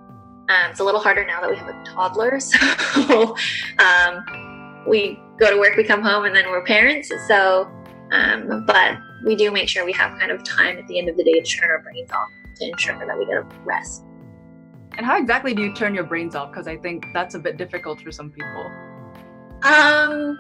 Um, 0.50 0.72
it's 0.72 0.82
a 0.82 0.84
little 0.84 1.00
harder 1.00 1.26
now 1.26 1.42
that 1.42 1.50
we 1.50 1.56
have 1.56 1.70
a 1.70 1.84
toddler. 1.86 2.40
So 2.94 3.36
um, 3.80 4.84
we 4.86 5.20
go 5.40 5.50
to 5.50 5.58
work, 5.58 5.76
we 5.76 5.84
come 5.84 6.02
home, 6.02 6.26
and 6.26 6.36
then 6.36 6.50
we're 6.50 6.64
parents. 6.66 7.12
So, 7.28 7.70
um, 8.12 8.66
but 8.66 8.98
we 9.26 9.36
do 9.36 9.52
make 9.52 9.70
sure 9.70 9.86
we 9.86 9.94
have 9.94 10.18
kind 10.20 10.32
of 10.32 10.44
time 10.44 10.78
at 10.78 10.88
the 10.88 11.00
end 11.00 11.10
of 11.10 11.18
the 11.18 11.24
day 11.24 11.40
to 11.40 11.44
turn 11.44 11.70
our 11.70 11.82
brains 11.82 12.12
off 12.12 12.30
to 12.58 12.70
ensure 12.70 12.98
that 13.06 13.18
we 13.18 13.26
get 13.26 13.38
a 13.38 13.46
rest. 13.64 14.04
And 14.96 15.06
how 15.06 15.18
exactly 15.18 15.54
do 15.54 15.64
you 15.64 15.74
turn 15.74 15.96
your 15.96 16.04
brains 16.04 16.36
off? 16.36 16.52
Because 16.52 16.68
I 16.68 16.78
think 16.78 17.08
that's 17.14 17.36
a 17.36 17.40
bit 17.40 17.58
difficult 17.58 18.02
for 18.02 18.12
some 18.12 18.30
people. 18.30 18.72
Um, 19.64 20.38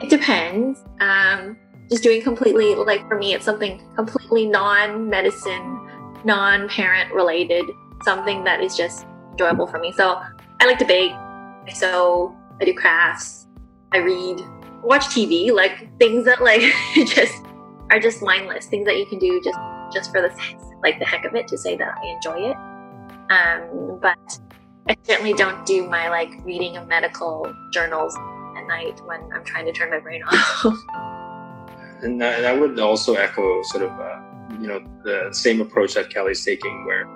it 0.00 0.10
depends. 0.10 0.82
Um, 1.00 1.56
just 1.88 2.02
doing 2.02 2.22
completely 2.22 2.74
like 2.74 3.06
for 3.06 3.16
me, 3.16 3.34
it's 3.34 3.44
something 3.44 3.80
completely 3.94 4.46
non-medicine, 4.46 6.22
non-parent 6.24 7.12
related, 7.12 7.64
something 8.02 8.42
that 8.44 8.60
is 8.60 8.76
just 8.76 9.06
enjoyable 9.30 9.66
for 9.66 9.78
me. 9.78 9.92
So 9.92 10.20
I 10.60 10.66
like 10.66 10.78
to 10.78 10.84
bake. 10.84 11.12
I 11.12 11.72
sew. 11.72 12.36
I 12.60 12.64
do 12.64 12.74
crafts. 12.74 13.35
I 13.92 13.98
read. 13.98 14.40
Watch 14.82 15.06
TV. 15.06 15.52
Like 15.52 15.98
things 15.98 16.24
that 16.24 16.42
like 16.42 16.62
just 17.06 17.42
are 17.90 18.00
just 18.00 18.22
mindless. 18.22 18.66
Things 18.66 18.86
that 18.86 18.98
you 18.98 19.06
can 19.06 19.18
do 19.18 19.40
just 19.44 19.58
just 19.92 20.10
for 20.10 20.20
the 20.20 20.30
like 20.82 20.98
the 20.98 21.04
heck 21.04 21.24
of 21.24 21.34
it 21.34 21.48
to 21.48 21.58
say 21.58 21.76
that 21.76 21.98
I 21.98 22.06
enjoy 22.06 22.50
it. 22.50 22.56
Um, 23.28 23.98
but 24.00 24.38
I 24.88 24.96
certainly 25.02 25.32
don't 25.32 25.64
do 25.66 25.88
my 25.88 26.08
like 26.08 26.30
reading 26.44 26.76
of 26.76 26.86
medical 26.86 27.52
journals 27.72 28.14
at 28.56 28.66
night 28.66 29.00
when 29.04 29.20
I'm 29.32 29.44
trying 29.44 29.66
to 29.66 29.72
turn 29.72 29.90
my 29.90 29.98
brain 29.98 30.22
off. 30.32 30.64
and, 32.02 32.22
I, 32.22 32.32
and 32.34 32.46
I 32.46 32.52
would 32.52 32.78
also 32.78 33.14
echo 33.14 33.62
sort 33.64 33.84
of 33.84 33.90
uh, 33.90 34.20
you 34.60 34.68
know 34.68 34.80
the 35.04 35.28
same 35.32 35.60
approach 35.60 35.94
that 35.94 36.10
Kelly's 36.10 36.44
taking, 36.44 36.86
where 36.86 37.06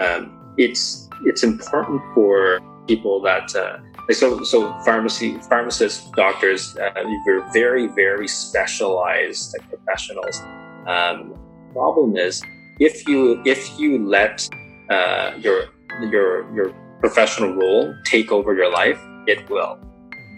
um, 0.00 0.54
it's 0.58 1.08
it's 1.24 1.42
important 1.42 2.02
for 2.14 2.60
people 2.86 3.20
that 3.22 3.54
uh, 3.56 3.78
so 4.12 4.42
so 4.44 4.72
pharmacy 4.84 5.38
pharmacists, 5.48 6.10
doctors, 6.10 6.76
uh, 6.76 7.04
you're 7.26 7.44
very 7.52 7.86
very 7.88 8.28
specialized 8.28 9.54
like 9.54 9.68
professionals. 9.68 10.40
Um, 10.86 11.34
problem 11.72 12.16
is 12.16 12.42
if 12.80 13.06
you 13.08 13.42
if 13.44 13.78
you 13.78 14.06
let 14.06 14.48
uh, 14.90 15.32
your 15.38 15.64
your 16.10 16.54
your 16.54 16.74
professional 17.00 17.54
role 17.54 17.94
take 18.04 18.32
over 18.32 18.54
your 18.54 18.70
life, 18.70 19.00
it 19.26 19.48
will. 19.48 19.78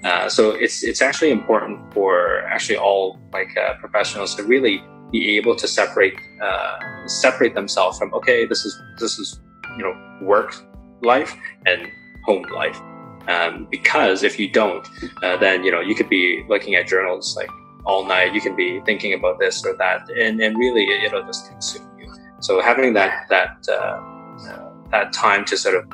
Uh, 0.05 0.29
so 0.29 0.51
it's 0.51 0.85
it's 0.85 1.03
actually 1.03 1.31
important 1.31 1.93
for 1.93 2.43
actually 2.47 2.77
all 2.77 3.19
like 3.33 3.49
uh, 3.57 3.75
professionals 3.81 4.35
to 4.35 4.43
really 4.45 4.83
be 5.11 5.37
able 5.37 5.57
to 5.57 5.67
separate 5.67 6.15
uh, 6.43 6.79
separate 7.07 7.55
themselves 7.55 7.99
from 7.99 8.13
okay, 8.15 8.47
this 8.47 8.65
is 8.65 8.81
this 8.99 9.19
is 9.19 9.41
you 9.77 9.83
know 9.83 9.95
work 10.23 10.55
life 11.03 11.35
and 11.67 11.89
home 12.25 12.45
life. 12.55 12.81
Um, 13.29 13.67
because 13.71 14.23
if 14.23 14.39
you 14.39 14.49
don't, 14.49 14.87
uh, 15.23 15.37
then 15.37 15.65
you 15.65 15.73
know 15.73 15.81
you 15.81 15.95
could 15.95 16.09
be 16.09 16.45
looking 16.49 16.75
at 16.75 16.87
journals 16.87 17.37
like 17.37 17.51
all 17.85 18.07
night. 18.07 18.35
You 18.35 18.41
can 18.41 18.55
be 18.55 18.81
thinking 18.85 19.15
about 19.15 19.39
this 19.39 19.65
or 19.65 19.75
that, 19.77 20.09
and 20.11 20.41
and 20.41 20.57
really 20.57 20.87
it'll 21.05 21.25
just 21.25 21.49
consume 21.49 21.89
you. 21.99 22.13
So 22.41 22.61
having 22.61 22.95
that 22.95 23.27
that 23.29 23.67
uh, 23.69 24.71
that 24.91 25.13
time 25.13 25.45
to 25.47 25.57
sort 25.57 25.75
of 25.77 25.85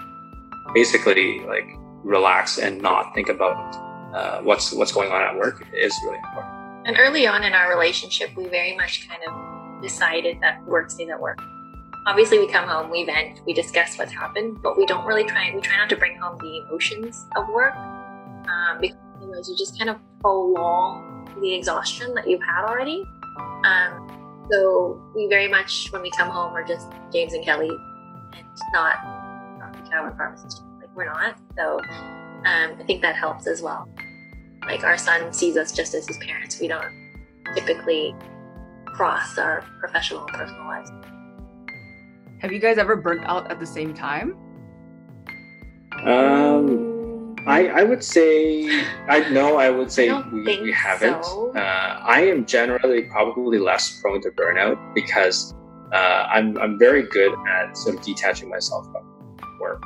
basically 0.74 1.40
like 1.40 1.66
relax 2.02 2.58
and 2.58 2.80
not 2.80 3.14
think 3.14 3.28
about 3.28 3.56
uh, 4.14 4.42
what's 4.42 4.72
what's 4.72 4.92
going 4.92 5.10
on 5.10 5.22
at 5.22 5.36
work 5.36 5.66
is 5.74 5.96
really 6.04 6.18
important. 6.18 6.62
And 6.84 6.96
early 6.98 7.26
on 7.26 7.44
in 7.44 7.52
our 7.52 7.70
relationship, 7.70 8.36
we 8.36 8.48
very 8.48 8.76
much 8.76 9.08
kind 9.08 9.20
of 9.26 9.82
decided 9.82 10.38
that 10.40 10.62
work 10.64 10.90
stays 10.90 11.08
at 11.08 11.20
work. 11.20 11.38
Obviously, 12.04 12.38
we 12.40 12.48
come 12.48 12.68
home, 12.68 12.90
we 12.90 13.04
vent, 13.04 13.40
we 13.46 13.52
discuss 13.52 13.96
what's 13.96 14.12
happened, 14.12 14.60
but 14.60 14.76
we 14.76 14.86
don't 14.86 15.06
really 15.06 15.24
try. 15.24 15.52
We 15.54 15.60
try 15.60 15.76
not 15.76 15.88
to 15.90 15.96
bring 15.96 16.18
home 16.18 16.36
the 16.38 16.64
emotions 16.66 17.26
of 17.36 17.48
work 17.48 17.76
um, 17.76 18.78
because 18.80 18.96
otherwise 19.16 19.48
you 19.48 19.56
just 19.56 19.78
kind 19.78 19.88
of 19.88 19.96
prolong 20.20 21.28
the 21.40 21.54
exhaustion 21.54 22.12
that 22.14 22.28
you've 22.28 22.42
had 22.42 22.64
already. 22.64 23.04
Um, 23.64 24.46
so 24.50 25.00
we 25.14 25.28
very 25.28 25.46
much, 25.46 25.92
when 25.92 26.02
we 26.02 26.10
come 26.10 26.28
home, 26.28 26.52
are 26.54 26.64
just 26.64 26.90
James 27.12 27.34
and 27.34 27.44
Kelly 27.44 27.70
and 27.70 28.46
not 28.72 28.96
Dr. 29.60 29.88
Cow 29.88 30.12
pharmacist. 30.16 30.62
Like 30.80 30.94
we're 30.96 31.06
not. 31.06 31.36
So 31.56 31.78
um, 31.78 32.76
I 32.78 32.84
think 32.84 33.00
that 33.02 33.14
helps 33.14 33.46
as 33.46 33.62
well. 33.62 33.88
Like 34.66 34.82
our 34.82 34.98
son 34.98 35.32
sees 35.32 35.56
us 35.56 35.70
just 35.70 35.94
as 35.94 36.08
his 36.08 36.18
parents. 36.18 36.60
We 36.60 36.66
don't 36.66 37.12
typically 37.54 38.14
cross 38.86 39.38
our 39.38 39.64
professional 39.80 40.26
and 40.26 40.34
personal 40.34 40.64
lives. 40.64 40.90
Have 42.42 42.52
you 42.52 42.58
guys 42.58 42.76
ever 42.76 42.96
burnt 42.96 43.24
out 43.24 43.50
at 43.50 43.60
the 43.60 43.66
same 43.66 43.94
time? 43.94 44.36
Um, 46.04 47.36
I 47.46 47.68
I 47.68 47.82
would 47.84 48.02
say 48.02 48.82
I 49.08 49.28
no, 49.30 49.56
I 49.58 49.70
would 49.70 49.92
say 49.92 50.10
I 50.10 50.20
we, 50.32 50.60
we 50.60 50.72
haven't. 50.72 51.24
so. 51.24 51.52
Uh, 51.54 52.00
I 52.02 52.22
am 52.26 52.44
generally 52.44 53.02
probably 53.02 53.58
less 53.58 54.00
prone 54.00 54.20
to 54.22 54.30
burnout 54.30 54.76
because 54.94 55.54
uh, 55.92 56.26
I'm 56.34 56.58
I'm 56.58 56.78
very 56.78 57.02
good 57.04 57.32
at 57.48 57.76
sort 57.76 57.96
of 57.96 58.02
detaching 58.02 58.48
myself 58.48 58.86
from 58.90 59.04
work. 59.60 59.82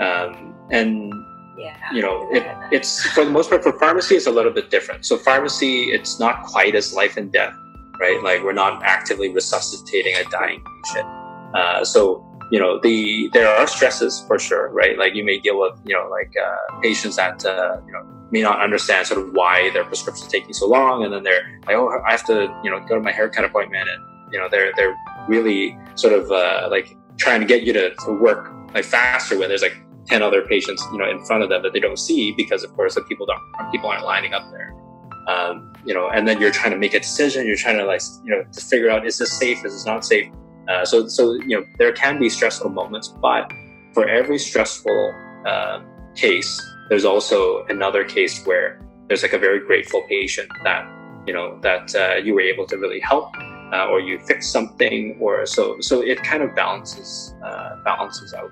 Um, 0.00 0.54
and 0.70 1.10
Yeah. 1.56 1.76
you 1.94 2.02
know, 2.02 2.28
it, 2.30 2.44
it's 2.70 3.06
for 3.14 3.24
the 3.24 3.30
most 3.30 3.48
part 3.48 3.62
for 3.62 3.72
pharmacy, 3.78 4.16
it's 4.16 4.26
a 4.26 4.30
little 4.30 4.52
bit 4.52 4.68
different. 4.70 5.06
So 5.06 5.16
pharmacy, 5.16 5.84
it's 5.96 6.20
not 6.20 6.42
quite 6.44 6.74
as 6.74 6.92
life 6.92 7.16
and 7.16 7.32
death, 7.32 7.54
right? 7.98 8.22
Like 8.22 8.42
we're 8.44 8.52
not 8.52 8.82
actively 8.84 9.32
resuscitating 9.32 10.14
a 10.16 10.24
dying 10.28 10.60
patient. 10.84 11.08
Uh, 11.54 11.84
so 11.84 12.22
you 12.50 12.60
know, 12.60 12.78
the 12.80 13.28
there 13.32 13.48
are 13.48 13.66
stresses 13.66 14.24
for 14.26 14.38
sure, 14.38 14.68
right? 14.70 14.96
Like 14.96 15.14
you 15.14 15.24
may 15.24 15.38
deal 15.38 15.58
with 15.58 15.78
you 15.84 15.94
know 15.94 16.08
like 16.08 16.32
uh, 16.40 16.80
patients 16.80 17.16
that 17.16 17.44
uh, 17.44 17.80
you 17.86 17.92
know 17.92 18.04
may 18.30 18.42
not 18.42 18.60
understand 18.60 19.06
sort 19.06 19.20
of 19.20 19.32
why 19.32 19.70
their 19.70 19.84
prescription 19.84 20.26
is 20.26 20.32
taking 20.32 20.52
so 20.52 20.68
long, 20.68 21.04
and 21.04 21.12
then 21.12 21.22
they're 21.22 21.60
like, 21.66 21.76
oh, 21.76 22.00
I 22.06 22.12
have 22.12 22.24
to 22.26 22.54
you 22.62 22.70
know 22.70 22.80
go 22.80 22.94
to 22.94 23.00
my 23.00 23.12
haircut 23.12 23.44
appointment, 23.44 23.88
and 23.88 24.32
you 24.32 24.38
know 24.38 24.48
they're 24.48 24.72
they're 24.76 24.94
really 25.28 25.76
sort 25.96 26.12
of 26.12 26.30
uh, 26.30 26.68
like 26.70 26.96
trying 27.16 27.40
to 27.40 27.46
get 27.46 27.62
you 27.62 27.72
to, 27.72 27.94
to 27.94 28.12
work 28.12 28.52
like 28.74 28.84
faster 28.84 29.38
when 29.38 29.48
there's 29.48 29.62
like 29.62 29.76
10 30.06 30.22
other 30.22 30.42
patients 30.42 30.84
you 30.92 30.98
know 30.98 31.08
in 31.08 31.24
front 31.24 31.42
of 31.42 31.48
them 31.48 31.62
that 31.62 31.72
they 31.72 31.80
don't 31.80 31.98
see 31.98 32.32
because 32.32 32.62
of 32.62 32.72
course 32.74 32.94
the 32.94 33.00
people 33.02 33.26
don't 33.26 33.72
people 33.72 33.88
aren't 33.88 34.04
lining 34.04 34.34
up 34.34 34.42
there 34.52 34.74
um, 35.28 35.72
you 35.84 35.94
know 35.94 36.10
and 36.10 36.28
then 36.28 36.40
you're 36.40 36.50
trying 36.50 36.70
to 36.70 36.78
make 36.78 36.94
a 36.94 37.00
decision 37.00 37.46
you're 37.46 37.56
trying 37.56 37.76
to 37.76 37.84
like 37.84 38.02
you 38.24 38.30
know 38.30 38.44
to 38.52 38.60
figure 38.60 38.90
out 38.90 39.06
is 39.06 39.18
this 39.18 39.32
safe 39.38 39.64
is 39.64 39.72
this 39.72 39.86
not 39.86 40.04
safe 40.04 40.30
uh, 40.68 40.84
so 40.84 41.06
so 41.08 41.34
you 41.34 41.58
know 41.58 41.64
there 41.78 41.92
can 41.92 42.18
be 42.18 42.28
stressful 42.28 42.70
moments 42.70 43.08
but 43.20 43.50
for 43.92 44.08
every 44.08 44.38
stressful 44.38 45.14
uh, 45.46 45.80
case 46.14 46.60
there's 46.88 47.04
also 47.04 47.64
another 47.68 48.04
case 48.04 48.44
where 48.44 48.80
there's 49.08 49.22
like 49.22 49.32
a 49.32 49.38
very 49.38 49.60
grateful 49.60 50.02
patient 50.08 50.50
that 50.64 50.86
you 51.26 51.32
know 51.32 51.58
that 51.60 51.94
uh, 51.94 52.16
you 52.16 52.34
were 52.34 52.40
able 52.40 52.66
to 52.66 52.76
really 52.76 53.00
help 53.00 53.34
uh, 53.72 53.86
or 53.88 54.00
you 54.00 54.18
fix 54.20 54.48
something 54.48 55.16
or 55.20 55.44
so 55.46 55.76
so 55.80 56.00
it 56.00 56.22
kind 56.22 56.42
of 56.42 56.54
balances 56.54 57.34
uh, 57.44 57.76
balances 57.84 58.34
out 58.34 58.50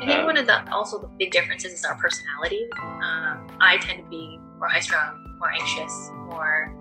I 0.00 0.06
think 0.06 0.24
one 0.24 0.36
of 0.36 0.46
the 0.46 0.70
also 0.72 1.00
the 1.00 1.08
big 1.18 1.32
differences 1.32 1.72
is 1.72 1.84
our 1.84 1.96
personality. 1.96 2.68
Um, 2.78 3.48
I 3.60 3.78
tend 3.80 4.04
to 4.04 4.08
be 4.08 4.38
more 4.58 4.68
high 4.68 4.80
strung, 4.80 5.36
more 5.40 5.50
anxious, 5.50 6.10
more 6.26 6.72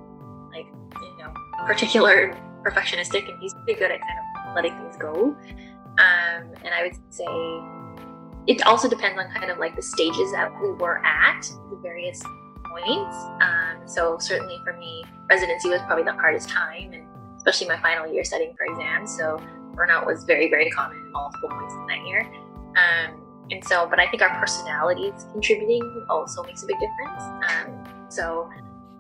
like 0.52 0.68
you 1.02 1.18
know 1.24 1.34
particular, 1.66 2.38
perfectionistic, 2.64 3.28
and 3.28 3.42
he's 3.42 3.56
pretty 3.56 3.74
good 3.74 3.90
at 3.90 4.00
kind 4.02 4.20
of 4.20 4.26
letting 4.58 4.76
things 4.78 4.98
go. 4.98 5.36
Um, 5.98 6.44
and 6.66 6.74
I 6.74 6.84
would 6.84 6.98
say 7.10 7.26
it 8.48 8.66
also 8.66 8.90
depends 8.90 9.20
on 9.20 9.30
kind 9.32 9.52
of 9.52 9.58
like 9.60 9.76
the 9.76 9.82
stages 9.82 10.32
that 10.32 10.52
we 10.62 10.72
were 10.72 11.06
at, 11.06 11.42
the 11.70 11.78
various 11.82 12.22
points. 12.66 13.18
Um, 13.42 13.86
so 13.86 14.18
certainly 14.20 14.60
for 14.64 14.74
me, 14.78 15.04
residency 15.30 15.70
was 15.70 15.82
probably 15.82 16.04
the 16.04 16.14
hardest 16.14 16.50
time, 16.50 16.94
and 16.94 17.06
especially 17.38 17.68
my 17.68 17.80
final 17.82 18.12
year 18.12 18.24
studying 18.24 18.56
for 18.58 18.66
exams. 18.66 19.16
So 19.16 19.40
burnout 19.76 20.06
was 20.06 20.24
very, 20.24 20.50
very 20.50 20.70
common 20.72 20.98
in 20.98 21.12
multiple 21.12 21.50
points 21.50 21.74
in 21.74 21.86
that 21.88 22.08
year. 22.08 22.22
Um, 22.76 23.22
and 23.52 23.64
so, 23.64 23.88
but 23.90 24.00
I 24.00 24.08
think 24.10 24.22
our 24.22 24.40
personalities 24.40 25.26
contributing 25.32 26.06
also 26.10 26.44
makes 26.44 26.64
a 26.64 26.68
big 26.68 26.78
difference. 26.80 27.24
Um, 27.50 28.08
so, 28.10 28.50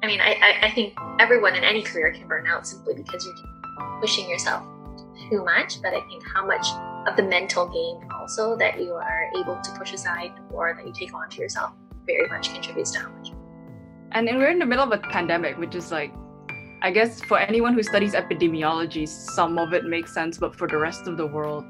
I 0.03 0.07
mean, 0.07 0.21
I, 0.21 0.59
I 0.61 0.71
think 0.71 0.93
everyone 1.19 1.55
in 1.55 1.63
any 1.63 1.81
career 1.81 2.13
can 2.13 2.27
burn 2.27 2.47
out 2.47 2.67
simply 2.67 2.93
because 2.93 3.25
you're 3.25 3.99
pushing 3.99 4.29
yourself 4.29 4.63
too 5.29 5.43
much. 5.43 5.81
But 5.81 5.93
I 5.93 6.01
think 6.01 6.23
how 6.33 6.45
much 6.45 6.65
of 7.07 7.15
the 7.15 7.23
mental 7.23 7.67
game 7.67 8.09
also 8.11 8.55
that 8.57 8.79
you 8.79 8.93
are 8.93 9.31
able 9.37 9.59
to 9.61 9.71
push 9.71 9.93
aside 9.93 10.33
or 10.51 10.73
that 10.75 10.85
you 10.85 10.93
take 10.93 11.13
on 11.13 11.29
to 11.29 11.41
yourself 11.41 11.71
very 12.05 12.27
much 12.27 12.53
contributes 12.53 12.91
to 12.91 12.99
how 12.99 13.09
much. 13.09 13.31
And 14.11 14.25
we're 14.27 14.49
in 14.49 14.59
the 14.59 14.65
middle 14.65 14.83
of 14.83 14.91
a 14.91 14.97
pandemic, 14.97 15.57
which 15.57 15.75
is 15.75 15.91
like, 15.91 16.13
I 16.81 16.91
guess 16.91 17.21
for 17.21 17.39
anyone 17.39 17.73
who 17.73 17.83
studies 17.83 18.13
epidemiology, 18.13 19.07
some 19.07 19.57
of 19.57 19.73
it 19.73 19.85
makes 19.85 20.13
sense, 20.13 20.37
but 20.37 20.55
for 20.55 20.67
the 20.67 20.77
rest 20.77 21.07
of 21.07 21.17
the 21.17 21.25
world, 21.27 21.65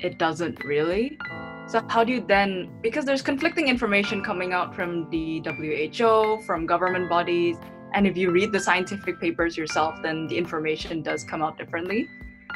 it 0.00 0.18
doesn't 0.18 0.64
really. 0.64 1.18
So, 1.66 1.84
how 1.88 2.02
do 2.02 2.12
you 2.12 2.24
then, 2.26 2.70
because 2.82 3.04
there's 3.04 3.20
conflicting 3.20 3.68
information 3.68 4.24
coming 4.24 4.52
out 4.52 4.74
from 4.74 5.08
the 5.10 5.40
WHO, 5.40 6.42
from 6.46 6.64
government 6.64 7.10
bodies, 7.10 7.58
and 7.92 8.06
if 8.06 8.16
you 8.16 8.30
read 8.30 8.52
the 8.52 8.60
scientific 8.60 9.20
papers 9.20 9.56
yourself, 9.56 9.96
then 10.02 10.26
the 10.28 10.36
information 10.36 11.02
does 11.02 11.24
come 11.24 11.42
out 11.42 11.58
differently. 11.58 12.08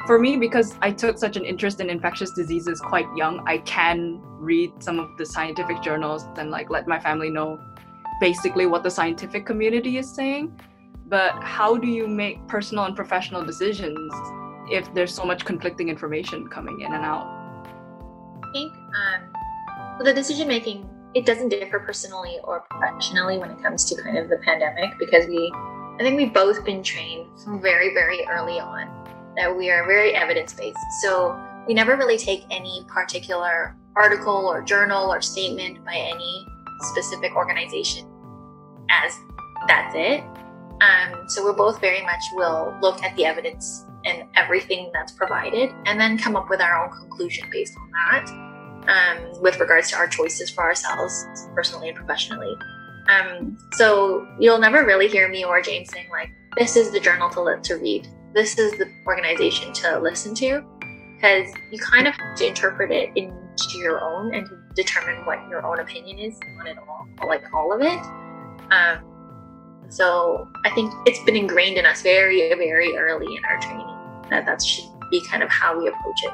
For 0.07 0.19
me, 0.19 0.37
because 0.37 0.77
I 0.83 0.91
took 0.91 1.19
such 1.19 1.37
an 1.37 1.45
interest 1.45 1.81
in 1.81 1.89
infectious 1.89 2.31
diseases 2.33 2.81
quite 2.81 3.07
young, 3.17 3.43
I 3.47 3.59
can 3.59 4.21
read 4.23 4.83
some 4.83 4.99
of 4.99 5.17
the 5.17 5.25
scientific 5.25 5.81
journals 5.83 6.25
and 6.37 6.51
like 6.51 6.71
let 6.71 6.89
my 6.89 6.99
family 6.99 7.31
know 7.31 7.61
basically 8.21 8.67
what 8.67 8.83
the 8.83 8.91
scientific 8.91 9.47
community 9.47 9.99
is 9.99 10.13
saying. 10.15 10.59
But 11.07 11.33
how 11.43 11.77
do 11.77 11.87
you 11.87 12.09
make 12.09 12.47
personal 12.49 12.85
and 12.85 12.97
professional 12.97 13.45
decisions 13.45 14.13
if 14.71 14.93
there's 14.95 15.15
so 15.15 15.25
much 15.25 15.45
conflicting 15.45 15.89
information 15.89 16.49
coming 16.49 16.81
in 16.81 16.93
and 16.93 17.05
out? 17.05 17.27
I 18.43 18.53
think 18.53 18.73
um, 18.73 20.05
the 20.05 20.13
decision 20.13 20.49
making 20.49 20.89
it 21.15 21.27
doesn't 21.27 21.51
differ 21.51 21.79
personally 21.81 22.39
or 22.45 22.61
professionally 22.71 23.39
when 23.39 23.51
it 23.51 23.63
comes 23.63 23.85
to 23.85 24.03
kind 24.03 24.17
of 24.17 24.29
the 24.31 24.39
pandemic 24.39 24.99
because 24.99 25.27
we 25.27 25.53
I 25.55 25.99
think 25.99 26.17
we've 26.17 26.33
both 26.33 26.65
been 26.65 26.83
trained 26.83 27.39
from 27.41 27.61
very 27.61 27.93
very 27.93 28.27
early 28.31 28.59
on 28.59 28.89
that 29.37 29.57
we 29.57 29.71
are 29.71 29.87
very 29.87 30.15
evidence 30.15 30.53
based. 30.53 30.79
So 31.01 31.39
we 31.67 31.75
never 31.75 31.97
really 31.97 32.19
take 32.19 32.45
any 32.51 32.85
particular 32.89 33.77
article 33.97 34.47
or 34.47 34.63
journal 34.63 35.13
or 35.13 35.21
statement 35.21 35.85
by 35.85 35.95
any 35.95 36.47
specific 36.81 37.35
organization 37.37 38.09
as 38.91 39.17
that's 39.69 39.95
it. 39.95 40.25
Um, 40.81 41.29
so 41.29 41.45
we're 41.45 41.53
both 41.53 41.81
very 41.81 42.03
much 42.03 42.23
will 42.35 42.77
look 42.83 43.03
at 43.03 43.15
the 43.17 43.25
evidence 43.25 43.87
and 44.05 44.25
everything 44.35 44.91
that's 44.93 45.13
provided 45.13 45.73
and 45.87 46.01
then 46.01 46.19
come 46.19 46.35
up 46.35 46.51
with 46.51 46.61
our 46.61 46.85
own 46.85 46.91
conclusion 46.99 47.49
based 47.53 47.77
on 47.79 47.91
that 47.91 48.53
um, 48.89 49.41
with 49.43 49.61
regards 49.61 49.91
to 49.91 49.97
our 49.97 50.09
choices 50.09 50.51
for 50.51 50.65
ourselves, 50.65 51.25
personally 51.55 51.89
and 51.89 51.97
professionally. 51.97 52.57
Um, 53.09 53.57
so 53.73 54.27
you'll 54.39 54.59
never 54.59 54.85
really 54.85 55.09
hear 55.09 55.29
me 55.29 55.45
or 55.45 55.61
James 55.61 55.91
saying 55.91 56.09
like, 56.11 56.31
"This 56.57 56.77
is 56.77 56.91
the 56.93 57.01
journal 57.01 57.31
to 57.31 57.61
to 57.63 57.75
read. 57.75 58.09
This 58.35 58.59
is 58.59 58.73
the 58.73 58.91
organization 59.07 59.73
to 59.75 59.99
listen 59.99 60.35
to," 60.37 60.65
because 61.17 61.53
you 61.71 61.79
kind 61.79 62.09
of 62.09 62.15
have 62.15 62.37
to 62.37 62.47
interpret 62.47 62.91
it 62.91 63.11
into 63.15 63.79
your 63.79 64.03
own 64.03 64.35
and 64.35 64.47
to 64.47 64.59
determine 64.75 65.25
what 65.25 65.39
your 65.49 65.65
own 65.65 65.81
opinion 65.81 66.19
is 66.19 66.39
on 66.61 66.67
it 66.67 66.77
all, 66.79 67.29
like 67.29 67.45
all 67.53 67.73
of 67.73 67.81
it. 67.81 68.01
Um, 68.73 69.13
so 69.89 70.49
I 70.65 70.71
think 70.71 70.93
it's 71.07 71.23
been 71.25 71.37
ingrained 71.37 71.77
in 71.77 71.85
us 71.85 72.03
very, 72.03 72.49
very 72.55 72.97
early 72.97 73.37
in 73.37 73.45
our 73.45 73.61
training 73.61 73.87
that 74.31 74.47
that 74.47 74.63
should 74.63 74.89
be 75.11 75.21
kind 75.27 75.43
of 75.43 75.51
how 75.51 75.79
we 75.79 75.87
approach 75.89 76.23
it. 76.25 76.33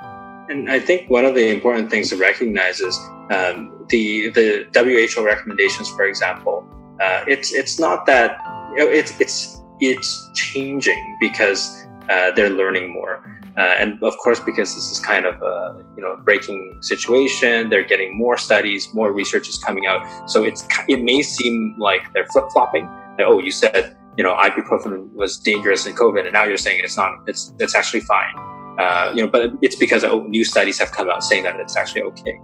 And 0.51 0.70
I 0.70 0.80
think 0.80 1.11
one 1.11 1.24
of 1.24 1.34
the 1.34 1.53
important 1.53 1.90
things 1.90 2.09
to 2.11 2.16
recognize 2.16 2.80
is 2.80 2.96
um, 3.30 3.84
the 3.88 4.30
the 4.30 4.66
WHO 4.74 5.24
recommendations, 5.24 5.88
for 5.90 6.05
example. 6.05 6.66
Uh, 7.01 7.24
it's 7.26 7.53
it's 7.53 7.78
not 7.78 8.07
that 8.07 8.40
it's 8.76 9.20
it's 9.20 9.61
it's 9.80 10.30
changing 10.34 11.16
because 11.20 11.84
uh, 12.11 12.30
they're 12.32 12.50
learning 12.50 12.92
more, 12.92 13.22
uh, 13.56 13.74
and 13.78 14.02
of 14.02 14.16
course 14.18 14.40
because 14.40 14.74
this 14.74 14.90
is 14.90 15.00
kind 15.00 15.26
of 15.26 15.40
a 15.42 15.84
you 15.96 16.02
know 16.02 16.16
breaking 16.24 16.78
situation. 16.80 17.70
They're 17.70 17.86
getting 17.86 18.16
more 18.16 18.36
studies, 18.36 18.92
more 18.94 19.12
research 19.12 19.48
is 19.48 19.59
coming 19.59 19.86
out. 19.86 20.02
So 20.28 20.44
it's 20.44 20.66
it 20.88 21.02
may 21.02 21.22
seem 21.22 21.74
like 21.78 22.02
they're 22.12 22.26
flip 22.26 22.46
flopping. 22.52 22.88
Oh, 23.20 23.40
you 23.40 23.50
said 23.50 23.96
you 24.16 24.24
know 24.24 24.34
ibuprofen 24.36 25.12
was 25.12 25.38
dangerous 25.38 25.86
in 25.86 25.94
COVID, 25.94 26.24
and 26.24 26.32
now 26.32 26.44
you're 26.44 26.56
saying 26.56 26.80
it's 26.82 26.96
not. 26.96 27.12
It's 27.26 27.52
it's 27.59 27.74
actually 27.74 28.00
fine 28.00 28.34
uh, 28.78 29.12
you 29.14 29.22
know, 29.22 29.28
but 29.28 29.50
it's 29.61 29.76
because 29.76 30.04
oh, 30.04 30.22
new 30.28 30.44
studies 30.44 30.78
have 30.78 30.92
come 30.92 31.11
out 31.11 31.22
saying 31.24 31.42
that 31.42 31.59
it's 31.59 31.76
actually 31.76 32.02
okay. 32.02 32.40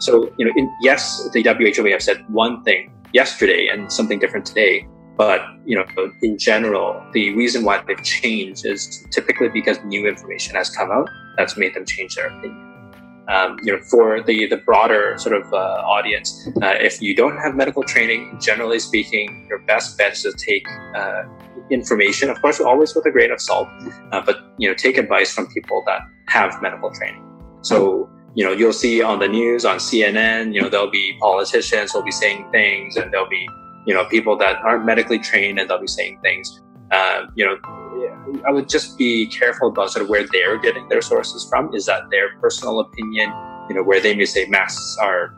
So, 0.00 0.32
you 0.36 0.44
know, 0.44 0.52
in, 0.56 0.68
yes, 0.82 1.28
the 1.32 1.42
WHO 1.42 1.82
may 1.84 1.92
have 1.92 2.02
said 2.02 2.24
one 2.28 2.62
thing 2.64 2.92
yesterday 3.12 3.68
and 3.68 3.92
something 3.92 4.18
different 4.18 4.46
today, 4.46 4.88
but 5.16 5.40
you 5.64 5.76
know, 5.76 5.84
in 6.22 6.38
general, 6.38 7.02
the 7.12 7.34
reason 7.34 7.64
why 7.64 7.82
they've 7.86 8.02
changed 8.02 8.64
is 8.64 9.06
typically 9.10 9.48
because 9.48 9.82
new 9.84 10.06
information 10.06 10.54
has 10.56 10.70
come 10.70 10.90
out 10.90 11.08
that's 11.36 11.56
made 11.56 11.74
them 11.74 11.84
change 11.84 12.14
their 12.14 12.28
opinion. 12.28 12.66
Um, 13.28 13.58
you 13.62 13.72
know, 13.72 13.80
for 13.82 14.22
the 14.22 14.46
the 14.46 14.56
broader 14.56 15.16
sort 15.18 15.36
of 15.36 15.52
uh, 15.52 15.56
audience, 15.56 16.48
uh, 16.62 16.74
if 16.80 17.00
you 17.00 17.14
don't 17.14 17.36
have 17.36 17.54
medical 17.54 17.84
training, 17.84 18.38
generally 18.40 18.80
speaking, 18.80 19.46
your 19.48 19.60
best 19.60 19.96
bet 19.96 20.12
is 20.12 20.22
to 20.22 20.32
take 20.32 20.66
uh, 20.96 21.22
information, 21.70 22.28
of 22.28 22.40
course, 22.40 22.60
always 22.60 22.94
with 22.94 23.06
a 23.06 23.10
grain 23.10 23.30
of 23.30 23.40
salt, 23.40 23.68
uh, 24.10 24.20
but 24.24 24.36
you 24.58 24.68
know, 24.68 24.74
take 24.74 24.96
advice 24.98 25.32
from 25.32 25.46
people 25.48 25.82
that 25.86 26.00
have 26.26 26.60
medical 26.60 26.90
training. 26.90 27.24
So 27.62 28.10
you 28.34 28.44
know, 28.44 28.52
you'll 28.52 28.72
see 28.72 29.02
on 29.02 29.18
the 29.18 29.28
news 29.28 29.64
on 29.64 29.78
CNN, 29.78 30.54
you 30.54 30.62
know, 30.62 30.68
there'll 30.68 30.90
be 30.90 31.16
politicians 31.20 31.92
who'll 31.92 32.02
be 32.02 32.12
saying 32.12 32.48
things, 32.50 32.96
and 32.96 33.12
there'll 33.12 33.28
be 33.28 33.48
you 33.90 33.96
know 33.96 34.04
people 34.04 34.36
that 34.36 34.54
aren't 34.62 34.84
medically 34.84 35.18
trained, 35.18 35.58
and 35.58 35.68
they'll 35.68 35.80
be 35.80 35.88
saying 35.88 36.20
things. 36.22 36.60
Uh, 36.92 37.26
you 37.34 37.44
know, 37.44 37.58
I 38.46 38.52
would 38.52 38.68
just 38.68 38.96
be 38.96 39.26
careful 39.26 39.66
about 39.66 39.90
sort 39.90 40.04
of 40.04 40.08
where 40.08 40.24
they're 40.30 40.58
getting 40.58 40.88
their 40.88 41.02
sources 41.02 41.44
from. 41.50 41.74
Is 41.74 41.86
that 41.86 42.08
their 42.10 42.36
personal 42.38 42.78
opinion? 42.78 43.32
You 43.68 43.74
know, 43.74 43.82
where 43.82 44.00
they 44.00 44.14
may 44.14 44.26
say 44.26 44.46
masks 44.46 44.96
are 45.02 45.36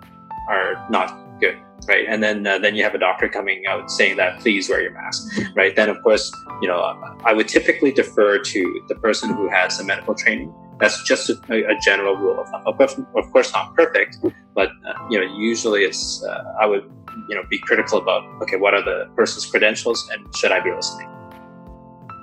are 0.50 0.86
not 0.90 1.18
good 1.40 1.56
right? 1.88 2.04
And 2.06 2.22
then 2.22 2.46
uh, 2.46 2.58
then 2.58 2.76
you 2.76 2.82
have 2.84 2.94
a 2.94 2.98
doctor 2.98 3.26
coming 3.26 3.64
out 3.66 3.90
saying 3.90 4.16
that 4.18 4.40
please 4.40 4.68
wear 4.68 4.82
your 4.82 4.92
mask, 4.92 5.26
right? 5.56 5.74
Then 5.74 5.88
of 5.88 6.00
course, 6.02 6.30
you 6.60 6.68
know, 6.68 6.78
I 7.24 7.32
would 7.32 7.48
typically 7.48 7.90
defer 7.90 8.38
to 8.38 8.84
the 8.88 8.94
person 8.96 9.34
who 9.34 9.48
has 9.48 9.78
some 9.78 9.86
medical 9.86 10.14
training. 10.14 10.54
That's 10.78 11.02
just 11.04 11.30
a, 11.30 11.36
a 11.50 11.74
general 11.80 12.16
rule 12.16 12.38
of 12.40 12.48
thumb. 12.50 12.62
Course, 12.76 13.00
of 13.16 13.32
course, 13.32 13.52
not 13.52 13.74
perfect, 13.74 14.18
but 14.54 14.68
uh, 14.86 14.92
you 15.10 15.18
know, 15.18 15.26
usually 15.38 15.82
it's 15.84 16.22
uh, 16.22 16.54
I 16.60 16.66
would 16.66 16.84
you 17.28 17.34
know 17.34 17.42
be 17.48 17.58
critical 17.58 17.98
about 17.98 18.24
okay, 18.42 18.56
what 18.56 18.74
are 18.74 18.82
the 18.82 19.10
person's 19.16 19.46
credentials 19.46 20.08
and 20.12 20.34
should 20.36 20.52
I 20.52 20.60
be 20.60 20.72
listening? 20.72 21.08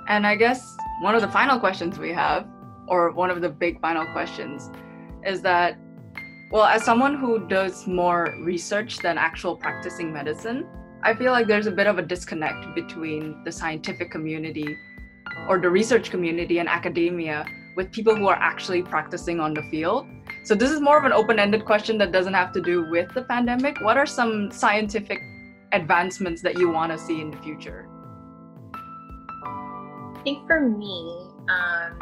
And 0.08 0.26
I 0.26 0.34
guess 0.34 0.76
one 1.02 1.14
of 1.14 1.22
the 1.22 1.28
final 1.28 1.58
questions 1.58 1.98
we 1.98 2.12
have, 2.12 2.46
or 2.88 3.12
one 3.12 3.30
of 3.30 3.40
the 3.40 3.48
big 3.48 3.80
final 3.80 4.06
questions, 4.06 4.70
is 5.24 5.40
that 5.42 5.78
well, 6.50 6.64
as 6.64 6.84
someone 6.84 7.14
who 7.14 7.46
does 7.46 7.86
more 7.86 8.34
research 8.42 8.98
than 8.98 9.16
actual 9.18 9.54
practicing 9.56 10.12
medicine, 10.12 10.66
I 11.04 11.14
feel 11.14 11.30
like 11.30 11.46
there's 11.46 11.66
a 11.66 11.70
bit 11.70 11.86
of 11.86 11.98
a 11.98 12.02
disconnect 12.02 12.74
between 12.74 13.44
the 13.44 13.52
scientific 13.52 14.10
community 14.10 14.76
or 15.48 15.60
the 15.60 15.70
research 15.70 16.10
community 16.10 16.58
and 16.58 16.68
academia 16.68 17.46
with 17.76 17.92
people 17.92 18.16
who 18.16 18.26
are 18.26 18.36
actually 18.36 18.82
practicing 18.82 19.38
on 19.38 19.54
the 19.54 19.62
field. 19.70 20.08
So, 20.42 20.54
this 20.54 20.70
is 20.70 20.80
more 20.80 20.98
of 20.98 21.04
an 21.04 21.12
open 21.12 21.38
ended 21.38 21.64
question 21.64 21.98
that 21.98 22.12
doesn't 22.12 22.34
have 22.34 22.52
to 22.52 22.62
do 22.62 22.88
with 22.90 23.12
the 23.14 23.22
pandemic. 23.22 23.80
What 23.82 23.96
are 23.96 24.06
some 24.06 24.50
scientific 24.50 25.20
advancements 25.72 26.42
that 26.42 26.58
you 26.58 26.70
want 26.70 26.92
to 26.92 26.98
see 26.98 27.20
in 27.20 27.30
the 27.30 27.36
future? 27.38 27.88
I 28.74 30.22
think 30.22 30.46
for 30.46 30.60
me, 30.68 31.28
um, 31.48 31.98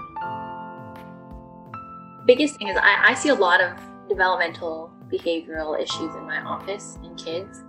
biggest 2.26 2.57
thing 2.57 2.68
is 2.68 2.76
I, 2.76 3.09
I 3.09 3.14
see 3.14 3.30
a 3.30 3.34
lot 3.34 3.61
of 3.61 3.72
developmental 4.09 4.93
behavioral 5.11 5.80
issues 5.80 6.14
in 6.14 6.26
my 6.26 6.43
office 6.43 6.99
in 7.03 7.14
kids 7.16 7.62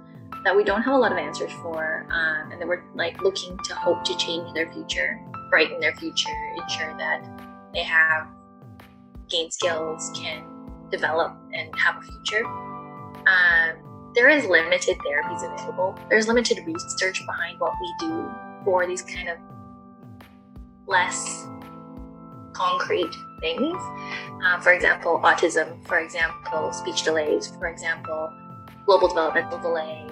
that 0.43 0.55
we 0.55 0.63
don't 0.63 0.82
have 0.82 0.93
a 0.93 0.97
lot 0.97 1.11
of 1.11 1.17
answers 1.17 1.51
for 1.61 2.05
um, 2.11 2.51
and 2.51 2.61
that 2.61 2.67
we're 2.67 2.84
like 2.93 3.22
looking 3.22 3.57
to 3.63 3.76
hope 3.76 4.03
to 4.03 4.15
change 4.17 4.53
their 4.53 4.72
future 4.72 5.20
brighten 5.49 5.80
their 5.80 5.95
future 5.95 6.30
ensure 6.57 6.95
that 6.97 7.26
they 7.74 7.84
have 7.84 8.28
gain 9.30 9.49
skills 9.49 10.11
can 10.13 10.43
develop 10.92 11.36
and 11.54 11.74
have 11.76 11.96
a 11.98 12.02
future 12.02 12.46
um, 12.46 14.12
there 14.16 14.30
is 14.30 14.46
limited 14.46 14.98
therapies 15.00 15.44
available 15.44 15.98
there's 16.10 16.28
limited 16.28 16.58
research 16.66 17.26
behind 17.26 17.60
what 17.60 17.74
we 17.82 17.94
do 18.00 18.30
for 18.64 18.86
these 18.88 19.02
kind 19.02 19.30
of 19.30 19.38
less 20.88 21.48
concrete 22.54 23.16
things. 23.40 23.82
Uh, 24.44 24.60
for 24.60 24.74
example, 24.74 25.22
autism, 25.24 25.86
for 25.88 26.00
example, 26.00 26.74
speech 26.74 27.04
delays, 27.04 27.48
for 27.48 27.68
example, 27.68 28.34
global 28.86 29.08
developmental 29.08 29.60
delay. 29.60 30.06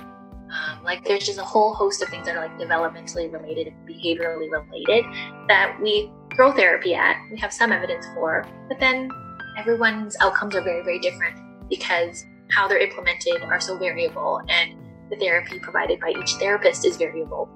Um, 0.49 0.81
like 0.83 1.03
there's 1.03 1.25
just 1.25 1.39
a 1.39 1.43
whole 1.43 1.73
host 1.73 2.01
of 2.01 2.07
things 2.07 2.25
that 2.25 2.37
are 2.37 2.47
like 2.47 2.57
developmentally 2.57 3.31
related 3.31 3.67
and 3.67 3.75
behaviorally 3.87 4.49
related 4.49 5.03
that 5.49 5.77
we 5.81 6.09
throw 6.35 6.53
therapy 6.53 6.95
at. 6.95 7.17
We 7.29 7.37
have 7.37 7.51
some 7.51 7.73
evidence 7.73 8.05
for, 8.13 8.45
but 8.69 8.79
then 8.79 9.09
everyone's 9.57 10.15
outcomes 10.21 10.55
are 10.55 10.61
very, 10.61 10.83
very 10.83 10.99
different 10.99 11.37
because 11.69 12.25
how 12.51 12.67
they're 12.67 12.77
implemented 12.77 13.41
are 13.43 13.59
so 13.59 13.77
variable 13.77 14.41
and 14.47 14.75
the 15.09 15.17
therapy 15.17 15.59
provided 15.59 15.99
by 15.99 16.09
each 16.09 16.33
therapist 16.33 16.85
is 16.85 16.95
variable. 16.95 17.49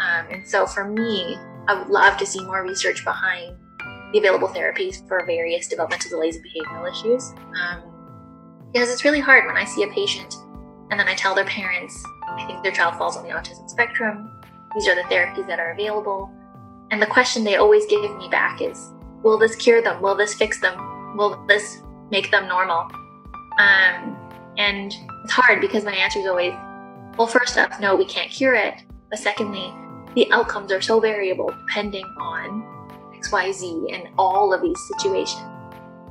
Um, 0.00 0.26
and 0.30 0.46
so 0.46 0.66
for 0.66 0.88
me, 0.88 1.36
I 1.66 1.74
would 1.78 1.88
love 1.88 2.16
to 2.18 2.26
see 2.26 2.44
more 2.44 2.62
research 2.62 3.04
behind 3.04 3.56
the 4.12 4.18
available 4.18 4.48
therapies 4.48 5.06
for 5.08 5.24
various 5.26 5.66
developmental 5.66 6.10
delays 6.10 6.36
and 6.36 6.44
behavioral 6.44 6.90
issues. 6.90 7.32
Um, 7.60 7.82
because 8.72 8.90
it's 8.90 9.04
really 9.04 9.20
hard 9.20 9.46
when 9.46 9.56
I 9.56 9.64
see 9.64 9.82
a 9.84 9.88
patient 9.88 10.34
and 10.90 11.00
then 11.00 11.08
I 11.08 11.14
tell 11.14 11.34
their 11.34 11.46
parents, 11.46 12.04
I 12.28 12.44
think 12.46 12.62
their 12.62 12.72
child 12.72 12.96
falls 12.96 13.16
on 13.16 13.24
the 13.24 13.30
autism 13.30 13.68
spectrum. 13.70 14.30
These 14.74 14.86
are 14.86 14.94
the 14.94 15.02
therapies 15.02 15.46
that 15.46 15.58
are 15.58 15.72
available. 15.72 16.30
And 16.90 17.00
the 17.00 17.06
question 17.06 17.42
they 17.42 17.56
always 17.56 17.86
give 17.86 18.02
me 18.16 18.28
back 18.28 18.60
is, 18.60 18.92
will 19.22 19.38
this 19.38 19.56
cure 19.56 19.82
them? 19.82 20.02
Will 20.02 20.14
this 20.14 20.34
fix 20.34 20.60
them? 20.60 20.95
Will 21.16 21.44
this 21.46 21.82
make 22.10 22.30
them 22.30 22.48
normal? 22.48 22.90
Um, 23.58 24.16
and 24.58 24.94
it's 25.24 25.32
hard 25.32 25.60
because 25.60 25.84
my 25.84 25.92
answer 25.92 26.18
is 26.18 26.26
always, 26.26 26.54
well, 27.16 27.26
first 27.26 27.56
off, 27.58 27.80
no, 27.80 27.96
we 27.96 28.04
can't 28.04 28.30
cure 28.30 28.54
it. 28.54 28.74
But 29.10 29.18
secondly, 29.18 29.72
the 30.14 30.30
outcomes 30.32 30.72
are 30.72 30.80
so 30.80 31.00
variable 31.00 31.54
depending 31.66 32.04
on 32.18 32.62
XYZ 33.14 33.94
and 33.94 34.08
all 34.18 34.52
of 34.52 34.62
these 34.62 34.78
situations. 34.94 35.42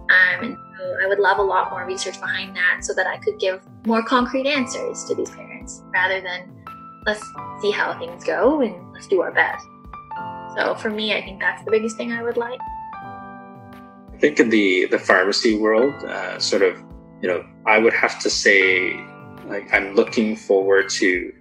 Um, 0.10 0.43
and 0.43 0.58
so 0.78 0.97
I 1.03 1.08
would 1.08 1.20
love 1.20 1.39
a 1.39 1.43
lot 1.43 1.72
more 1.72 1.86
research 1.86 2.20
behind 2.20 2.56
that 2.56 2.80
so 2.84 2.93
that 2.93 3.08
I 3.08 3.18
could 3.18 3.39
give 3.39 3.62
more 3.86 4.03
concrete 4.03 4.45
answers 4.47 5.03
to 5.06 5.16
these 5.16 5.32
parents 5.32 5.82
rather 5.91 6.22
than 6.22 6.64
let's 7.06 7.24
see 7.62 7.72
how 7.72 7.97
things 7.97 8.24
go 8.24 8.62
and 8.62 8.93
let's 8.93 9.08
do 9.08 9.22
our 9.22 9.32
best. 9.32 9.66
So 10.56 10.76
for 10.76 10.89
me, 10.89 11.14
I 11.16 11.22
think 11.22 11.39
that's 11.39 11.64
the 11.66 11.72
biggest 11.72 11.97
thing 11.97 12.12
I 12.12 12.24
would 12.24 12.38
like. 12.38 12.60
I 14.16 14.18
think 14.18 14.39
in 14.39 14.49
the 14.49 14.86
the 14.86 14.97
pharmacy 14.97 15.57
world, 15.57 15.93
uh, 16.05 16.39
sort 16.39 16.61
of, 16.61 16.82
you 17.22 17.28
know, 17.28 17.43
I 17.66 17.80
would 17.80 17.93
have 17.93 18.18
to 18.20 18.30
say, 18.30 18.95
like, 19.47 19.68
I'm 19.74 19.93
looking 19.93 20.38
forward 20.38 20.89
to 21.01 21.34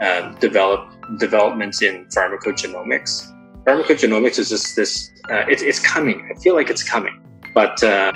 um, 0.00 0.34
develop 0.40 0.80
developments 1.18 1.82
in 1.82 2.06
pharmacogenomics. 2.06 3.30
Pharmacogenomics 3.66 4.38
is 4.38 4.48
just 4.48 4.76
this. 4.76 5.10
Uh, 5.30 5.44
it, 5.52 5.60
it's 5.60 5.78
coming. 5.78 6.26
I 6.30 6.40
feel 6.40 6.54
like 6.54 6.70
it's 6.70 6.82
coming, 6.82 7.20
but 7.54 7.82
uh, 7.84 8.12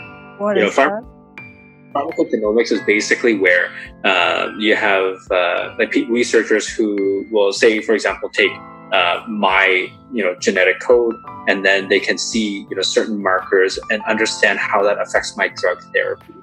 you 0.57 0.63
know, 0.63 0.69
is 0.69 0.75
pharm- 0.75 1.03
that? 1.03 1.93
pharmacogenomics 1.95 2.73
is 2.73 2.81
basically 2.87 3.35
where 3.39 3.71
uh, 4.05 4.51
you 4.59 4.77
have 4.77 5.17
uh, 5.31 5.75
like 5.79 5.95
researchers 6.09 6.67
who 6.67 7.27
will 7.31 7.53
say, 7.53 7.83
for 7.83 7.93
example, 7.93 8.31
take 8.31 8.51
uh, 8.93 9.25
my 9.29 9.91
you 10.13 10.23
know 10.23 10.35
genetic 10.37 10.81
code, 10.81 11.15
and 11.49 11.65
then 11.65 11.89
they 11.89 12.01
can 12.01 12.19
see 12.19 12.67
you 12.71 12.77
know 12.77 12.83
certain 12.83 13.23
markers 13.23 13.79
and 13.91 14.03
understand 14.05 14.59
how 14.59 14.83
that 14.83 15.01
affects 15.01 15.37
my 15.37 15.49
drug 15.49 15.83
therapy. 15.93 16.35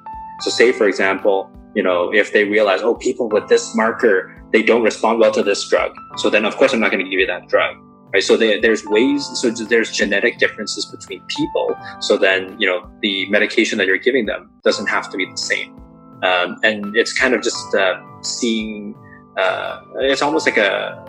So, 0.41 0.49
say 0.49 0.71
for 0.71 0.87
example, 0.87 1.51
you 1.75 1.83
know 1.83 2.13
if 2.13 2.33
they 2.33 2.43
realize, 2.43 2.81
oh, 2.81 2.95
people 2.95 3.29
with 3.29 3.47
this 3.47 3.75
marker 3.75 4.39
they 4.51 4.61
don't 4.61 4.83
respond 4.83 5.19
well 5.19 5.31
to 5.31 5.41
this 5.41 5.67
drug, 5.67 5.95
so 6.17 6.29
then 6.29 6.45
of 6.45 6.55
course 6.57 6.73
I'm 6.73 6.79
not 6.79 6.91
going 6.91 7.03
to 7.03 7.09
give 7.09 7.19
you 7.19 7.27
that 7.27 7.47
drug. 7.47 7.77
Right, 8.13 8.21
so 8.21 8.37
there, 8.37 8.61
there's 8.61 8.85
ways, 8.85 9.27
so 9.39 9.49
there's 9.49 9.91
genetic 9.91 10.37
differences 10.37 10.85
between 10.85 11.23
people. 11.35 11.75
So 11.99 12.15
then, 12.15 12.55
you 12.59 12.67
know, 12.67 12.87
the 13.01 13.27
medication 13.31 13.79
that 13.79 13.87
you're 13.87 13.97
giving 13.97 14.27
them 14.27 14.51
doesn't 14.63 14.85
have 14.85 15.09
to 15.09 15.17
be 15.17 15.25
the 15.25 15.35
same. 15.35 15.75
Um, 16.21 16.59
and 16.63 16.95
it's 16.95 17.11
kind 17.11 17.33
of 17.33 17.41
just 17.41 17.73
uh, 17.73 17.99
seeing, 18.21 18.93
uh, 19.35 19.81
it's 19.95 20.21
almost 20.21 20.45
like 20.45 20.57
a, 20.57 21.03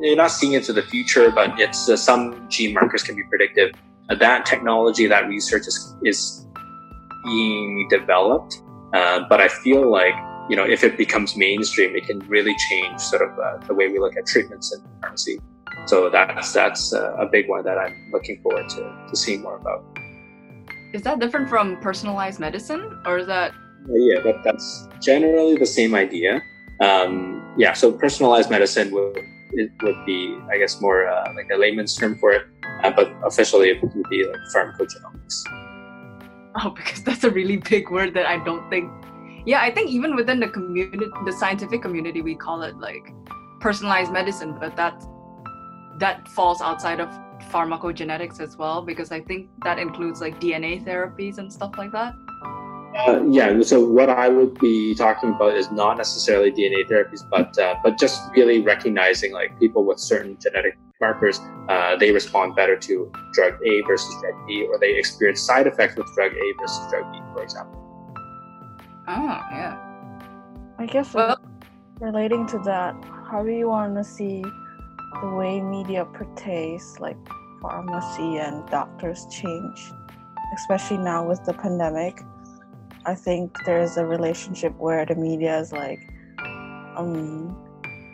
you're 0.00 0.16
not 0.16 0.30
seeing 0.30 0.52
into 0.52 0.72
the 0.72 0.82
future, 0.82 1.30
but 1.30 1.58
it's 1.58 1.88
uh, 1.88 1.96
some 1.96 2.48
gene 2.48 2.74
markers 2.74 3.02
can 3.02 3.16
be 3.16 3.22
predictive. 3.24 3.72
Uh, 4.08 4.14
that 4.16 4.46
technology, 4.46 5.06
that 5.06 5.28
research 5.28 5.66
is, 5.66 5.94
is 6.04 6.46
being 7.24 7.88
developed. 7.90 8.62
Uh, 8.92 9.20
but 9.28 9.40
I 9.40 9.48
feel 9.48 9.90
like, 9.90 10.14
you 10.48 10.56
know, 10.56 10.64
if 10.64 10.84
it 10.84 10.96
becomes 10.96 11.36
mainstream, 11.36 11.96
it 11.96 12.06
can 12.06 12.20
really 12.28 12.54
change 12.70 13.00
sort 13.00 13.22
of 13.22 13.38
uh, 13.38 13.66
the 13.66 13.74
way 13.74 13.88
we 13.88 13.98
look 13.98 14.16
at 14.16 14.26
treatments 14.26 14.72
in 14.74 14.80
pharmacy. 15.00 15.40
So 15.86 16.08
that's 16.08 16.52
that's 16.52 16.92
uh, 16.92 17.16
a 17.16 17.26
big 17.26 17.48
one 17.48 17.64
that 17.64 17.78
I'm 17.78 18.10
looking 18.12 18.40
forward 18.42 18.68
to, 18.70 19.06
to 19.08 19.16
seeing 19.16 19.42
more 19.42 19.56
about. 19.56 19.84
Is 20.94 21.02
that 21.02 21.18
different 21.18 21.48
from 21.48 21.76
personalized 21.78 22.40
medicine, 22.40 23.00
or 23.04 23.18
is 23.18 23.26
that 23.26 23.52
Yeah, 23.88 24.20
that, 24.22 24.42
that's 24.44 24.88
generally 25.00 25.56
the 25.56 25.66
same 25.66 25.94
idea. 25.94 26.42
Um, 26.80 27.54
yeah, 27.58 27.72
so 27.72 27.92
personalized 27.92 28.50
medicine 28.50 28.90
would 28.92 29.18
it 29.56 29.70
would 29.82 30.04
be, 30.06 30.38
I 30.50 30.58
guess, 30.58 30.80
more 30.80 31.08
uh, 31.08 31.32
like 31.34 31.48
a 31.52 31.56
layman's 31.56 31.94
term 31.94 32.18
for 32.18 32.32
it, 32.32 32.46
uh, 32.82 32.90
but 32.90 33.12
officially 33.24 33.70
it 33.70 33.82
would 33.82 34.08
be 34.08 34.24
like 34.24 34.40
pharmacogenomics. 34.54 35.42
Oh, 36.62 36.70
because 36.76 37.02
that's 37.02 37.24
a 37.24 37.30
really 37.30 37.56
big 37.56 37.90
word 37.90 38.14
that 38.14 38.26
I 38.26 38.42
don't 38.44 38.68
think. 38.70 38.90
Yeah, 39.44 39.62
I 39.62 39.70
think 39.72 39.90
even 39.90 40.16
within 40.16 40.40
the 40.40 40.48
community, 40.48 41.06
the 41.24 41.32
scientific 41.32 41.82
community, 41.82 42.20
we 42.20 42.34
call 42.34 42.62
it 42.62 42.76
like 42.76 43.12
personalized 43.60 44.12
medicine, 44.12 44.56
but 44.58 44.76
that 44.76 45.02
that 45.98 46.28
falls 46.28 46.60
outside 46.60 47.00
of 47.00 47.08
pharmacogenetics 47.50 48.40
as 48.40 48.56
well, 48.56 48.82
because 48.82 49.12
I 49.12 49.20
think 49.20 49.48
that 49.64 49.78
includes 49.78 50.20
like 50.20 50.40
DNA 50.40 50.84
therapies 50.84 51.38
and 51.38 51.52
stuff 51.52 51.74
like 51.78 51.92
that. 51.92 52.14
Uh, 52.96 53.22
yeah, 53.28 53.60
so 53.60 53.84
what 53.84 54.08
I 54.08 54.28
would 54.28 54.58
be 54.58 54.94
talking 54.94 55.30
about 55.30 55.54
is 55.54 55.70
not 55.70 55.98
necessarily 55.98 56.50
DNA 56.50 56.88
therapies, 56.88 57.28
but 57.28 57.58
uh, 57.58 57.74
but 57.82 57.98
just 57.98 58.22
really 58.34 58.60
recognizing 58.62 59.32
like 59.32 59.58
people 59.60 59.84
with 59.84 59.98
certain 59.98 60.38
genetic 60.40 60.78
markers, 61.00 61.40
uh, 61.68 61.96
they 61.96 62.10
respond 62.10 62.56
better 62.56 62.76
to 62.76 63.12
drug 63.32 63.54
A 63.64 63.82
versus 63.82 64.14
drug 64.22 64.34
B, 64.46 64.66
or 64.70 64.78
they 64.78 64.96
experience 64.96 65.42
side 65.42 65.66
effects 65.66 65.96
with 65.96 66.06
drug 66.14 66.32
A 66.32 66.54
versus 66.58 66.90
drug 66.90 67.12
B, 67.12 67.20
for 67.34 67.42
example. 67.42 67.82
Oh, 69.08 69.40
yeah. 69.52 69.76
I 70.78 70.86
guess 70.86 71.14
Well- 71.14 71.38
relating 72.00 72.46
to 72.46 72.58
that, 72.60 72.94
how 73.30 73.42
do 73.42 73.50
you 73.50 73.68
want 73.68 73.94
to 73.96 74.04
see 74.04 74.42
the 75.22 75.28
way 75.28 75.60
media 75.60 76.04
portrays 76.04 76.96
like 76.98 77.16
pharmacy 77.60 78.38
and 78.38 78.66
doctors 78.68 79.26
change, 79.30 79.92
especially 80.54 80.98
now 80.98 81.26
with 81.26 81.44
the 81.44 81.52
pandemic? 81.52 82.22
I 83.06 83.14
think 83.14 83.64
there's 83.64 83.96
a 83.96 84.04
relationship 84.04 84.74
where 84.78 85.06
the 85.06 85.14
media 85.14 85.60
is 85.60 85.70
like, 85.70 86.00
um, 86.96 87.56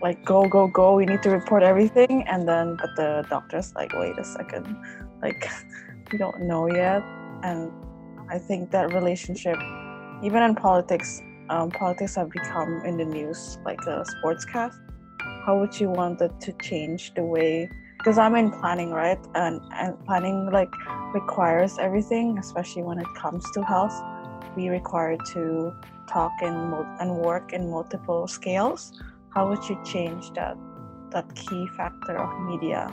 like 0.03 0.23
go 0.23 0.47
go 0.47 0.67
go, 0.67 0.95
we 0.95 1.07
need 1.07 1.23
to 1.23 1.31
report 1.31 1.63
everything, 1.63 2.25
and 2.29 2.47
then 2.47 2.77
but 2.77 2.91
the 2.97 3.25
doctor's 3.31 3.75
like, 3.75 3.95
wait 3.95 4.19
a 4.19 4.25
second, 4.25 4.77
like 5.23 5.51
we 6.13 6.19
don't 6.19 6.43
know 6.43 6.67
yet, 6.67 7.03
and 7.43 7.73
I 8.29 8.39
think 8.39 8.71
that 8.73 8.93
relationship, 8.93 9.57
even 10.23 10.43
in 10.43 10.55
politics, 10.55 11.23
um, 11.49 11.71
politics 11.71 12.17
have 12.17 12.29
become 12.29 12.83
in 12.85 12.99
the 12.99 13.07
news 13.07 13.59
like 13.65 13.81
a 13.87 14.05
sportscast. 14.05 14.79
How 15.47 15.59
would 15.59 15.81
you 15.81 15.89
want 15.89 16.19
that 16.19 16.39
to 16.43 16.53
change 16.61 17.15
the 17.15 17.25
way? 17.25 17.71
Because 17.97 18.19
I'm 18.19 18.37
in 18.37 18.51
planning, 18.51 18.91
right? 18.91 19.19
And 19.35 19.59
and 19.73 19.99
planning 20.05 20.51
like 20.53 20.71
requires 21.15 21.79
everything, 21.79 22.37
especially 22.39 22.83
when 22.83 22.99
it 22.99 23.09
comes 23.17 23.51
to 23.53 23.63
health. 23.63 23.99
We 24.57 24.69
require 24.69 25.17
to 25.33 25.75
talk 26.09 26.33
and 26.41 26.75
and 27.01 27.17
work 27.17 27.53
in 27.53 27.71
multiple 27.71 28.27
scales. 28.27 28.93
How 29.31 29.49
would 29.49 29.67
you 29.69 29.79
change 29.85 30.33
that 30.33 30.57
that 31.11 31.35
key 31.35 31.69
factor 31.77 32.17
of 32.17 32.41
media, 32.41 32.93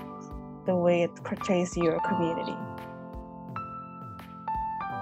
the 0.65 0.75
way 0.75 1.03
it 1.03 1.15
portrays 1.23 1.75
your 1.75 1.99
community? 2.01 2.55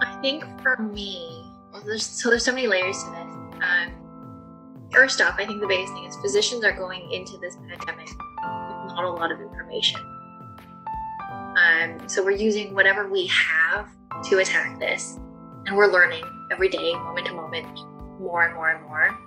I 0.02 0.18
think 0.22 0.46
for 0.62 0.78
me, 0.78 1.46
well, 1.72 1.82
there's 1.86 2.06
so 2.06 2.30
there's 2.30 2.46
so 2.46 2.54
many 2.54 2.68
layers 2.68 3.04
to 3.04 3.10
this. 3.12 3.34
Um, 3.62 3.90
first 4.92 5.22
off, 5.22 5.36
I 5.38 5.46
think 5.46 5.62
the 5.62 5.68
biggest 5.68 5.94
thing 5.94 6.06
is 6.06 6.16
physicians 6.18 6.64
are 6.64 6.74
going 6.74 7.12
into 7.12 7.38
this 7.38 7.56
pandemic 7.56 8.08
with 8.08 8.94
not 8.94 9.04
a 9.04 9.10
lot 9.10 9.32
of 9.32 9.42
information. 9.42 10.00
Um, 11.58 12.08
so 12.08 12.24
we're 12.24 12.32
using 12.32 12.74
whatever 12.74 13.08
we 13.10 13.28
have 13.28 13.90
to 14.30 14.38
attack 14.38 14.80
this, 14.80 15.20
and 15.68 15.76
we're 15.76 15.92
learning 15.92 16.24
every 16.50 16.70
day, 16.70 16.94
moment 16.94 17.28
to 17.28 17.34
moment, 17.34 17.80
more 18.20 18.46
and 18.46 18.56
more 18.56 18.70
and 18.70 18.82
more. 18.84 19.18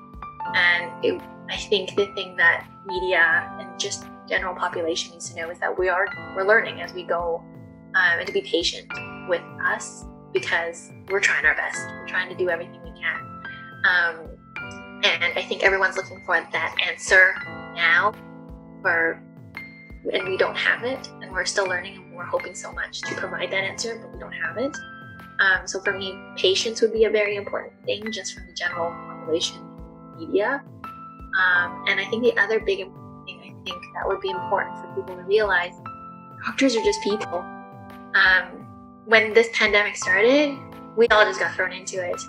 And 0.55 1.05
it, 1.05 1.21
I 1.51 1.57
think 1.57 1.95
the 1.95 2.07
thing 2.15 2.35
that 2.37 2.67
media 2.87 3.55
and 3.61 3.79
just 3.79 4.07
general 4.27 4.55
population 4.55 5.13
needs 5.13 5.29
to 5.31 5.37
know 5.37 5.51
is 5.51 5.59
that 5.59 5.79
we 5.79 5.89
are 5.89 6.07
we're 6.35 6.47
learning 6.47 6.81
as 6.81 6.93
we 6.95 7.03
go, 7.03 7.45
um, 7.95 8.19
and 8.19 8.27
to 8.27 8.33
be 8.33 8.41
patient 8.41 8.89
with 9.29 9.43
us 9.65 10.07
because 10.33 10.91
we're 11.11 11.21
trying 11.21 11.45
our 11.45 11.55
best. 11.55 11.79
We're 11.89 12.09
trying 12.09 12.31
to 12.31 12.37
do 12.37 12.49
everything 12.49 12.81
we 12.83 12.93
can. 12.99 13.17
Um, 13.89 14.37
and 15.05 15.39
I 15.39 15.45
think 15.47 15.63
everyone's 15.63 15.97
looking 15.97 16.23
for 16.25 16.41
that 16.53 16.77
answer 16.89 17.35
now, 17.75 18.15
for 18.81 19.23
and 20.11 20.27
we 20.27 20.39
don't 20.39 20.57
have 20.57 20.85
it, 20.85 21.11
and 21.21 21.31
we're 21.33 21.45
still 21.45 21.67
learning, 21.67 21.97
and 21.97 22.17
we're 22.17 22.25
hoping 22.25 22.55
so 22.55 22.73
much 22.73 23.03
to 23.03 23.15
provide 23.17 23.51
that 23.51 23.63
answer, 23.63 23.99
but 24.01 24.11
we 24.13 24.19
don't 24.19 24.33
have 24.33 24.57
it. 24.57 24.75
Um, 25.41 25.67
so 25.67 25.81
for 25.81 25.97
me, 25.97 26.19
patience 26.37 26.83
would 26.83 26.93
be 26.93 27.05
a 27.05 27.11
very 27.11 27.37
important 27.37 27.73
thing, 27.85 28.05
just 28.13 28.35
from 28.35 28.47
the 28.47 28.53
general 28.53 28.91
population 28.91 29.57
media. 30.19 30.63
Um, 30.65 31.85
and 31.89 31.99
I 31.99 32.07
think 32.11 32.23
the 32.23 32.39
other 32.39 32.61
big 32.61 32.79
thing 32.79 33.41
I 33.41 33.65
think 33.65 33.83
that 33.95 34.07
would 34.07 34.21
be 34.21 34.31
important 34.31 34.79
for 34.79 34.95
people 34.95 35.17
to 35.17 35.23
realize, 35.23 35.73
doctors 36.45 36.77
are 36.77 36.85
just 36.85 37.03
people. 37.03 37.45
Um, 38.15 38.67
when 39.07 39.33
this 39.33 39.49
pandemic 39.55 39.97
started, 39.97 40.59
we 40.97 41.09
all 41.09 41.25
just 41.25 41.41
got 41.41 41.55
thrown 41.55 41.73
into 41.73 42.05
it. 42.05 42.21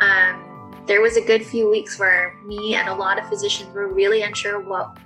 Um, 0.00 0.74
there 0.86 1.00
was 1.00 1.16
a 1.16 1.20
good 1.20 1.44
few 1.44 1.70
weeks 1.70 1.98
where 1.98 2.34
me 2.46 2.74
and 2.74 2.88
a 2.88 2.94
lot 2.94 3.18
of 3.18 3.28
physicians 3.28 3.72
were 3.74 3.86
really 3.86 4.22
unsure 4.22 4.58
what 4.58 4.96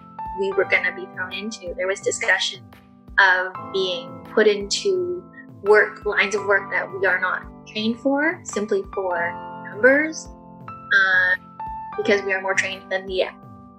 we 0.41 0.53
were 0.53 0.65
going 0.65 0.85
to 0.85 0.93
be 0.93 1.07
thrown 1.15 1.33
into. 1.33 1.75
There 1.77 1.87
was 1.87 2.01
discussion 2.01 2.63
of 3.19 3.53
being 3.73 4.09
put 4.33 4.47
into 4.47 5.23
work 5.63 6.05
lines 6.05 6.35
of 6.35 6.45
work 6.47 6.71
that 6.71 6.93
we 6.93 7.07
are 7.07 7.21
not 7.21 7.43
trained 7.67 7.99
for, 8.01 8.41
simply 8.45 8.83
for 8.95 9.33
numbers, 9.71 10.29
uh, 10.69 11.37
because 11.97 12.23
we 12.23 12.33
are 12.33 12.41
more 12.41 12.55
trained 12.55 12.91
than 12.91 13.07
the 13.07 13.25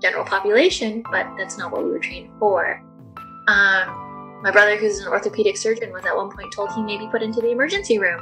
general 0.01 0.25
population, 0.25 1.03
but 1.11 1.27
that's 1.37 1.57
not 1.57 1.71
what 1.71 1.83
we 1.83 1.91
were 1.91 1.99
trained 1.99 2.29
for. 2.39 2.83
Um, 3.47 4.41
my 4.43 4.51
brother, 4.51 4.75
who's 4.75 4.99
an 4.99 5.07
orthopedic 5.07 5.57
surgeon, 5.57 5.91
was 5.91 6.05
at 6.05 6.15
one 6.15 6.29
point 6.29 6.51
told 6.51 6.71
he 6.73 6.83
may 6.83 6.97
be 6.97 7.07
put 7.07 7.23
into 7.23 7.39
the 7.41 7.49
emergency 7.49 7.97
room 7.97 8.19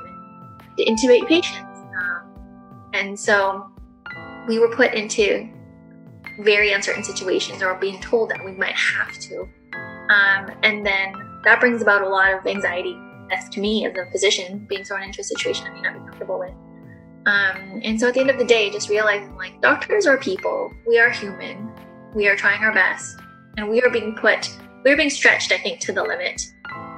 to 0.78 0.86
intubate 0.86 1.28
patients. 1.28 1.80
Um, 2.00 2.90
and 2.94 3.20
so 3.20 3.72
we 4.48 4.60
were 4.60 4.74
put 4.76 4.94
into 4.94 5.50
very 6.40 6.74
uncertain 6.74 7.04
situations 7.04 7.62
or 7.62 7.76
being 7.76 8.00
told 8.02 8.30
that 8.30 8.44
we 8.44 8.52
might 8.52 8.76
have 8.76 9.18
to. 9.20 9.42
Um, 10.10 10.52
and 10.64 10.86
then 10.86 11.14
that 11.44 11.60
brings 11.60 11.82
about 11.82 12.04
a 12.04 12.10
lot 12.10 12.34
of 12.34 12.46
anxiety 12.46 12.98
to 13.52 13.60
me 13.60 13.86
as 13.86 13.98
a 13.98 14.10
physician 14.12 14.66
being 14.70 14.84
thrown 14.84 15.04
into 15.04 15.22
a 15.22 15.24
situation 15.24 15.68
I 15.68 15.74
may 15.74 15.82
not 15.82 15.94
be 15.94 16.00
comfortable 16.00 16.40
with. 16.40 16.54
Um, 17.26 17.82
and 17.84 18.00
so 18.00 18.08
at 18.08 18.16
the 18.16 18.20
end 18.20 18.30
of 18.30 18.40
the 18.40 18.46
day, 18.46 18.70
just 18.72 18.90
realizing 18.90 19.36
like 19.36 19.62
doctors 19.62 20.08
are 20.08 20.18
people, 20.18 20.72
we 20.88 21.00
are 21.00 21.10
human, 21.10 21.72
we 22.16 22.28
are 22.28 22.36
trying 22.36 22.62
our 22.64 22.74
best, 22.74 23.20
and 23.58 23.70
we 23.70 23.82
are 23.82 23.90
being 23.90 24.16
put, 24.16 24.58
we're 24.84 24.98
being 24.98 25.10
stretched, 25.10 25.52
I 25.52 25.58
think, 25.58 25.80
to 25.82 25.94
the 25.94 26.04
limit 26.04 26.42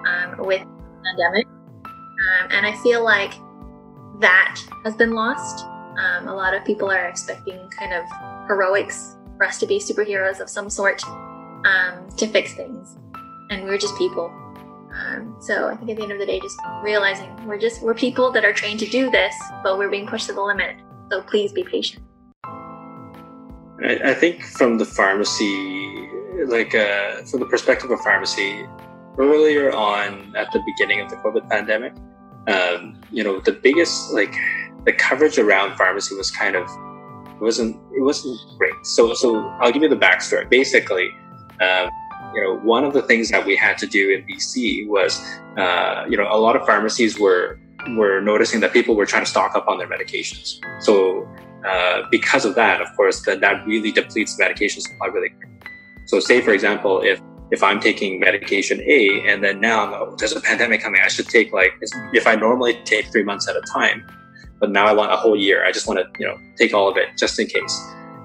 um, 0.07 0.37
with 0.39 0.65
pandemic. 1.03 1.45
Um, 1.45 2.51
and 2.51 2.65
I 2.65 2.73
feel 2.83 3.03
like 3.03 3.33
that 4.21 4.61
has 4.85 4.95
been 4.95 5.11
lost. 5.11 5.65
Um, 5.97 6.27
a 6.27 6.33
lot 6.33 6.53
of 6.53 6.63
people 6.63 6.89
are 6.89 7.07
expecting 7.07 7.69
kind 7.77 7.93
of 7.93 8.03
heroics 8.47 9.17
for 9.37 9.45
us 9.45 9.59
to 9.59 9.67
be 9.67 9.77
superheroes 9.77 10.39
of 10.39 10.49
some 10.49 10.69
sort 10.69 11.03
um, 11.65 12.07
to 12.17 12.27
fix 12.27 12.53
things, 12.53 12.97
and 13.49 13.65
we're 13.65 13.77
just 13.77 13.97
people. 13.97 14.31
Um, 14.93 15.35
so 15.39 15.69
I 15.69 15.75
think 15.75 15.89
at 15.91 15.97
the 15.97 16.03
end 16.03 16.11
of 16.11 16.19
the 16.19 16.25
day, 16.25 16.39
just 16.39 16.57
realizing 16.83 17.29
we're 17.47 17.57
just 17.57 17.81
we're 17.81 17.95
people 17.95 18.31
that 18.31 18.45
are 18.45 18.53
trained 18.53 18.79
to 18.81 18.85
do 18.87 19.09
this, 19.09 19.35
but 19.63 19.77
we're 19.77 19.89
being 19.89 20.07
pushed 20.07 20.27
to 20.27 20.33
the 20.33 20.41
limit. 20.41 20.75
So 21.11 21.21
please 21.21 21.51
be 21.51 21.63
patient. 21.63 22.03
I, 23.83 23.99
I 24.05 24.13
think 24.13 24.43
from 24.43 24.77
the 24.77 24.85
pharmacy, 24.85 26.09
like 26.45 26.75
uh, 26.75 27.23
from 27.23 27.39
the 27.39 27.47
perspective 27.47 27.89
of 27.91 27.99
pharmacy, 28.01 28.67
earlier 29.17 29.71
on 29.73 30.35
at 30.35 30.51
the 30.51 30.61
beginning 30.65 31.01
of 31.01 31.09
the 31.09 31.15
COVID 31.17 31.49
pandemic, 31.49 31.93
um, 32.47 32.99
you 33.11 33.23
know, 33.23 33.39
the 33.39 33.51
biggest 33.51 34.13
like 34.13 34.35
the 34.85 34.93
coverage 34.93 35.37
around 35.37 35.75
pharmacy 35.75 36.15
was 36.15 36.29
kind 36.29 36.55
of 36.55 36.63
it 36.63 37.41
wasn't 37.41 37.75
it 37.95 38.01
wasn't 38.01 38.37
great. 38.57 38.73
So 38.83 39.13
so 39.13 39.47
I'll 39.59 39.71
give 39.71 39.81
you 39.81 39.89
the 39.89 39.95
backstory. 39.97 40.47
Basically, 40.49 41.09
um, 41.61 41.89
you 42.33 42.41
know, 42.41 42.59
one 42.59 42.83
of 42.83 42.93
the 42.93 43.01
things 43.01 43.29
that 43.29 43.45
we 43.45 43.55
had 43.55 43.77
to 43.77 43.87
do 43.87 44.11
in 44.11 44.23
BC 44.25 44.87
was, 44.87 45.19
uh, 45.57 46.05
you 46.09 46.17
know, 46.17 46.27
a 46.29 46.37
lot 46.37 46.55
of 46.55 46.65
pharmacies 46.65 47.19
were 47.19 47.59
were 47.97 48.21
noticing 48.21 48.61
that 48.61 48.71
people 48.71 48.95
were 48.95 49.05
trying 49.05 49.25
to 49.25 49.29
stock 49.29 49.55
up 49.55 49.67
on 49.67 49.77
their 49.77 49.87
medications. 49.87 50.59
So 50.81 51.27
uh, 51.67 52.03
because 52.09 52.45
of 52.45 52.55
that, 52.55 52.81
of 52.81 52.87
course, 52.95 53.23
that 53.23 53.41
that 53.41 53.65
really 53.67 53.91
depletes 53.91 54.37
medication 54.39 54.81
supply 54.81 55.07
really 55.07 55.29
quickly. 55.29 55.59
So 56.07 56.19
say 56.19 56.41
for 56.41 56.51
example, 56.51 57.01
if 57.01 57.21
if 57.51 57.61
I'm 57.61 57.79
taking 57.79 58.19
medication 58.19 58.81
A 58.81 59.23
and 59.27 59.43
then 59.43 59.59
now 59.59 59.93
oh, 59.93 60.15
there's 60.17 60.35
a 60.35 60.41
pandemic 60.41 60.81
coming, 60.81 61.01
I 61.03 61.07
should 61.07 61.27
take 61.27 61.53
like 61.53 61.71
if 62.13 62.25
I 62.25 62.35
normally 62.35 62.79
take 62.85 63.11
three 63.11 63.23
months 63.23 63.47
at 63.47 63.55
a 63.55 63.61
time, 63.61 64.05
but 64.59 64.71
now 64.71 64.85
I 64.87 64.93
want 64.93 65.11
a 65.11 65.15
whole 65.15 65.35
year. 65.35 65.65
I 65.65 65.71
just 65.71 65.87
want 65.87 65.99
to 65.99 66.05
you 66.19 66.27
know 66.27 66.37
take 66.57 66.73
all 66.73 66.89
of 66.89 66.97
it 66.97 67.09
just 67.17 67.39
in 67.39 67.47
case. 67.47 67.75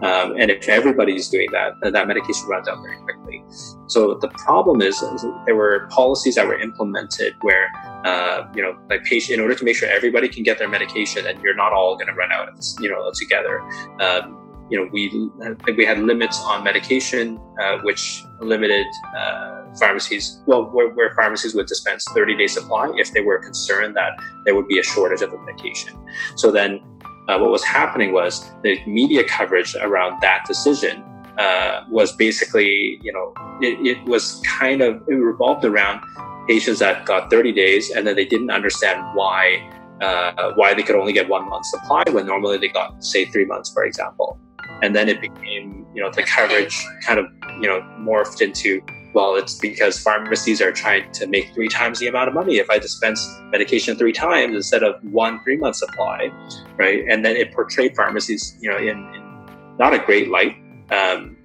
Um, 0.02 0.36
and 0.38 0.50
if 0.50 0.68
everybody's 0.68 1.28
doing 1.28 1.48
that, 1.52 1.74
that 1.82 2.06
medication 2.06 2.46
runs 2.46 2.68
out 2.68 2.80
very 2.82 2.98
quickly. 2.98 3.44
So 3.86 4.14
the 4.14 4.28
problem 4.28 4.80
is, 4.80 5.02
is 5.02 5.26
there 5.44 5.56
were 5.56 5.88
policies 5.90 6.36
that 6.36 6.46
were 6.46 6.58
implemented 6.58 7.34
where, 7.40 7.68
uh, 8.04 8.46
you 8.54 8.62
know, 8.62 8.78
like 8.88 9.04
patient, 9.04 9.38
in 9.38 9.40
order 9.40 9.54
to 9.54 9.64
make 9.64 9.76
sure 9.76 9.88
everybody 9.88 10.28
can 10.28 10.44
get 10.44 10.58
their 10.58 10.68
medication 10.68 11.26
and 11.26 11.42
you're 11.42 11.56
not 11.56 11.72
all 11.72 11.96
going 11.96 12.06
to 12.06 12.14
run 12.14 12.30
out, 12.30 12.48
you 12.80 12.88
know, 12.88 13.10
together. 13.14 13.60
Um, 14.00 14.44
you 14.70 14.78
know, 14.78 14.88
we 14.92 15.30
we 15.76 15.84
had 15.84 15.98
limits 15.98 16.40
on 16.40 16.62
medication, 16.62 17.40
uh, 17.60 17.78
which 17.78 18.22
limited 18.40 18.86
uh, 19.16 19.62
pharmacies. 19.78 20.42
Well, 20.46 20.64
where, 20.64 20.90
where, 20.90 21.14
pharmacies 21.14 21.54
would 21.54 21.66
dispense 21.66 22.04
30 22.14 22.36
day 22.36 22.46
supply 22.46 22.92
if 22.96 23.12
they 23.12 23.22
were 23.22 23.38
concerned 23.38 23.96
that 23.96 24.12
there 24.44 24.54
would 24.54 24.68
be 24.68 24.78
a 24.78 24.82
shortage 24.82 25.22
of 25.22 25.30
the 25.30 25.38
medication. 25.38 25.94
So 26.36 26.50
then 26.50 26.80
uh, 27.28 27.38
what 27.38 27.50
was 27.50 27.62
happening 27.62 28.12
was 28.12 28.50
the 28.62 28.78
media 28.86 29.22
coverage 29.24 29.76
around 29.82 30.20
that 30.20 30.44
decision 30.46 31.04
uh, 31.38 31.84
was 31.88 32.12
basically, 32.12 32.98
you 33.02 33.12
know, 33.12 33.32
it, 33.60 33.86
it, 33.86 34.04
was 34.08 34.42
kind 34.44 34.80
of, 34.80 35.02
it 35.08 35.14
revolved 35.14 35.64
around 35.64 36.02
patients 36.48 36.78
that 36.78 37.04
got 37.04 37.30
30 37.30 37.52
days 37.52 37.90
and 37.90 38.06
then 38.06 38.16
they 38.16 38.24
didn't 38.24 38.50
understand 38.50 39.00
why, 39.14 39.70
uh, 40.00 40.52
why 40.54 40.74
they 40.74 40.82
could 40.82 40.96
only 40.96 41.12
get 41.12 41.28
one 41.28 41.48
month 41.48 41.66
supply 41.66 42.02
when 42.10 42.26
normally 42.26 42.56
they 42.56 42.68
got, 42.68 43.04
say, 43.04 43.26
three 43.26 43.44
months, 43.44 43.70
for 43.72 43.84
example. 43.84 44.40
And 44.82 44.96
then 44.96 45.08
it 45.08 45.20
became, 45.20 45.86
you 45.94 46.02
know, 46.02 46.10
the 46.10 46.22
coverage 46.22 46.84
kind 47.04 47.18
of, 47.18 47.26
you 47.60 47.68
know, 47.68 47.80
morphed 48.00 48.40
into 48.40 48.80
well, 49.14 49.36
it's 49.36 49.54
because 49.54 49.98
pharmacies 49.98 50.60
are 50.60 50.72
trying 50.72 51.10
to 51.12 51.26
make 51.26 51.52
three 51.54 51.68
times 51.68 51.98
the 51.98 52.08
amount 52.08 52.28
of 52.28 52.34
money 52.34 52.58
if 52.58 52.68
I 52.70 52.78
dispense 52.78 53.26
medication 53.50 53.96
three 53.96 54.12
times 54.12 54.54
instead 54.54 54.82
of 54.82 55.02
one 55.02 55.42
three 55.44 55.56
month 55.56 55.76
supply, 55.76 56.30
right? 56.76 57.04
And 57.08 57.24
then 57.24 57.36
it 57.36 57.52
portrayed 57.52 57.96
pharmacies, 57.96 58.56
you 58.60 58.70
know, 58.70 58.76
in, 58.76 58.98
in 59.14 59.46
not 59.78 59.94
a 59.94 59.98
great 59.98 60.28
light. 60.28 60.56
Um, 60.90 61.36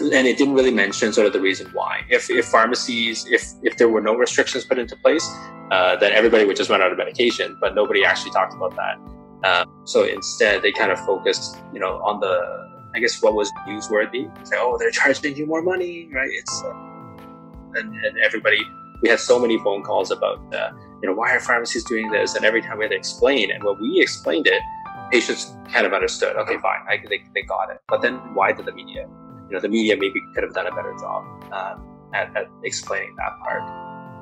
and 0.00 0.26
it 0.26 0.38
didn't 0.38 0.54
really 0.54 0.70
mention 0.70 1.12
sort 1.12 1.26
of 1.26 1.32
the 1.32 1.40
reason 1.40 1.68
why. 1.72 2.02
If, 2.08 2.30
if 2.30 2.46
pharmacies, 2.46 3.26
if 3.30 3.44
if 3.62 3.76
there 3.76 3.88
were 3.88 4.00
no 4.00 4.14
restrictions 4.14 4.64
put 4.64 4.78
into 4.78 4.96
place, 4.96 5.28
uh, 5.70 5.96
then 5.96 6.12
everybody 6.12 6.44
would 6.44 6.56
just 6.56 6.70
run 6.70 6.80
out 6.80 6.92
of 6.92 6.98
medication. 6.98 7.58
But 7.60 7.74
nobody 7.74 8.04
actually 8.04 8.30
talked 8.30 8.54
about 8.54 8.74
that. 8.76 8.98
Um, 9.44 9.82
so 9.84 10.04
instead, 10.04 10.62
they 10.62 10.72
kind 10.72 10.92
of 10.92 11.00
focused, 11.00 11.58
you 11.72 11.80
know, 11.80 12.00
on 12.04 12.20
the 12.20 12.70
I 12.94 13.00
guess 13.00 13.22
what 13.22 13.34
was 13.34 13.50
newsworthy. 13.66 14.30
Oh, 14.54 14.76
they're 14.78 14.90
charging 14.90 15.36
you 15.36 15.46
more 15.46 15.62
money, 15.62 16.08
right? 16.12 16.30
It's 16.30 16.62
uh, 16.62 16.72
and, 17.76 17.94
and 18.04 18.18
everybody 18.18 18.60
we 19.02 19.08
had 19.08 19.18
so 19.18 19.38
many 19.38 19.58
phone 19.58 19.82
calls 19.82 20.10
about 20.10 20.38
uh, 20.54 20.70
you 21.02 21.08
know 21.08 21.14
why 21.14 21.34
are 21.34 21.40
pharmacies 21.40 21.84
doing 21.84 22.10
this? 22.10 22.34
And 22.34 22.44
every 22.44 22.62
time 22.62 22.78
we 22.78 22.84
had 22.84 22.90
to 22.90 22.96
explain 22.96 23.50
and 23.50 23.62
when 23.64 23.80
we 23.80 24.00
explained 24.00 24.46
it 24.46 24.62
patients 25.10 25.54
kind 25.70 25.86
of 25.86 25.92
understood 25.92 26.36
okay 26.36 26.56
fine 26.58 26.80
I, 26.88 27.02
they, 27.08 27.22
they 27.34 27.42
got 27.42 27.70
it. 27.70 27.80
But 27.88 28.02
then 28.02 28.14
why 28.34 28.52
did 28.52 28.66
the 28.66 28.72
media 28.72 29.08
you 29.48 29.54
know 29.54 29.60
the 29.60 29.68
media 29.68 29.96
maybe 29.96 30.20
could 30.34 30.42
have 30.42 30.54
done 30.54 30.66
a 30.66 30.74
better 30.74 30.94
job 30.98 31.24
um, 31.52 31.88
at, 32.14 32.34
at, 32.36 32.46
explaining 32.62 33.14
that 33.16 33.38
part. 33.40 33.62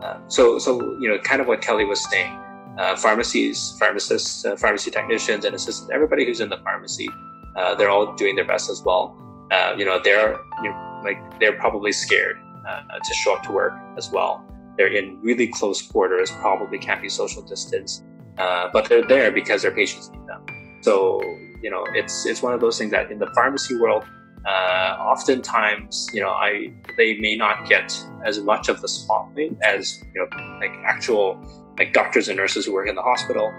Um, 0.04 0.22
so 0.28 0.58
so 0.58 0.80
you 0.98 1.08
know 1.08 1.18
kind 1.18 1.40
of 1.40 1.46
what 1.46 1.60
kelly 1.60 1.84
was 1.84 2.02
saying 2.10 2.32
uh, 2.78 2.96
pharmacies 2.96 3.76
pharmacists 3.78 4.44
uh, 4.44 4.56
pharmacy 4.56 4.90
technicians 4.90 5.44
and 5.44 5.54
assistants 5.54 5.90
everybody 5.92 6.24
who's 6.24 6.40
in 6.40 6.48
the 6.48 6.58
pharmacy 6.58 7.08
uh, 7.56 7.74
they're 7.74 7.90
all 7.90 8.14
doing 8.14 8.36
their 8.36 8.44
best 8.44 8.70
as 8.70 8.82
well. 8.82 9.16
Uh, 9.50 9.74
you 9.76 9.84
know 9.84 10.00
they're 10.02 10.38
you 10.62 10.70
know, 10.70 11.00
like 11.04 11.18
they're 11.40 11.58
probably 11.58 11.92
scared 11.92 12.38
uh, 12.66 12.98
to 12.98 13.14
show 13.14 13.34
up 13.34 13.42
to 13.44 13.52
work 13.52 13.72
as 13.96 14.10
well. 14.10 14.44
They're 14.76 14.92
in 14.92 15.20
really 15.20 15.48
close 15.48 15.82
quarters, 15.82 16.30
probably 16.30 16.78
can't 16.78 17.02
be 17.02 17.08
social 17.08 17.42
distance, 17.42 18.02
uh, 18.38 18.68
but 18.72 18.88
they're 18.88 19.06
there 19.06 19.30
because 19.30 19.62
their 19.62 19.72
patients 19.72 20.10
need 20.10 20.26
them. 20.26 20.44
So 20.82 21.20
you 21.62 21.70
know, 21.70 21.84
it's 21.94 22.26
it's 22.26 22.42
one 22.42 22.54
of 22.54 22.60
those 22.60 22.78
things 22.78 22.90
that 22.92 23.10
in 23.10 23.18
the 23.18 23.30
pharmacy 23.34 23.76
world, 23.76 24.04
uh, 24.46 24.96
oftentimes 24.98 26.08
you 26.12 26.20
know, 26.20 26.30
I 26.30 26.72
they 26.96 27.18
may 27.18 27.36
not 27.36 27.68
get 27.68 27.94
as 28.24 28.40
much 28.40 28.68
of 28.68 28.80
the 28.80 28.88
spotlight 28.88 29.56
as 29.62 30.02
you 30.14 30.20
know, 30.20 30.58
like 30.60 30.72
actual 30.84 31.38
like 31.78 31.92
doctors 31.92 32.28
and 32.28 32.36
nurses 32.36 32.66
who 32.66 32.72
work 32.72 32.88
in 32.88 32.94
the 32.94 33.02
hospital. 33.02 33.52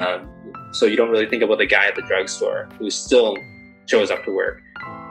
Um, 0.00 0.28
so 0.72 0.86
you 0.86 0.96
don't 0.96 1.10
really 1.10 1.26
think 1.26 1.42
about 1.42 1.58
the 1.58 1.66
guy 1.66 1.86
at 1.86 1.96
the 1.96 2.02
drugstore 2.02 2.68
who 2.78 2.90
still 2.90 3.36
shows 3.86 4.10
up 4.10 4.24
to 4.24 4.32
work. 4.32 4.62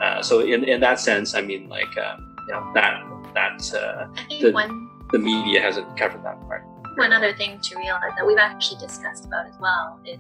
Uh, 0.01 0.21
so 0.21 0.39
in, 0.39 0.63
in 0.63 0.79
that 0.81 0.99
sense, 0.99 1.33
I 1.35 1.41
mean, 1.41 1.67
like 1.67 1.97
um, 1.97 2.35
you 2.47 2.53
know 2.53 2.71
that 2.75 3.01
that 3.37 3.73
uh, 3.73 4.07
the, 4.29 4.51
one, 4.51 4.89
the 5.11 5.19
media 5.19 5.61
hasn't 5.61 5.95
covered 5.95 6.23
that 6.23 6.41
part. 6.47 6.63
One 6.95 7.13
other 7.13 7.35
thing 7.35 7.59
to 7.61 7.77
realize 7.77 8.13
that 8.17 8.25
we've 8.25 8.39
actually 8.39 8.79
discussed 8.79 9.25
about 9.25 9.45
as 9.45 9.53
well 9.59 9.99
is 10.03 10.17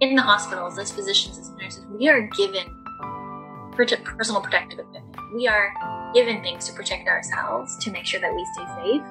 in 0.00 0.14
the 0.14 0.22
hospitals, 0.22 0.78
as 0.78 0.90
physicians, 0.90 1.38
as 1.38 1.50
nurses, 1.50 1.84
we 1.90 2.08
are 2.08 2.22
given 2.36 2.64
personal 3.76 4.40
protective 4.40 4.78
equipment. 4.78 5.16
We 5.34 5.46
are 5.46 5.74
given 6.14 6.42
things 6.42 6.66
to 6.68 6.72
protect 6.72 7.06
ourselves 7.08 7.76
to 7.84 7.90
make 7.90 8.06
sure 8.06 8.20
that 8.20 8.34
we 8.34 8.46
stay 8.54 8.66
safe. 8.82 9.02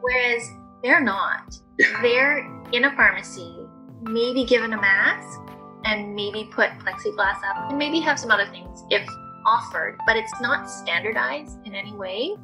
Whereas 0.00 0.42
they're 0.82 1.02
not. 1.02 1.56
they're 2.02 2.38
in 2.72 2.84
a 2.86 2.96
pharmacy, 2.96 3.54
maybe 4.02 4.44
given 4.44 4.72
a 4.72 4.80
mask 4.80 5.40
and 5.84 6.14
maybe 6.14 6.48
put 6.52 6.70
plexiglass 6.80 7.38
up 7.48 7.70
and 7.70 7.78
maybe 7.78 8.00
have 8.00 8.18
some 8.18 8.30
other 8.30 8.46
things 8.46 8.84
if 8.90 9.06
offered, 9.46 9.96
but 10.06 10.16
it's 10.16 10.40
not 10.40 10.68
standardized 10.70 11.58
in 11.64 11.74
any 11.74 11.94
way. 11.94 12.36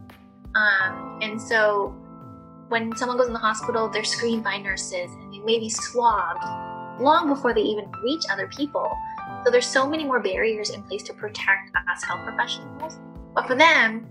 Um, 0.57 1.19
and 1.21 1.41
so 1.41 1.95
when 2.69 2.97
someone 2.97 3.19
goes 3.19 3.27
in 3.27 3.33
the 3.33 3.39
hospital, 3.39 3.89
they're 3.89 4.05
screened 4.05 4.43
by 4.43 4.57
nurses 4.57 5.11
and 5.11 5.33
they 5.33 5.39
may 5.41 5.59
be 5.59 5.69
swabbed 5.69 6.43
long 7.01 7.29
before 7.29 7.53
they 7.53 7.61
even 7.61 7.91
reach 8.03 8.25
other 8.31 8.49
people. 8.49 8.91
So 9.45 9.51
there's 9.51 9.67
so 9.67 9.89
many 9.89 10.05
more 10.05 10.19
barriers 10.21 10.71
in 10.71 10.83
place 10.85 11.03
to 11.05 11.13
protect 11.13 11.71
us 11.93 12.03
health 12.03 12.25
professionals. 12.25 12.99
But 13.35 13.47
for 13.47 13.55
them, 13.55 14.07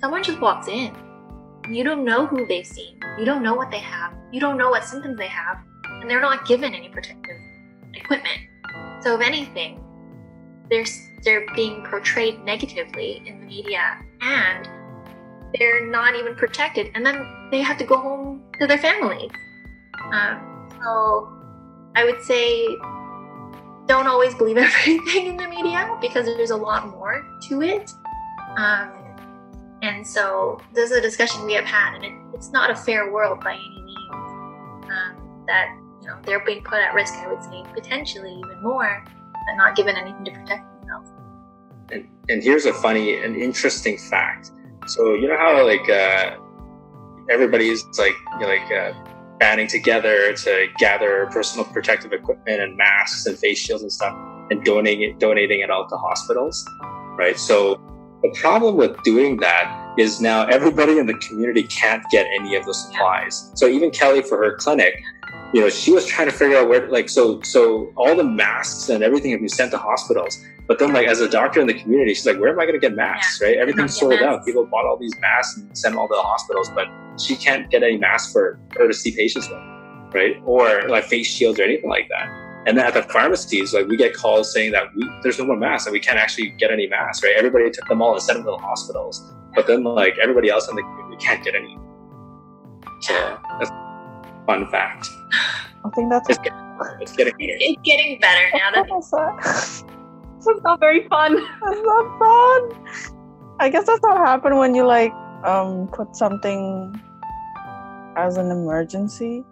someone 0.00 0.22
just 0.22 0.40
walks 0.40 0.68
in. 0.68 0.94
You 1.70 1.84
don't 1.84 2.04
know 2.04 2.26
who 2.26 2.46
they've 2.46 2.66
seen. 2.66 3.00
You 3.18 3.24
don't 3.24 3.42
know 3.42 3.54
what 3.54 3.70
they 3.70 3.78
have. 3.78 4.12
You 4.30 4.40
don't 4.40 4.58
know 4.58 4.70
what 4.70 4.84
symptoms 4.84 5.18
they 5.18 5.26
have. 5.26 5.58
And 5.84 6.08
they're 6.08 6.20
not 6.20 6.46
given 6.46 6.74
any 6.74 6.90
protective 6.90 7.36
equipment. 7.94 8.40
So 9.00 9.14
if 9.14 9.26
anything, 9.26 9.82
they're, 10.70 10.84
they're 11.24 11.46
being 11.54 11.84
portrayed 11.84 12.44
negatively 12.44 13.22
in 13.26 13.40
the 13.40 13.46
media 13.46 13.98
and 14.20 14.68
they're 15.56 15.86
not 15.86 16.14
even 16.14 16.34
protected, 16.34 16.90
and 16.94 17.04
then 17.04 17.48
they 17.50 17.62
have 17.62 17.78
to 17.78 17.84
go 17.84 17.96
home 17.96 18.42
to 18.60 18.66
their 18.66 18.78
families. 18.78 19.30
Um, 20.12 20.68
so 20.82 21.32
I 21.96 22.04
would 22.04 22.22
say 22.22 22.66
don't 23.86 24.06
always 24.06 24.34
believe 24.34 24.56
everything 24.58 25.26
in 25.26 25.36
the 25.36 25.48
media 25.48 25.96
because 26.00 26.26
there's 26.26 26.50
a 26.50 26.56
lot 26.56 26.88
more 26.88 27.24
to 27.48 27.62
it. 27.62 27.90
Um, 28.56 28.92
and 29.82 30.06
so 30.06 30.60
this 30.74 30.90
is 30.90 30.96
a 30.96 31.00
discussion 31.00 31.44
we 31.46 31.54
have 31.54 31.64
had, 31.64 31.94
and 31.94 32.04
it, 32.04 32.12
it's 32.34 32.50
not 32.50 32.70
a 32.70 32.76
fair 32.76 33.10
world 33.10 33.40
by 33.42 33.54
any 33.54 33.82
means. 33.82 34.86
that 35.46 35.68
you 36.00 36.08
know 36.08 36.18
they're 36.24 36.44
being 36.44 36.62
put 36.62 36.78
at 36.78 36.94
risk. 36.94 37.14
I 37.14 37.28
would 37.28 37.42
say 37.42 37.64
potentially 37.74 38.32
even 38.32 38.62
more, 38.62 39.04
but 39.06 39.54
not 39.56 39.76
given 39.76 39.96
anything 39.96 40.24
to 40.24 40.32
protect 40.32 40.64
themselves. 40.80 41.10
And, 41.90 42.08
and 42.28 42.42
here's 42.42 42.66
a 42.66 42.74
funny 42.74 43.22
and 43.22 43.36
interesting 43.36 43.96
fact. 43.96 44.50
So 44.88 45.14
you 45.14 45.28
know 45.28 45.36
how 45.36 45.64
like 45.66 45.88
uh, 45.88 46.36
everybody's 47.30 47.84
like 47.98 48.14
you 48.34 48.40
know, 48.40 48.48
like 48.48 48.72
uh, 48.72 48.92
banding 49.38 49.68
together 49.68 50.32
to 50.32 50.66
gather 50.78 51.28
personal 51.30 51.64
protective 51.66 52.12
equipment 52.12 52.60
and 52.60 52.76
masks 52.76 53.26
and 53.26 53.38
face 53.38 53.58
shields 53.58 53.82
and 53.82 53.92
stuff, 53.92 54.16
and 54.50 54.64
donating 54.64 55.10
it, 55.10 55.18
donating 55.18 55.60
it 55.60 55.70
all 55.70 55.86
to 55.88 55.96
hospitals, 55.96 56.64
right? 57.16 57.38
So 57.38 57.80
the 58.22 58.30
problem 58.40 58.76
with 58.76 59.00
doing 59.02 59.36
that 59.38 59.94
is 59.98 60.20
now 60.20 60.46
everybody 60.46 60.98
in 60.98 61.06
the 61.06 61.14
community 61.14 61.64
can't 61.64 62.02
get 62.10 62.26
any 62.34 62.56
of 62.56 62.64
the 62.64 62.74
supplies. 62.74 63.52
So 63.54 63.68
even 63.68 63.90
Kelly 63.90 64.22
for 64.22 64.38
her 64.38 64.56
clinic, 64.56 65.00
you 65.52 65.60
know, 65.60 65.68
she 65.68 65.92
was 65.92 66.06
trying 66.06 66.28
to 66.28 66.34
figure 66.34 66.58
out 66.58 66.68
where, 66.68 66.88
like, 66.90 67.08
so, 67.08 67.40
so 67.42 67.92
all 67.96 68.14
the 68.14 68.24
masks 68.24 68.88
and 68.88 69.02
everything 69.02 69.30
have 69.30 69.40
been 69.40 69.48
sent 69.48 69.70
to 69.70 69.78
hospitals. 69.78 70.44
But 70.68 70.78
then, 70.78 70.92
like, 70.92 71.08
as 71.08 71.20
a 71.20 71.28
doctor 71.28 71.60
in 71.60 71.66
the 71.66 71.74
community, 71.74 72.12
she's 72.12 72.26
like, 72.26 72.38
where 72.38 72.52
am 72.52 72.60
I 72.60 72.66
going 72.66 72.78
to 72.78 72.86
get 72.86 72.94
masks, 72.94 73.40
yeah. 73.40 73.48
right? 73.48 73.56
Everything's 73.56 73.98
sold 73.98 74.20
out. 74.20 74.44
People 74.44 74.66
bought 74.66 74.84
all 74.84 74.98
these 74.98 75.18
masks 75.18 75.56
and 75.56 75.76
sent 75.76 75.94
them 75.94 75.98
all 75.98 76.08
to 76.08 76.14
the 76.14 76.22
hospitals, 76.22 76.68
but 76.74 76.86
she 77.18 77.36
can't 77.36 77.70
get 77.70 77.82
any 77.82 77.96
masks 77.96 78.32
for 78.32 78.60
her 78.76 78.86
to 78.86 78.92
see 78.92 79.10
patients 79.12 79.48
with, 79.48 79.58
right? 80.14 80.36
Or 80.44 80.86
like 80.88 81.04
face 81.04 81.26
shields 81.26 81.58
or 81.58 81.62
anything 81.62 81.88
like 81.88 82.08
that. 82.10 82.28
And 82.66 82.76
then 82.76 82.84
at 82.84 82.92
the 82.92 83.02
pharmacies, 83.02 83.72
like 83.72 83.86
we 83.86 83.96
get 83.96 84.14
calls 84.14 84.52
saying 84.52 84.72
that 84.72 84.94
we, 84.94 85.08
there's 85.22 85.38
no 85.38 85.46
more 85.46 85.56
masks 85.56 85.86
and 85.86 85.92
we 85.94 86.00
can't 86.00 86.18
actually 86.18 86.50
get 86.50 86.70
any 86.70 86.86
masks, 86.86 87.24
right? 87.24 87.32
Everybody 87.34 87.70
took 87.70 87.88
them 87.88 88.02
all 88.02 88.12
and 88.12 88.22
sent 88.22 88.36
them 88.36 88.44
to 88.44 88.50
the 88.50 88.58
hospitals. 88.58 89.32
But 89.54 89.66
then 89.66 89.84
like 89.84 90.18
everybody 90.22 90.50
else 90.50 90.68
in 90.68 90.76
the 90.76 90.82
community 90.82 91.24
can't 91.24 91.42
get 91.42 91.54
any. 91.54 91.78
So 93.00 93.14
that's 93.58 93.70
a 93.70 94.42
fun 94.46 94.68
fact. 94.70 95.08
I 95.84 95.90
think 95.94 96.10
that's 96.10 96.28
it's 96.28 96.38
getting, 96.38 96.58
it's 97.00 97.12
getting, 97.16 97.34
it's 97.38 97.80
getting 97.82 98.20
better 98.20 98.50
now 98.52 98.82
that 98.82 98.86
it's 100.46 100.62
not 100.62 100.80
very 100.80 101.06
fun. 101.08 101.36
It's 101.70 101.82
not 101.82 102.06
fun. 102.18 102.62
I 103.60 103.68
guess 103.68 103.86
that's 103.86 104.00
what 104.02 104.16
happened 104.18 104.58
when 104.58 104.74
you 104.74 104.86
like 104.86 105.12
um 105.44 105.88
put 105.88 106.14
something 106.16 106.94
as 108.16 108.36
an 108.36 108.50
emergency 108.50 109.44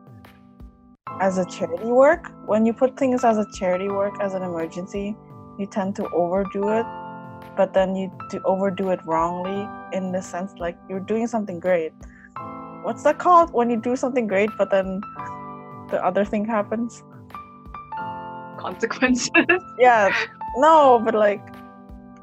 as 1.21 1.39
a 1.39 1.45
charity 1.47 1.87
work. 1.87 2.31
When 2.47 2.67
you 2.67 2.73
put 2.73 2.97
things 2.97 3.25
as 3.25 3.39
a 3.39 3.47
charity 3.59 3.89
work 3.89 4.15
as 4.21 4.35
an 4.35 4.43
emergency 4.43 5.17
you 5.59 5.67
tend 5.67 5.97
to 5.97 6.09
overdo 6.11 6.69
it 6.69 6.87
but 7.57 7.73
then 7.73 7.97
you 7.97 8.11
do 8.31 8.41
overdo 8.45 8.91
it 8.91 9.01
wrongly 9.07 9.67
in 9.93 10.13
the 10.13 10.21
sense 10.21 10.53
like 10.59 10.77
you're 10.89 11.01
doing 11.01 11.27
something 11.27 11.59
great. 11.59 11.93
What's 12.83 13.03
that 13.03 13.19
called? 13.19 13.53
When 13.53 13.71
you 13.71 13.77
do 13.77 13.97
something 13.97 14.27
great 14.27 14.51
but 14.59 14.71
then 14.71 15.01
the 15.91 16.05
other 16.05 16.25
thing 16.25 16.45
happens? 16.45 17.03
Consequences. 18.59 19.31
Yeah 19.79 20.15
no 20.57 21.01
but 21.05 21.15
like 21.15 21.55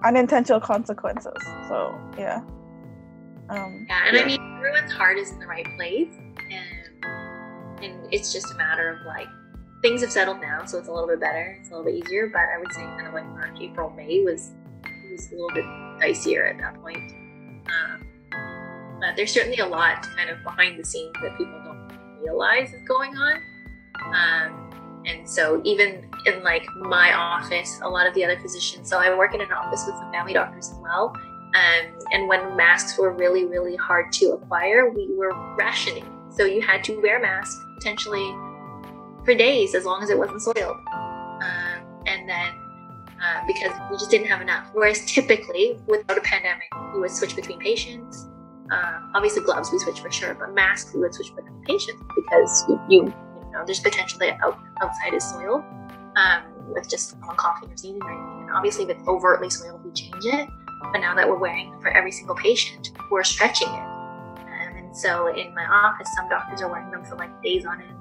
unintentional 0.04 0.60
consequences 0.60 1.34
so 1.68 1.98
yeah 2.18 2.42
um, 3.50 3.86
yeah 3.88 4.08
and 4.08 4.16
yeah. 4.16 4.24
i 4.24 4.26
mean 4.26 4.56
everyone's 4.58 4.92
heart 4.92 5.18
is 5.18 5.32
in 5.32 5.40
the 5.40 5.48
right 5.48 5.68
place 5.78 6.14
and 6.52 7.06
and 7.84 8.14
it's 8.14 8.32
just 8.32 8.52
a 8.52 8.56
matter 8.56 8.90
of 8.90 9.06
like 9.06 9.28
things 9.84 10.02
have 10.02 10.12
settled 10.12 10.40
now, 10.40 10.64
so 10.66 10.80
it's 10.80 10.88
a 10.88 10.92
little 10.92 11.08
bit 11.08 11.20
better. 11.20 11.58
It's 11.60 11.70
a 11.70 11.76
little 11.76 11.86
bit 11.86 11.96
easier, 11.96 12.28
but 12.28 12.42
I 12.42 12.58
would 12.58 12.72
say 12.72 12.82
kind 12.82 13.06
of 13.06 13.14
like 13.14 13.26
March, 13.26 13.58
April, 13.60 13.92
May 13.92 14.22
was 14.24 14.52
was 15.12 15.32
a 15.32 15.36
little 15.36 15.52
bit 15.54 15.66
dicier 16.02 16.50
at 16.50 16.58
that 16.60 16.82
point. 16.82 17.12
Um, 17.68 18.08
but 19.00 19.16
there's 19.16 19.32
certainly 19.32 19.60
a 19.60 19.68
lot 19.68 20.02
kind 20.16 20.30
of 20.30 20.42
behind 20.44 20.80
the 20.80 20.86
scenes 20.86 21.14
that 21.22 21.38
people 21.38 21.62
don't 21.64 21.92
realize 22.24 22.74
is 22.74 22.82
going 22.88 23.16
on. 23.16 23.42
Um, 24.06 25.04
and 25.06 25.30
so 25.30 25.62
even 25.66 26.10
in 26.26 26.44
like 26.44 26.66
my 26.76 27.14
office, 27.14 27.80
a 27.84 27.90
lot 27.90 28.08
of 28.08 28.14
the 28.14 28.24
other 28.24 28.40
physicians. 28.40 28.90
So 28.90 28.98
I 28.98 29.16
work 29.16 29.34
in 29.34 29.42
an 29.42 29.52
office 29.52 29.84
with 29.86 29.96
some 29.96 30.12
family 30.12 30.34
doctors 30.34 30.72
as 30.72 30.78
well. 30.78 31.16
Um, 31.56 32.00
and 32.12 32.28
when 32.28 32.56
masks 32.56 32.98
were 32.98 33.12
really, 33.12 33.46
really 33.46 33.76
hard 33.76 34.12
to 34.14 34.32
acquire, 34.32 34.90
we 34.90 35.10
were 35.16 35.34
rationing. 35.56 36.06
So 36.32 36.46
you 36.46 36.62
had 36.62 36.84
to 36.86 37.00
wear 37.02 37.20
masks 37.20 37.62
potentially 37.76 38.34
for 39.24 39.36
days 39.36 39.76
as 39.76 39.86
long 39.86 40.02
as 40.02 40.10
it 40.10 40.18
wasn't 40.18 40.42
soiled. 40.42 40.78
Um, 40.88 41.84
and 42.08 42.28
then 42.28 42.54
uh, 43.22 43.46
because 43.48 43.72
we 43.90 43.98
just 43.98 44.10
didn't 44.10 44.28
have 44.28 44.42
enough. 44.42 44.70
Whereas 44.74 45.06
typically, 45.06 45.78
without 45.88 46.18
a 46.18 46.22
pandemic, 46.22 46.68
we 46.94 47.00
would 47.00 47.12
switch 47.12 47.36
between 47.36 47.60
patients. 47.60 48.28
Uh, 48.72 49.00
obviously, 49.14 49.44
gloves 49.44 49.72
we 49.72 49.80
switch 49.80 50.00
for 50.00 50.12
sure, 50.12 50.34
but 50.34 50.54
masks 50.54 50.94
we 50.94 51.02
would 51.02 51.14
switch 51.14 51.34
between 51.36 51.62
patients 51.64 52.02
because 52.16 52.66
you, 52.68 52.82
you, 52.90 53.14
know 53.52 53.64
there's 53.66 53.80
potential 53.80 54.18
that 54.20 54.38
out, 54.44 54.58
outside 54.82 55.14
is 55.14 55.24
soiled 55.24 55.64
um, 56.16 56.44
with 56.74 56.90
just 56.90 57.12
someone 57.12 57.36
coughing 57.36 57.72
or 57.72 57.78
sneezing 57.78 58.02
or 58.02 58.12
anything. 58.12 58.48
And 58.48 58.52
obviously, 58.52 58.84
if 58.84 58.90
it's 58.92 59.08
overtly 59.08 59.50
soiled, 59.50 59.84
we 59.84 59.92
change 59.92 60.26
it. 60.26 60.48
But 60.92 61.00
now 61.00 61.16
that 61.16 61.28
we're 61.28 61.38
wearing 61.38 61.72
them 61.72 61.82
for 61.82 61.90
every 61.90 62.12
single 62.12 62.36
patient, 62.36 62.92
we're 63.10 63.24
stretching 63.24 63.70
it 63.70 63.88
And 64.76 64.96
so 64.96 65.34
in 65.34 65.54
my 65.56 65.66
office, 65.66 66.10
some 66.16 66.30
doctors 66.30 66.62
are 66.62 66.70
wearing 66.70 66.92
them 66.92 67.04
for 67.06 67.16
like 67.16 67.42
days 67.42 67.66
on 67.66 67.82
end 67.82 67.96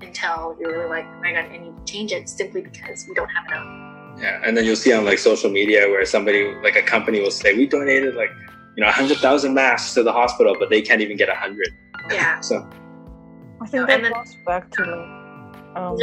until 0.00 0.56
you're 0.58 0.72
really 0.72 0.88
like, 0.88 1.06
oh 1.06 1.20
my 1.20 1.32
god, 1.32 1.46
I 1.50 1.58
need 1.58 1.76
to 1.76 1.92
change 1.92 2.12
it 2.12 2.28
simply 2.28 2.62
because 2.62 3.06
we 3.08 3.14
don't 3.14 3.28
have 3.28 3.46
enough. 3.46 4.20
Yeah, 4.20 4.40
and 4.44 4.56
then 4.56 4.64
you'll 4.64 4.76
see 4.76 4.92
on 4.92 5.04
like 5.04 5.18
social 5.18 5.50
media 5.50 5.88
where 5.88 6.04
somebody, 6.06 6.54
like 6.62 6.76
a 6.76 6.82
company, 6.82 7.20
will 7.20 7.30
say 7.30 7.54
we 7.54 7.66
donated 7.66 8.14
like 8.14 8.30
you 8.76 8.84
know 8.84 8.90
hundred 8.90 9.18
thousand 9.18 9.54
masks 9.54 9.94
to 9.94 10.02
the 10.02 10.12
hospital, 10.12 10.56
but 10.58 10.70
they 10.70 10.82
can't 10.82 11.00
even 11.00 11.16
get 11.16 11.28
a 11.28 11.34
hundred. 11.34 11.68
Yeah. 12.10 12.40
so. 12.40 12.68
I 13.60 13.66
think 13.66 13.86
that 13.86 14.02
goes 14.02 14.36
back 14.46 14.70
to 14.72 14.82
like, 14.82 15.76
um, 15.76 15.96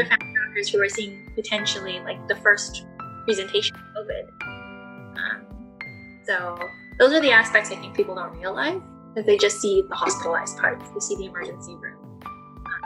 doctors 0.51 0.69
who 0.69 0.81
are 0.81 0.89
seeing 0.89 1.31
potentially 1.35 1.99
like 2.01 2.27
the 2.27 2.35
first 2.35 2.85
presentation 3.25 3.75
of 3.75 4.05
COVID. 4.05 4.27
Um, 5.17 5.45
so 6.25 6.59
those 6.99 7.13
are 7.13 7.21
the 7.21 7.31
aspects 7.31 7.71
I 7.71 7.75
think 7.75 7.95
people 7.95 8.15
don't 8.15 8.37
realize 8.37 8.81
because 9.13 9.25
they 9.25 9.37
just 9.37 9.61
see 9.61 9.83
the 9.87 9.95
hospitalized 9.95 10.57
parts, 10.57 10.89
they 10.93 10.99
see 10.99 11.15
the 11.15 11.25
emergency 11.25 11.75
room, 11.75 12.21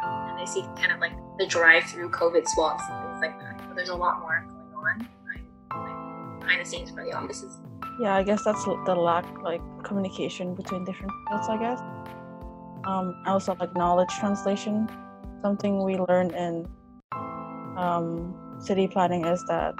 um, 0.03 0.29
and 0.29 0.39
they 0.39 0.45
see 0.45 0.61
kind 0.77 0.91
of 0.91 0.99
like 0.99 1.13
the 1.39 1.47
drive-through 1.47 2.11
COVID 2.11 2.47
swabs 2.47 2.83
and 2.89 3.09
things 3.09 3.21
like 3.21 3.39
that. 3.39 3.67
But 3.67 3.75
there's 3.75 3.89
a 3.89 3.95
lot 3.95 4.19
more 4.19 4.45
going 4.73 4.85
on 4.85 5.09
behind, 5.69 6.41
behind 6.41 6.61
the 6.61 6.65
scenes 6.65 6.91
for 6.91 7.03
the 7.03 7.13
offices. 7.13 7.57
Yeah, 7.99 8.15
I 8.15 8.23
guess 8.23 8.43
that's 8.43 8.63
the 8.63 8.95
lack 8.95 9.25
like 9.41 9.61
communication 9.83 10.53
between 10.53 10.85
different 10.85 11.11
fields. 11.29 11.47
I 11.49 11.57
guess. 11.57 11.81
Um, 12.85 13.15
also 13.25 13.55
like 13.59 13.75
knowledge 13.75 14.09
translation. 14.19 14.87
Something 15.41 15.83
we 15.83 15.97
learn 15.97 16.33
in 16.33 16.67
um, 17.75 18.35
city 18.59 18.87
planning 18.87 19.25
is 19.25 19.43
that 19.47 19.75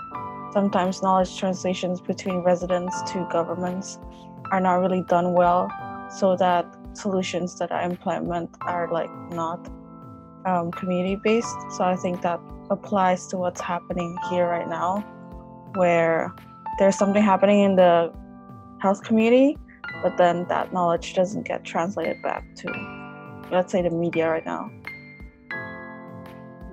sometimes 0.53 1.01
knowledge 1.01 1.37
translations 1.37 2.01
between 2.01 2.37
residents 2.37 3.01
to 3.11 3.27
governments 3.31 3.99
are 4.51 4.59
not 4.59 4.75
really 4.75 5.01
done 5.03 5.33
well 5.33 5.69
so 6.09 6.35
that 6.35 6.65
solutions 6.93 7.57
that 7.59 7.71
I 7.71 7.83
implement 7.83 8.49
are 8.61 8.89
like 8.91 9.09
not 9.31 9.67
um, 10.45 10.71
community 10.71 11.15
based. 11.15 11.57
So 11.71 11.83
I 11.83 11.95
think 11.95 12.21
that 12.21 12.39
applies 12.69 13.27
to 13.27 13.37
what's 13.37 13.61
happening 13.61 14.17
here 14.29 14.47
right 14.47 14.67
now, 14.67 14.99
where 15.75 16.33
there's 16.79 16.97
something 16.97 17.21
happening 17.21 17.61
in 17.61 17.75
the 17.75 18.13
health 18.79 19.03
community, 19.03 19.57
but 20.03 20.17
then 20.17 20.45
that 20.47 20.73
knowledge 20.73 21.13
doesn't 21.13 21.43
get 21.43 21.63
translated 21.63 22.21
back 22.21 22.43
to, 22.55 23.47
let's 23.51 23.71
say, 23.71 23.81
the 23.81 23.89
media 23.89 24.29
right 24.29 24.45
now. 24.45 24.69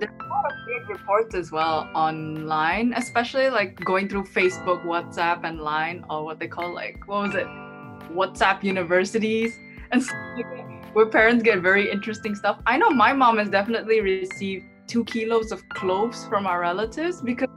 There's 0.09 0.21
a 0.21 0.29
lot 0.29 0.45
of 0.45 0.51
great 0.65 0.87
reports 0.87 1.35
as 1.35 1.51
well 1.51 1.89
online, 1.95 2.93
especially 2.95 3.49
like 3.49 3.75
going 3.85 4.09
through 4.09 4.23
Facebook, 4.25 4.83
WhatsApp, 4.85 5.43
and 5.43 5.59
Line, 5.61 6.03
or 6.09 6.25
what 6.25 6.39
they 6.39 6.47
call 6.47 6.73
like, 6.73 7.07
what 7.07 7.27
was 7.27 7.35
it? 7.35 7.47
WhatsApp 8.11 8.63
universities 8.63 9.57
and 9.91 10.03
where 10.93 11.07
parents 11.07 11.43
get 11.43 11.61
very 11.61 11.89
interesting 11.91 12.35
stuff. 12.35 12.59
I 12.65 12.77
know 12.77 12.89
my 12.89 13.13
mom 13.13 13.37
has 13.37 13.49
definitely 13.49 14.01
received 14.01 14.65
two 14.87 15.03
kilos 15.05 15.51
of 15.51 15.67
cloves 15.69 16.25
from 16.27 16.45
our 16.45 16.59
relatives 16.59 17.21
because 17.21 17.49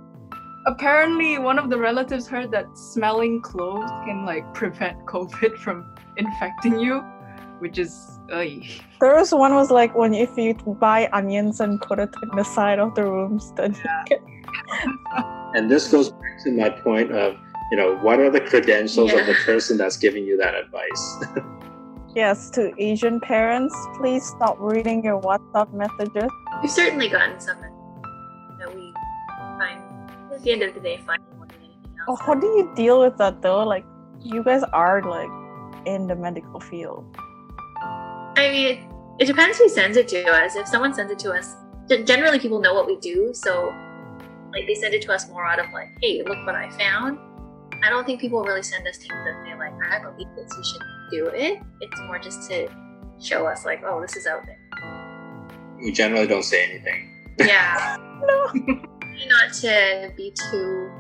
apparently 0.67 1.39
one 1.39 1.59
of 1.59 1.69
the 1.69 1.79
relatives 1.79 2.27
heard 2.27 2.51
that 2.53 2.67
smelling 2.77 3.43
cloves 3.43 3.91
can 4.05 4.25
like 4.25 4.55
prevent 4.55 5.05
COVID 5.07 5.59
from 5.59 5.95
infecting 6.17 6.79
you, 6.79 7.01
which 7.59 7.79
is. 7.79 8.16
Ugh. 8.33 8.63
There 9.01 9.15
was 9.15 9.33
one 9.33 9.55
was 9.55 9.71
like 9.71 9.95
when 9.95 10.15
if 10.15 10.37
you 10.37 10.55
buy 10.55 11.09
onions 11.13 11.61
and 11.61 11.81
put 11.81 11.99
it 11.99 12.11
in 12.23 12.37
the 12.37 12.45
side 12.45 12.79
of 12.79 12.95
the 12.95 13.05
rooms, 13.05 13.53
then 13.57 13.75
yeah. 13.85 14.05
you 14.11 14.19
can. 14.19 14.37
and 15.55 15.71
this 15.71 15.89
goes 15.89 16.11
back 16.11 16.43
to 16.45 16.53
my 16.53 16.71
point 16.71 17.13
of 17.13 17.37
you 17.71 17.77
know 17.77 17.97
what 17.99 18.21
are 18.21 18.31
the 18.31 18.41
credentials 18.41 19.13
yeah. 19.13 19.21
of 19.21 19.27
the 19.27 19.35
person 19.45 19.77
that's 19.77 19.97
giving 19.97 20.25
you 20.25 20.37
that 20.37 20.55
advice 20.55 21.25
yes 22.15 22.51
to 22.51 22.73
asian 22.79 23.21
parents 23.21 23.75
please 23.97 24.25
stop 24.25 24.57
reading 24.61 25.05
your 25.05 25.21
whatsapp 25.21 25.73
messages 25.73 26.31
we've 26.63 26.71
certainly 26.71 27.09
gotten 27.09 27.39
some 27.41 27.59
that 28.59 28.75
we 28.75 28.95
find 29.59 29.83
at 30.33 30.43
the 30.43 30.53
end 30.53 30.63
of 30.63 30.75
the 30.75 30.81
day 30.81 31.01
finding 31.07 31.29
more 31.37 31.47
than 31.47 31.57
anything 31.59 31.99
else 32.01 32.09
oh, 32.09 32.17
how 32.25 32.35
do 32.35 32.47
you 32.47 32.71
deal 32.75 33.01
with 33.01 33.17
that 33.17 33.43
though 33.43 33.65
like 33.65 33.85
you 34.21 34.43
guys 34.45 34.63
are 34.73 35.03
like 35.03 35.31
in 35.87 36.07
the 36.07 36.15
medical 36.15 36.61
field 36.61 37.05
i 38.37 38.51
mean 38.51 38.67
it, 38.67 38.79
it 39.19 39.27
depends 39.27 39.59
who 39.59 39.69
sends 39.69 39.97
it 39.97 40.09
to 40.09 40.23
us 40.29 40.57
if 40.57 40.67
someone 40.67 40.95
sends 40.95 41.11
it 41.11 41.19
to 41.19 41.33
us 41.33 41.57
generally 42.05 42.39
people 42.39 42.61
know 42.61 42.75
what 42.75 42.87
we 42.87 42.97
do, 42.97 43.33
so 43.33 43.75
like 44.53 44.67
they 44.67 44.75
send 44.75 44.95
it 44.95 45.03
to 45.03 45.13
us 45.13 45.29
more 45.29 45.47
out 45.47 45.59
of 45.59 45.71
like, 45.73 45.91
hey, 46.01 46.23
look 46.23 46.47
what 46.47 46.55
I 46.55 46.71
found. 46.71 47.19
I 47.85 47.91
don't 47.91 48.05
think 48.05 48.21
people 48.21 48.43
really 48.43 48.63
send 48.63 48.87
us 48.89 48.97
things 48.97 49.13
that 49.13 49.45
say 49.45 49.57
like, 49.57 49.73
I 49.91 50.03
believe 50.03 50.29
this, 50.35 50.51
you 50.57 50.65
should 50.65 50.83
do 51.11 51.27
it. 51.27 51.63
It's 51.81 52.01
more 52.07 52.19
just 52.19 52.49
to 52.51 52.69
show 53.21 53.47
us 53.47 53.65
like, 53.65 53.83
oh, 53.85 54.01
this 54.01 54.17
is 54.17 54.27
out 54.27 54.45
there. 54.47 54.59
We 55.81 55.93
generally 55.93 56.27
don't 56.27 56.43
say 56.45 56.65
anything. 56.65 57.35
Yeah. 57.39 57.97
No. 58.17 58.47
Not 59.29 59.53
to 59.61 60.11
be 60.17 60.33
too 60.51 60.91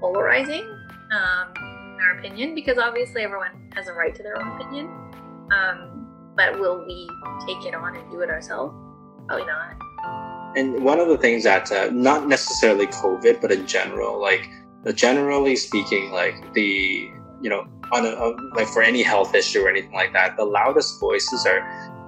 polarizing 0.00 0.64
um, 1.12 1.52
in 1.56 1.98
our 2.02 2.18
opinion, 2.18 2.56
because 2.56 2.76
obviously 2.76 3.22
everyone 3.22 3.70
has 3.74 3.86
a 3.86 3.92
right 3.92 4.12
to 4.16 4.22
their 4.22 4.36
own 4.36 4.60
opinion. 4.60 4.86
Um, 5.52 5.89
but 6.40 6.58
will 6.58 6.84
we 6.86 7.08
take 7.46 7.64
it 7.66 7.74
on 7.74 7.96
and 7.96 8.10
do 8.10 8.20
it 8.20 8.30
ourselves? 8.30 8.74
Probably 9.26 9.46
not. 9.46 9.76
And 10.56 10.82
one 10.82 10.98
of 10.98 11.08
the 11.08 11.18
things 11.18 11.44
that, 11.44 11.70
uh, 11.70 11.90
not 11.92 12.26
necessarily 12.26 12.86
COVID, 12.86 13.40
but 13.40 13.52
in 13.52 13.66
general, 13.66 14.20
like 14.20 14.48
generally 14.94 15.54
speaking, 15.56 16.10
like 16.10 16.34
the 16.54 17.10
you 17.42 17.48
know 17.48 17.66
on 17.92 18.06
a, 18.06 18.56
like 18.56 18.68
for 18.68 18.82
any 18.82 19.02
health 19.02 19.34
issue 19.34 19.60
or 19.60 19.68
anything 19.68 19.92
like 19.92 20.12
that, 20.14 20.36
the 20.36 20.44
loudest 20.44 20.98
voices 20.98 21.46
are 21.46 21.60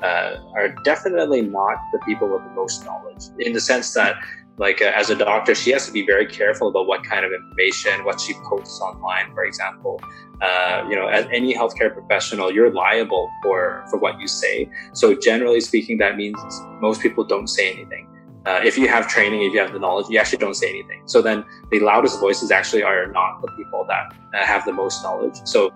uh, 0.02 0.36
are 0.56 0.68
definitely 0.84 1.42
not 1.42 1.76
the 1.92 1.98
people 2.00 2.28
with 2.28 2.42
the 2.42 2.54
most 2.54 2.84
knowledge. 2.84 3.24
In 3.38 3.52
the 3.52 3.60
sense 3.60 3.92
that, 3.94 4.16
like 4.56 4.80
uh, 4.80 4.92
as 4.96 5.10
a 5.10 5.14
doctor, 5.14 5.54
she 5.54 5.70
has 5.72 5.86
to 5.86 5.92
be 5.92 6.04
very 6.06 6.26
careful 6.26 6.68
about 6.68 6.86
what 6.86 7.04
kind 7.04 7.24
of 7.24 7.32
information, 7.32 8.04
what 8.04 8.18
she 8.18 8.34
posts 8.48 8.80
online, 8.80 9.32
for 9.34 9.44
example. 9.44 10.00
Uh, 10.40 10.84
you 10.88 10.96
know, 10.96 11.06
as 11.06 11.24
any 11.32 11.54
healthcare 11.54 11.92
professional, 11.92 12.50
you're 12.50 12.72
liable 12.72 13.30
for 13.42 13.84
for 13.90 13.98
what 13.98 14.18
you 14.20 14.26
say. 14.26 14.68
So 14.92 15.14
generally 15.14 15.60
speaking, 15.60 15.98
that 15.98 16.16
means 16.16 16.38
most 16.80 17.00
people 17.00 17.22
don't 17.22 17.46
say 17.46 17.72
anything 17.72 18.08
uh, 18.46 18.60
if 18.64 18.76
you 18.76 18.88
have 18.88 19.06
training, 19.06 19.42
if 19.42 19.52
you 19.52 19.60
have 19.60 19.72
the 19.72 19.78
knowledge, 19.78 20.06
you 20.08 20.18
actually 20.18 20.38
don't 20.38 20.54
say 20.54 20.68
anything. 20.68 21.02
So 21.06 21.22
then 21.22 21.44
the 21.70 21.80
loudest 21.80 22.18
voices 22.18 22.50
actually 22.50 22.82
are 22.82 23.06
not 23.06 23.40
the 23.40 23.48
people 23.56 23.86
that 23.88 24.12
uh, 24.34 24.44
have 24.44 24.64
the 24.64 24.72
most 24.72 25.02
knowledge. 25.02 25.40
So, 25.44 25.72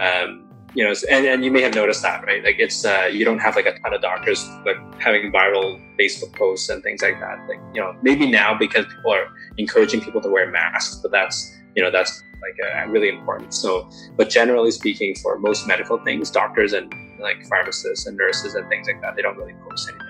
um, 0.00 0.44
you 0.74 0.84
know, 0.84 0.94
and, 1.10 1.26
and 1.26 1.44
you 1.44 1.50
may 1.50 1.62
have 1.62 1.74
noticed 1.74 2.02
that, 2.02 2.24
right? 2.26 2.44
Like 2.44 2.56
it's, 2.58 2.84
uh, 2.84 3.08
you 3.10 3.24
don't 3.24 3.38
have 3.38 3.54
like 3.56 3.66
a 3.66 3.78
ton 3.78 3.94
of 3.94 4.02
doctors 4.02 4.48
like 4.66 4.76
having 5.00 5.32
viral 5.32 5.80
Facebook 5.98 6.34
posts 6.34 6.68
and 6.68 6.82
things 6.82 7.02
like 7.02 7.20
that. 7.20 7.38
Like, 7.48 7.60
you 7.72 7.80
know, 7.80 7.96
maybe 8.02 8.28
now 8.30 8.56
because 8.58 8.84
people 8.86 9.12
are 9.12 9.28
encouraging 9.56 10.00
people 10.00 10.20
to 10.20 10.28
wear 10.28 10.50
masks, 10.50 10.96
but 10.96 11.12
that's, 11.12 11.56
you 11.76 11.82
know, 11.82 11.90
that's 11.90 12.22
like 12.40 12.88
really 12.90 13.08
important. 13.08 13.54
So, 13.54 13.88
but 14.16 14.30
generally 14.30 14.70
speaking, 14.70 15.14
for 15.16 15.38
most 15.38 15.66
medical 15.66 15.98
things, 15.98 16.30
doctors 16.30 16.72
and 16.72 16.92
like 17.20 17.44
pharmacists 17.46 18.06
and 18.06 18.16
nurses 18.16 18.54
and 18.54 18.68
things 18.68 18.86
like 18.86 19.00
that, 19.02 19.16
they 19.16 19.22
don't 19.22 19.36
really 19.36 19.54
post 19.68 19.88
anything. 19.88 20.06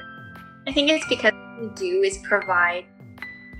I 0.66 0.72
think 0.72 0.90
it's 0.90 1.06
because 1.08 1.32
what 1.32 1.60
we 1.62 1.68
do 1.74 2.02
is 2.02 2.18
provide 2.18 2.84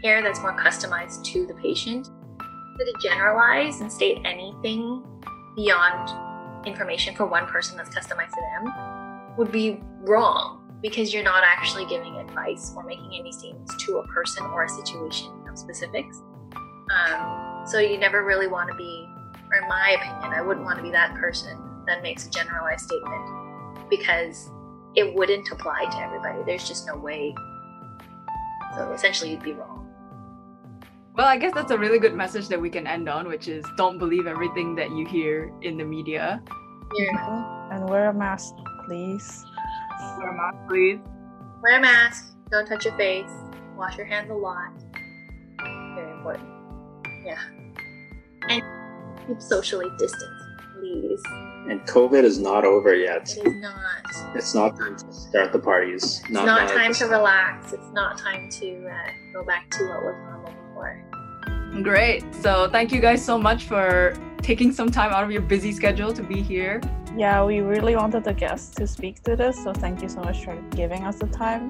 care 0.03 0.23
that's 0.23 0.41
more 0.41 0.57
customized 0.57 1.25
to 1.25 1.47
the 1.47 1.55
patient. 1.55 2.07
So 2.07 2.85
to 2.85 2.95
generalize 3.03 3.81
and 3.81 3.91
state 3.91 4.19
anything 4.25 5.03
beyond 5.57 6.67
information 6.67 7.15
for 7.15 7.27
one 7.27 7.47
person 7.47 7.77
that's 7.77 7.91
customized 7.91 8.31
to 8.31 8.41
them 8.41 9.37
would 9.37 9.51
be 9.51 9.81
wrong 10.03 10.65
because 10.83 11.13
you're 11.13 11.25
not 11.25 11.43
actually 11.45 11.87
giving 11.87 12.17
advice 12.17 12.73
or 12.77 12.85
making 12.85 13.13
any 13.19 13.33
statements 13.33 13.75
to 13.85 13.99
a 13.99 14.07
person 14.09 14.45
or 14.47 14.65
a 14.65 14.69
situation 14.69 15.33
of 15.51 15.59
specifics. 15.59 16.23
Um, 16.95 17.58
so 17.69 17.79
you 17.79 17.99
never 17.99 18.25
really 18.25 18.47
want 18.47 18.71
to 18.71 18.77
be, 18.77 19.09
or 19.51 19.63
in 19.63 19.69
my 19.69 19.91
opinion, 19.91 20.33
I 20.33 20.43
wouldn't 20.43 20.65
want 20.65 20.79
to 20.79 20.83
be 20.83 20.91
that 20.91 21.15
person 21.15 21.59
that 21.87 22.03
makes 22.03 22.27
a 22.27 22.31
generalized 22.31 22.87
statement 22.87 23.89
because 23.91 24.51
it 24.95 25.15
wouldn't 25.15 25.51
apply 25.51 25.85
to 25.87 25.99
everybody. 25.99 26.43
There's 26.45 26.67
just 26.67 26.87
no 26.87 26.97
way 26.97 27.35
so 28.75 28.93
essentially, 28.93 29.33
you'd 29.33 29.43
be 29.43 29.53
wrong. 29.53 29.87
Well, 31.17 31.27
I 31.27 31.37
guess 31.37 31.53
that's 31.53 31.73
a 31.73 31.79
really 31.79 31.99
good 31.99 32.15
message 32.15 32.49
that 32.49 32.61
we 32.61 32.71
can 32.71 32.87
end 32.87 33.09
on, 33.09 33.27
which 33.27 33.49
is 33.49 33.65
don't 33.77 33.99
believe 33.99 34.27
everything 34.27 34.77
that 34.77 34.91
you 34.93 35.05
hear 35.05 35.53
in 35.63 35.77
the 35.77 35.85
media. 35.85 36.43
Yeah. 36.95 37.69
And 37.73 37.89
wear 37.89 38.11
a 38.11 38.15
mask, 38.15 38.55
please. 38.87 39.45
Wear 40.19 40.31
a 40.31 40.37
mask, 40.37 40.69
please. 40.69 41.01
Wear 41.63 41.79
a 41.79 41.81
mask. 41.81 42.37
Don't 42.51 42.67
touch 42.67 42.85
your 42.85 42.97
face. 42.97 43.31
Wash 43.77 43.97
your 43.97 44.07
hands 44.07 44.31
a 44.31 44.35
lot. 44.35 44.71
Very 45.97 46.13
important. 46.13 46.49
Yeah. 47.25 47.39
And 48.49 48.63
keep 49.27 49.41
socially 49.41 49.87
distanced, 49.99 50.45
please. 50.75 51.23
And 51.69 51.81
COVID 51.87 52.25
is 52.25 52.39
not 52.39 52.65
over 52.65 52.95
yet. 52.95 53.37
It 53.37 53.47
is 53.47 53.55
not. 53.61 54.35
It's 54.35 54.55
not 54.55 54.79
time 54.79 54.97
to 54.97 55.13
start 55.13 55.53
the 55.53 55.59
parties. 55.59 56.21
It's 56.21 56.31
not, 56.31 56.47
not 56.47 56.69
time 56.69 56.95
to 56.95 57.07
relax. 57.07 57.73
It's 57.73 57.93
not 57.93 58.17
time 58.17 58.49
to 58.51 58.89
uh, 58.89 59.11
go 59.33 59.45
back 59.45 59.71
to 59.73 59.85
what 59.89 60.03
was 60.03 60.15
normal 60.25 60.53
before. 60.69 61.05
Great. 61.83 62.25
So 62.35 62.69
thank 62.71 62.93
you 62.93 63.01
guys 63.01 63.25
so 63.25 63.39
much 63.39 63.65
for 63.65 64.17
taking 64.41 64.73
some 64.73 64.91
time 64.91 65.13
out 65.13 65.25
of 65.25 65.31
your 65.31 65.43
busy 65.43 65.73
schedule 65.73 66.13
to 66.13 66.23
be 66.23 66.41
here. 66.41 66.81
Yeah, 67.17 67.45
we 67.45 67.61
really 67.61 67.97
wanted 67.97 68.25
the 68.25 68.33
guests 68.33 68.75
to 68.77 68.87
speak 68.87 69.23
to 69.25 69.37
this, 69.37 69.63
so 69.63 69.73
thank 69.73 70.03
you 70.03 70.09
so 70.09 70.21
much 70.21 70.45
for 70.45 70.57
giving 70.71 71.05
us 71.05 71.17
the 71.17 71.27
time. 71.27 71.69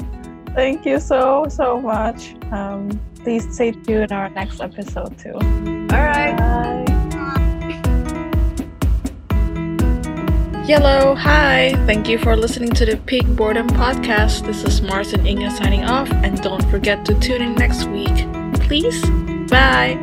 Thank 0.54 0.84
you 0.84 1.00
so 1.00 1.46
so 1.48 1.80
much. 1.80 2.34
Um, 2.52 3.00
please 3.22 3.52
stay 3.54 3.72
tuned 3.72 4.10
in 4.10 4.12
our 4.12 4.28
next 4.30 4.60
episode 4.60 5.18
too. 5.18 5.77
All 5.90 6.04
right. 6.04 6.36
Bye. 6.36 6.84
Hello, 10.66 11.14
hi. 11.14 11.72
Thank 11.86 12.08
you 12.08 12.18
for 12.18 12.36
listening 12.36 12.72
to 12.72 12.84
the 12.84 12.98
Peak 13.06 13.26
Boredom 13.26 13.68
Podcast. 13.68 14.44
This 14.44 14.64
is 14.64 14.82
Mars 14.82 15.14
and 15.14 15.26
Inga 15.26 15.50
signing 15.52 15.84
off, 15.84 16.10
and 16.10 16.40
don't 16.42 16.62
forget 16.70 17.06
to 17.06 17.18
tune 17.20 17.40
in 17.40 17.54
next 17.54 17.86
week. 17.86 18.14
Please. 18.60 19.00
Bye. 19.48 19.98